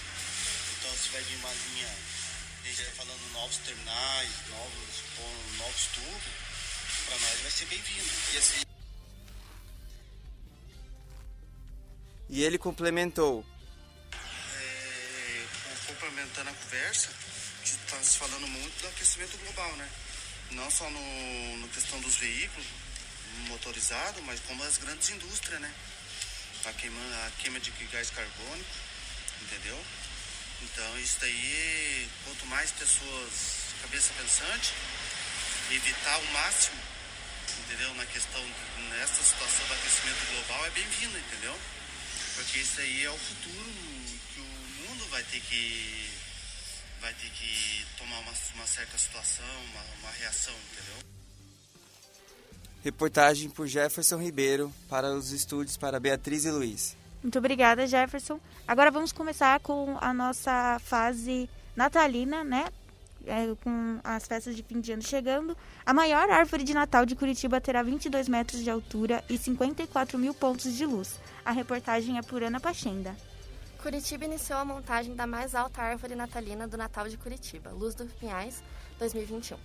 Então 0.77 0.91
se 0.97 1.09
vai 1.09 1.21
vir 1.23 1.35
uma 1.37 1.49
linha, 1.53 1.87
a 1.87 2.67
gente 2.67 2.81
está 2.81 2.91
falando 3.03 3.33
novos 3.33 3.57
terminais, 3.57 4.29
novos, 4.49 5.57
novos 5.57 5.85
tubos, 5.93 6.46
para 7.07 7.17
nós 7.19 7.39
vai 7.41 7.51
ser 7.51 7.65
bem-vindo. 7.65 8.09
E 8.33 8.37
assim, 8.37 8.61
E 12.29 12.43
ele 12.43 12.57
complementou. 12.57 13.45
é, 14.13 15.45
com- 15.63 15.93
complementando 15.93 16.49
a 16.49 16.53
conversa, 16.53 17.09
que 17.63 17.69
está 17.69 17.97
se 18.03 18.17
falando 18.17 18.47
muito 18.47 18.81
do 18.81 18.87
aquecimento 18.89 19.37
global, 19.37 19.71
né? 19.77 19.89
Não 20.51 20.69
só 20.69 20.89
no, 20.89 21.57
no 21.57 21.67
questão 21.69 21.99
dos 22.01 22.15
veículos 22.15 22.65
motorizados, 23.49 24.21
mas 24.25 24.39
como 24.41 24.61
as 24.63 24.77
grandes 24.77 25.09
indústrias, 25.09 25.59
né? 25.61 25.73
A 26.65 26.73
queima, 26.73 26.99
a 27.27 27.31
queima 27.41 27.59
de 27.61 27.71
gás 27.71 28.09
carbônico, 28.09 28.69
entendeu? 29.43 29.81
Então 30.63 30.99
isso 30.99 31.17
daí, 31.21 32.09
quanto 32.25 32.45
mais 32.47 32.71
pessoas 32.71 33.31
cabeça 33.83 34.11
pensante, 34.17 34.73
evitar 35.71 36.13
ao 36.15 36.23
máximo, 36.25 36.75
entendeu? 37.67 37.93
Na 37.95 38.05
questão, 38.05 38.41
nessa 38.89 39.23
situação 39.23 39.67
do 39.67 39.73
aquecimento 39.73 40.25
global 40.31 40.65
é 40.65 40.69
bem-vindo, 40.69 41.17
entendeu? 41.17 41.53
Porque 42.35 42.59
isso 42.59 42.79
aí 42.79 43.03
é 43.03 43.09
o 43.09 43.17
futuro 43.17 43.71
que 44.33 44.39
o 44.39 44.87
mundo 44.87 45.05
vai 45.09 45.21
ter 45.23 45.41
que 45.41 46.09
vai 47.01 47.13
ter 47.13 47.29
que 47.29 47.85
tomar 47.97 48.19
uma, 48.19 48.31
uma 48.55 48.65
certa 48.65 48.97
situação, 48.97 49.45
uma, 49.71 49.81
uma 49.99 50.11
reação, 50.11 50.53
entendeu? 50.71 50.95
Reportagem 52.83 53.49
por 53.49 53.67
Jefferson 53.67 54.17
Ribeiro 54.17 54.73
para 54.89 55.11
os 55.13 55.31
estúdios 55.31 55.77
para 55.77 55.99
Beatriz 55.99 56.45
e 56.45 56.51
Luiz. 56.51 56.95
Muito 57.21 57.37
obrigada, 57.37 57.85
Jefferson. 57.85 58.39
Agora 58.67 58.89
vamos 58.89 59.11
começar 59.11 59.59
com 59.59 59.97
a 59.99 60.13
nossa 60.13 60.79
fase 60.79 61.49
natalina, 61.75 62.43
né? 62.43 62.65
É, 63.27 63.53
com 63.61 63.99
as 64.05 64.25
festas 64.25 64.55
de 64.55 64.63
fim 64.63 64.79
de 64.79 64.93
ano 64.93 65.01
chegando. 65.01 65.55
A 65.85 65.93
maior 65.93 66.29
árvore 66.29 66.63
de 66.63 66.73
Natal 66.73 67.05
de 67.05 67.13
Curitiba 67.13 67.59
terá 67.59 67.83
22 67.83 68.29
metros 68.29 68.63
de 68.63 68.69
altura 68.69 69.21
e 69.29 69.37
54 69.37 70.17
mil 70.17 70.33
pontos 70.33 70.73
de 70.73 70.85
luz. 70.85 71.19
A 71.43 71.51
reportagem 71.51 72.17
é 72.17 72.21
por 72.21 72.41
Ana 72.41 72.59
Pachenda. 72.59 73.15
Curitiba 73.81 74.25
iniciou 74.25 74.59
a 74.59 74.65
montagem 74.65 75.13
da 75.13 75.27
mais 75.27 75.53
alta 75.53 75.81
árvore 75.81 76.15
natalina 76.15 76.67
do 76.67 76.77
Natal 76.77 77.07
de 77.07 77.17
Curitiba, 77.17 77.69
Luz 77.71 77.93
dos 77.93 78.11
Pinhais 78.13 78.63
2021. 78.97 79.57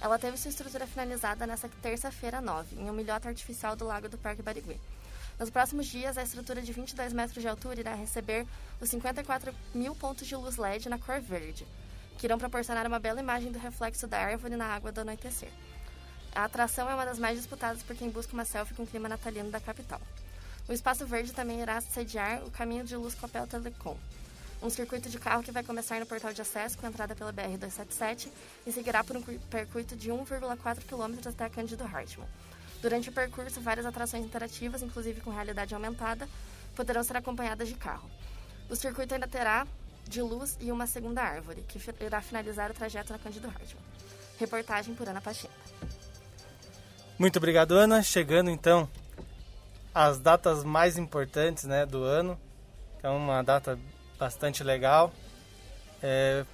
Ela 0.00 0.18
teve 0.18 0.36
sua 0.36 0.50
estrutura 0.50 0.86
finalizada 0.86 1.46
nesta 1.46 1.68
terça-feira 1.80 2.40
9, 2.40 2.76
em 2.76 2.90
um 2.90 2.92
milhote 2.92 3.28
artificial 3.28 3.76
do 3.76 3.86
Lago 3.86 4.08
do 4.08 4.18
Parque 4.18 4.42
Barigui. 4.42 4.80
Nos 5.38 5.50
próximos 5.50 5.86
dias, 5.86 6.16
a 6.16 6.22
estrutura 6.22 6.62
de 6.62 6.72
22 6.72 7.12
metros 7.12 7.42
de 7.42 7.48
altura 7.48 7.80
irá 7.80 7.94
receber 7.94 8.46
os 8.80 8.88
54 8.88 9.54
mil 9.74 9.94
pontos 9.94 10.26
de 10.26 10.36
luz 10.36 10.56
LED 10.56 10.88
na 10.88 10.98
cor 10.98 11.20
verde, 11.20 11.66
que 12.18 12.26
irão 12.26 12.38
proporcionar 12.38 12.86
uma 12.86 12.98
bela 12.98 13.20
imagem 13.20 13.50
do 13.50 13.58
reflexo 13.58 14.06
da 14.06 14.18
árvore 14.18 14.56
na 14.56 14.66
água 14.66 14.92
do 14.92 15.00
anoitecer. 15.00 15.50
A 16.34 16.44
atração 16.44 16.90
é 16.90 16.94
uma 16.94 17.04
das 17.04 17.18
mais 17.18 17.38
disputadas 17.38 17.82
por 17.82 17.94
quem 17.94 18.10
busca 18.10 18.32
uma 18.32 18.44
selfie 18.44 18.74
com 18.74 18.82
o 18.82 18.86
clima 18.86 19.08
natalino 19.08 19.50
da 19.50 19.60
capital. 19.60 20.00
O 20.68 20.72
espaço 20.72 21.06
verde 21.06 21.32
também 21.32 21.60
irá 21.60 21.80
sediar 21.80 22.42
o 22.44 22.50
caminho 22.50 22.84
de 22.84 22.96
luz 22.96 23.14
Copel 23.14 23.46
Telecom, 23.46 23.96
um 24.62 24.70
circuito 24.70 25.10
de 25.10 25.18
carro 25.18 25.42
que 25.42 25.52
vai 25.52 25.62
começar 25.62 26.00
no 26.00 26.06
portal 26.06 26.32
de 26.32 26.40
acesso 26.40 26.78
com 26.78 26.86
entrada 26.86 27.14
pela 27.14 27.32
BR-277 27.32 28.28
e 28.66 28.72
seguirá 28.72 29.04
por 29.04 29.16
um 29.16 29.22
percurso 29.22 29.94
de 29.94 30.10
1,4 30.10 30.84
km 30.86 31.28
até 31.28 31.44
a 31.44 31.50
Cândido 31.50 31.84
Hartmann. 31.84 32.26
Durante 32.80 33.10
o 33.10 33.12
percurso, 33.12 33.60
várias 33.60 33.86
atrações 33.86 34.24
interativas, 34.24 34.82
inclusive 34.82 35.20
com 35.20 35.30
realidade 35.30 35.74
aumentada, 35.74 36.28
poderão 36.74 37.02
ser 37.02 37.16
acompanhadas 37.16 37.68
de 37.68 37.74
carro. 37.74 38.10
O 38.68 38.74
circuito 38.74 39.14
ainda 39.14 39.28
terá 39.28 39.66
de 40.08 40.20
luz 40.22 40.56
e 40.60 40.70
uma 40.70 40.86
segunda 40.86 41.22
árvore, 41.22 41.64
que 41.66 41.80
irá 42.04 42.20
finalizar 42.20 42.70
o 42.70 42.74
trajeto 42.74 43.12
na 43.12 43.18
Cândido 43.18 43.48
Hartmann. 43.48 43.84
Reportagem 44.38 44.94
por 44.94 45.08
Ana 45.08 45.20
Pachinda. 45.20 45.52
Muito 47.18 47.36
obrigado, 47.36 47.72
Ana. 47.72 48.02
Chegando 48.02 48.50
então 48.50 48.88
às 49.94 50.18
datas 50.18 50.64
mais 50.64 50.98
importantes 50.98 51.64
né, 51.64 51.86
do 51.86 52.02
ano. 52.02 52.38
É 53.02 53.08
uma 53.08 53.42
data 53.42 53.78
bastante 54.18 54.64
legal. 54.64 55.12
É, 56.02 56.44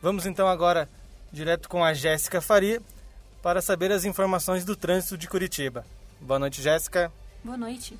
vamos 0.00 0.24
então 0.24 0.48
agora 0.48 0.88
direto 1.32 1.68
com 1.68 1.84
a 1.84 1.92
Jéssica 1.92 2.40
Faria 2.40 2.80
para 3.42 3.60
saber 3.60 3.92
as 3.92 4.04
informações 4.04 4.64
do 4.64 4.74
trânsito 4.74 5.18
de 5.18 5.28
Curitiba. 5.28 5.84
Boa 6.20 6.38
noite, 6.38 6.62
Jéssica. 6.62 7.12
Boa 7.44 7.56
noite. 7.56 7.96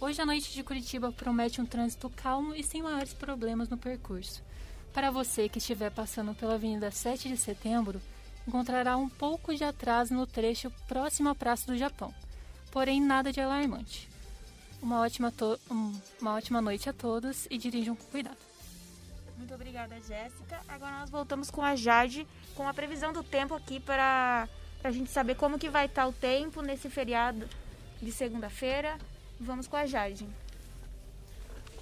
Hoje 0.00 0.20
a 0.20 0.26
noite 0.26 0.52
de 0.52 0.62
Curitiba 0.62 1.12
promete 1.12 1.60
um 1.60 1.66
trânsito 1.66 2.10
calmo 2.10 2.54
e 2.54 2.62
sem 2.62 2.82
maiores 2.82 3.14
problemas 3.14 3.68
no 3.68 3.78
percurso. 3.78 4.42
Para 4.92 5.10
você 5.10 5.48
que 5.48 5.58
estiver 5.58 5.90
passando 5.90 6.34
pela 6.34 6.54
Avenida 6.54 6.90
7 6.90 7.28
de 7.28 7.36
Setembro, 7.36 8.00
encontrará 8.46 8.96
um 8.96 9.08
pouco 9.08 9.54
de 9.54 9.64
atraso 9.64 10.12
no 10.12 10.26
trecho 10.26 10.70
próximo 10.86 11.28
à 11.28 11.34
Praça 11.34 11.66
do 11.66 11.78
Japão, 11.78 12.12
porém 12.70 13.00
nada 13.00 13.32
de 13.32 13.40
alarmante. 13.40 14.08
Uma 14.82 15.00
ótima, 15.00 15.32
uma 16.20 16.34
ótima 16.34 16.60
noite 16.60 16.88
a 16.90 16.92
todos 16.92 17.46
e 17.50 17.56
dirijam 17.56 17.96
com 17.96 18.04
cuidado. 18.04 18.36
Muito 19.38 19.54
obrigada, 19.54 19.98
Jéssica. 20.00 20.60
Agora 20.68 20.98
nós 20.98 21.10
voltamos 21.10 21.50
com 21.50 21.62
a 21.62 21.74
Jade, 21.74 22.26
com 22.54 22.68
a 22.68 22.74
previsão 22.74 23.12
do 23.12 23.22
tempo 23.22 23.54
aqui 23.54 23.80
para 23.80 24.48
a 24.82 24.90
gente 24.90 25.10
saber 25.10 25.36
como 25.36 25.58
que 25.58 25.70
vai 25.70 25.86
estar 25.86 26.06
o 26.06 26.12
tempo 26.12 26.60
nesse 26.60 26.90
feriado 26.90 27.48
de 28.02 28.12
segunda-feira. 28.12 28.98
Vamos 29.44 29.66
com 29.66 29.76
a 29.76 29.86
Jade. 29.86 30.26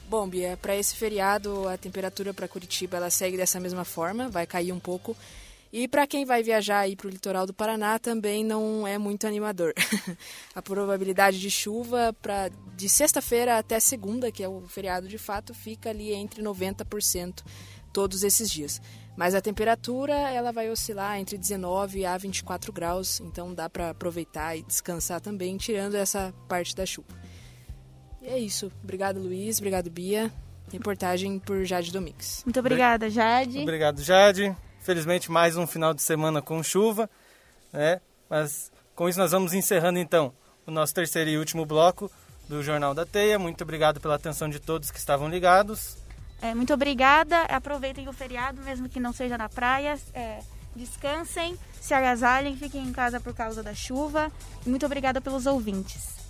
Bom, 0.08 0.28
Bia, 0.28 0.58
para 0.60 0.76
esse 0.76 0.94
feriado 0.94 1.68
a 1.68 1.78
temperatura 1.78 2.34
para 2.34 2.48
Curitiba 2.48 2.98
ela 2.98 3.08
segue 3.08 3.36
dessa 3.36 3.58
mesma 3.58 3.84
forma, 3.84 4.28
vai 4.28 4.46
cair 4.46 4.72
um 4.72 4.78
pouco 4.78 5.16
e 5.72 5.88
para 5.88 6.06
quem 6.06 6.26
vai 6.26 6.42
viajar 6.42 6.80
aí 6.80 6.94
para 6.94 7.06
o 7.06 7.10
litoral 7.10 7.46
do 7.46 7.54
Paraná 7.54 7.98
também 7.98 8.44
não 8.44 8.86
é 8.86 8.98
muito 8.98 9.26
animador. 9.26 9.72
a 10.54 10.60
probabilidade 10.60 11.40
de 11.40 11.50
chuva 11.50 12.14
pra, 12.20 12.50
de 12.76 12.90
sexta-feira 12.90 13.56
até 13.56 13.80
segunda, 13.80 14.30
que 14.30 14.42
é 14.42 14.48
o 14.48 14.60
feriado 14.68 15.08
de 15.08 15.16
fato, 15.16 15.54
fica 15.54 15.88
ali 15.88 16.12
entre 16.12 16.42
90% 16.42 17.42
todos 17.90 18.22
esses 18.22 18.50
dias. 18.50 18.82
Mas 19.16 19.34
a 19.34 19.40
temperatura 19.40 20.12
ela 20.12 20.52
vai 20.52 20.70
oscilar 20.70 21.18
entre 21.18 21.38
19 21.38 22.04
a 22.04 22.18
24 22.18 22.70
graus, 22.70 23.20
então 23.20 23.54
dá 23.54 23.70
para 23.70 23.90
aproveitar 23.90 24.54
e 24.54 24.62
descansar 24.62 25.22
também, 25.22 25.56
tirando 25.56 25.94
essa 25.94 26.34
parte 26.48 26.76
da 26.76 26.84
chuva. 26.84 27.21
E 28.22 28.28
é 28.28 28.38
isso. 28.38 28.70
Obrigado, 28.82 29.18
Luiz. 29.18 29.58
Obrigado, 29.58 29.90
Bia. 29.90 30.32
Reportagem 30.72 31.38
por 31.38 31.64
Jade 31.64 31.92
Domingues. 31.92 32.42
Muito 32.44 32.58
obrigada, 32.60 33.10
Jade. 33.10 33.58
Obrigado, 33.58 34.02
Jade. 34.02 34.56
Felizmente, 34.80 35.30
mais 35.30 35.56
um 35.56 35.66
final 35.66 35.92
de 35.92 36.00
semana 36.00 36.40
com 36.40 36.62
chuva, 36.62 37.10
né? 37.72 38.00
Mas 38.30 38.72
com 38.94 39.08
isso, 39.08 39.18
nós 39.18 39.32
vamos 39.32 39.52
encerrando 39.52 39.98
então 39.98 40.32
o 40.66 40.70
nosso 40.70 40.94
terceiro 40.94 41.30
e 41.30 41.38
último 41.38 41.66
bloco 41.66 42.10
do 42.48 42.62
Jornal 42.62 42.94
da 42.94 43.04
Teia. 43.04 43.38
Muito 43.38 43.62
obrigado 43.62 44.00
pela 44.00 44.14
atenção 44.14 44.48
de 44.48 44.60
todos 44.60 44.90
que 44.90 44.98
estavam 44.98 45.28
ligados. 45.28 45.98
É, 46.40 46.54
muito 46.54 46.72
obrigada. 46.72 47.42
Aproveitem 47.42 48.08
o 48.08 48.12
feriado, 48.12 48.62
mesmo 48.62 48.88
que 48.88 48.98
não 48.98 49.12
seja 49.12 49.36
na 49.36 49.48
praia. 49.48 49.98
É, 50.14 50.40
descansem, 50.74 51.58
se 51.80 51.92
agasalhem, 51.94 52.56
fiquem 52.56 52.82
em 52.82 52.92
casa 52.92 53.20
por 53.20 53.34
causa 53.34 53.62
da 53.62 53.74
chuva. 53.74 54.32
E 54.66 54.68
muito 54.68 54.86
obrigada 54.86 55.20
pelos 55.20 55.46
ouvintes. 55.46 56.21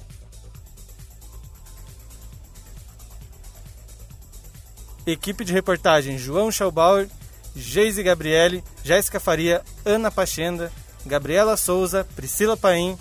Equipe 5.07 5.45
de 5.45 5.53
reportagem 5.53 6.19
João 6.19 6.51
Schaubauer 6.51 7.09
Geise 7.55 8.03
Gabriele, 8.03 8.65
Jéssica 8.83 9.21
Faria, 9.21 9.63
Ana 9.85 10.11
Pachenda, 10.11 10.73
Gabriela 11.05 11.57
Souza, 11.57 12.07
Priscila 12.17 12.57
Paim, 12.57 12.97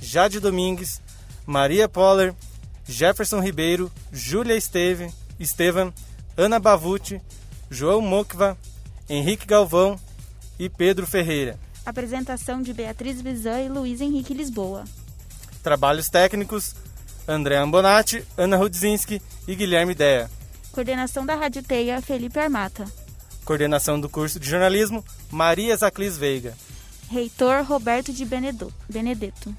Jade 0.00 0.40
Domingues, 0.40 1.00
Maria 1.46 1.88
Poller, 1.88 2.34
Jefferson 2.86 3.40
Ribeiro, 3.40 3.90
Júlia 4.12 4.56
Esteve, 4.56 5.10
Estevan, 5.40 5.92
Ana 6.36 6.60
Bavuti, 6.60 7.20
João 7.70 8.00
Mokva, 8.00 8.58
Henrique 9.08 9.46
Galvão 9.46 9.98
e 10.58 10.68
Pedro 10.68 11.06
Ferreira. 11.06 11.58
Apresentação 11.86 12.62
de 12.62 12.72
Beatriz 12.72 13.20
Bizan 13.20 13.60
e 13.60 13.68
Luiz 13.68 14.00
Henrique 14.00 14.34
Lisboa. 14.34 14.84
Trabalhos 15.62 16.08
técnicos: 16.08 16.74
André 17.26 17.56
Ambonati, 17.56 18.24
Ana 18.36 18.56
Rudzinski 18.56 19.20
e 19.48 19.54
Guilherme 19.54 19.94
Dea. 19.94 20.30
Coordenação 20.74 21.24
da 21.24 21.36
Rádio 21.36 21.62
Teia, 21.62 22.02
Felipe 22.02 22.36
Armata. 22.36 22.84
Coordenação 23.44 24.00
do 24.00 24.08
curso 24.08 24.40
de 24.40 24.50
jornalismo, 24.50 25.04
Maria 25.30 25.76
Zaclis 25.76 26.18
Veiga. 26.18 26.52
Reitor 27.08 27.62
Roberto 27.64 28.12
de 28.12 28.24
Benedetto. 28.24 29.54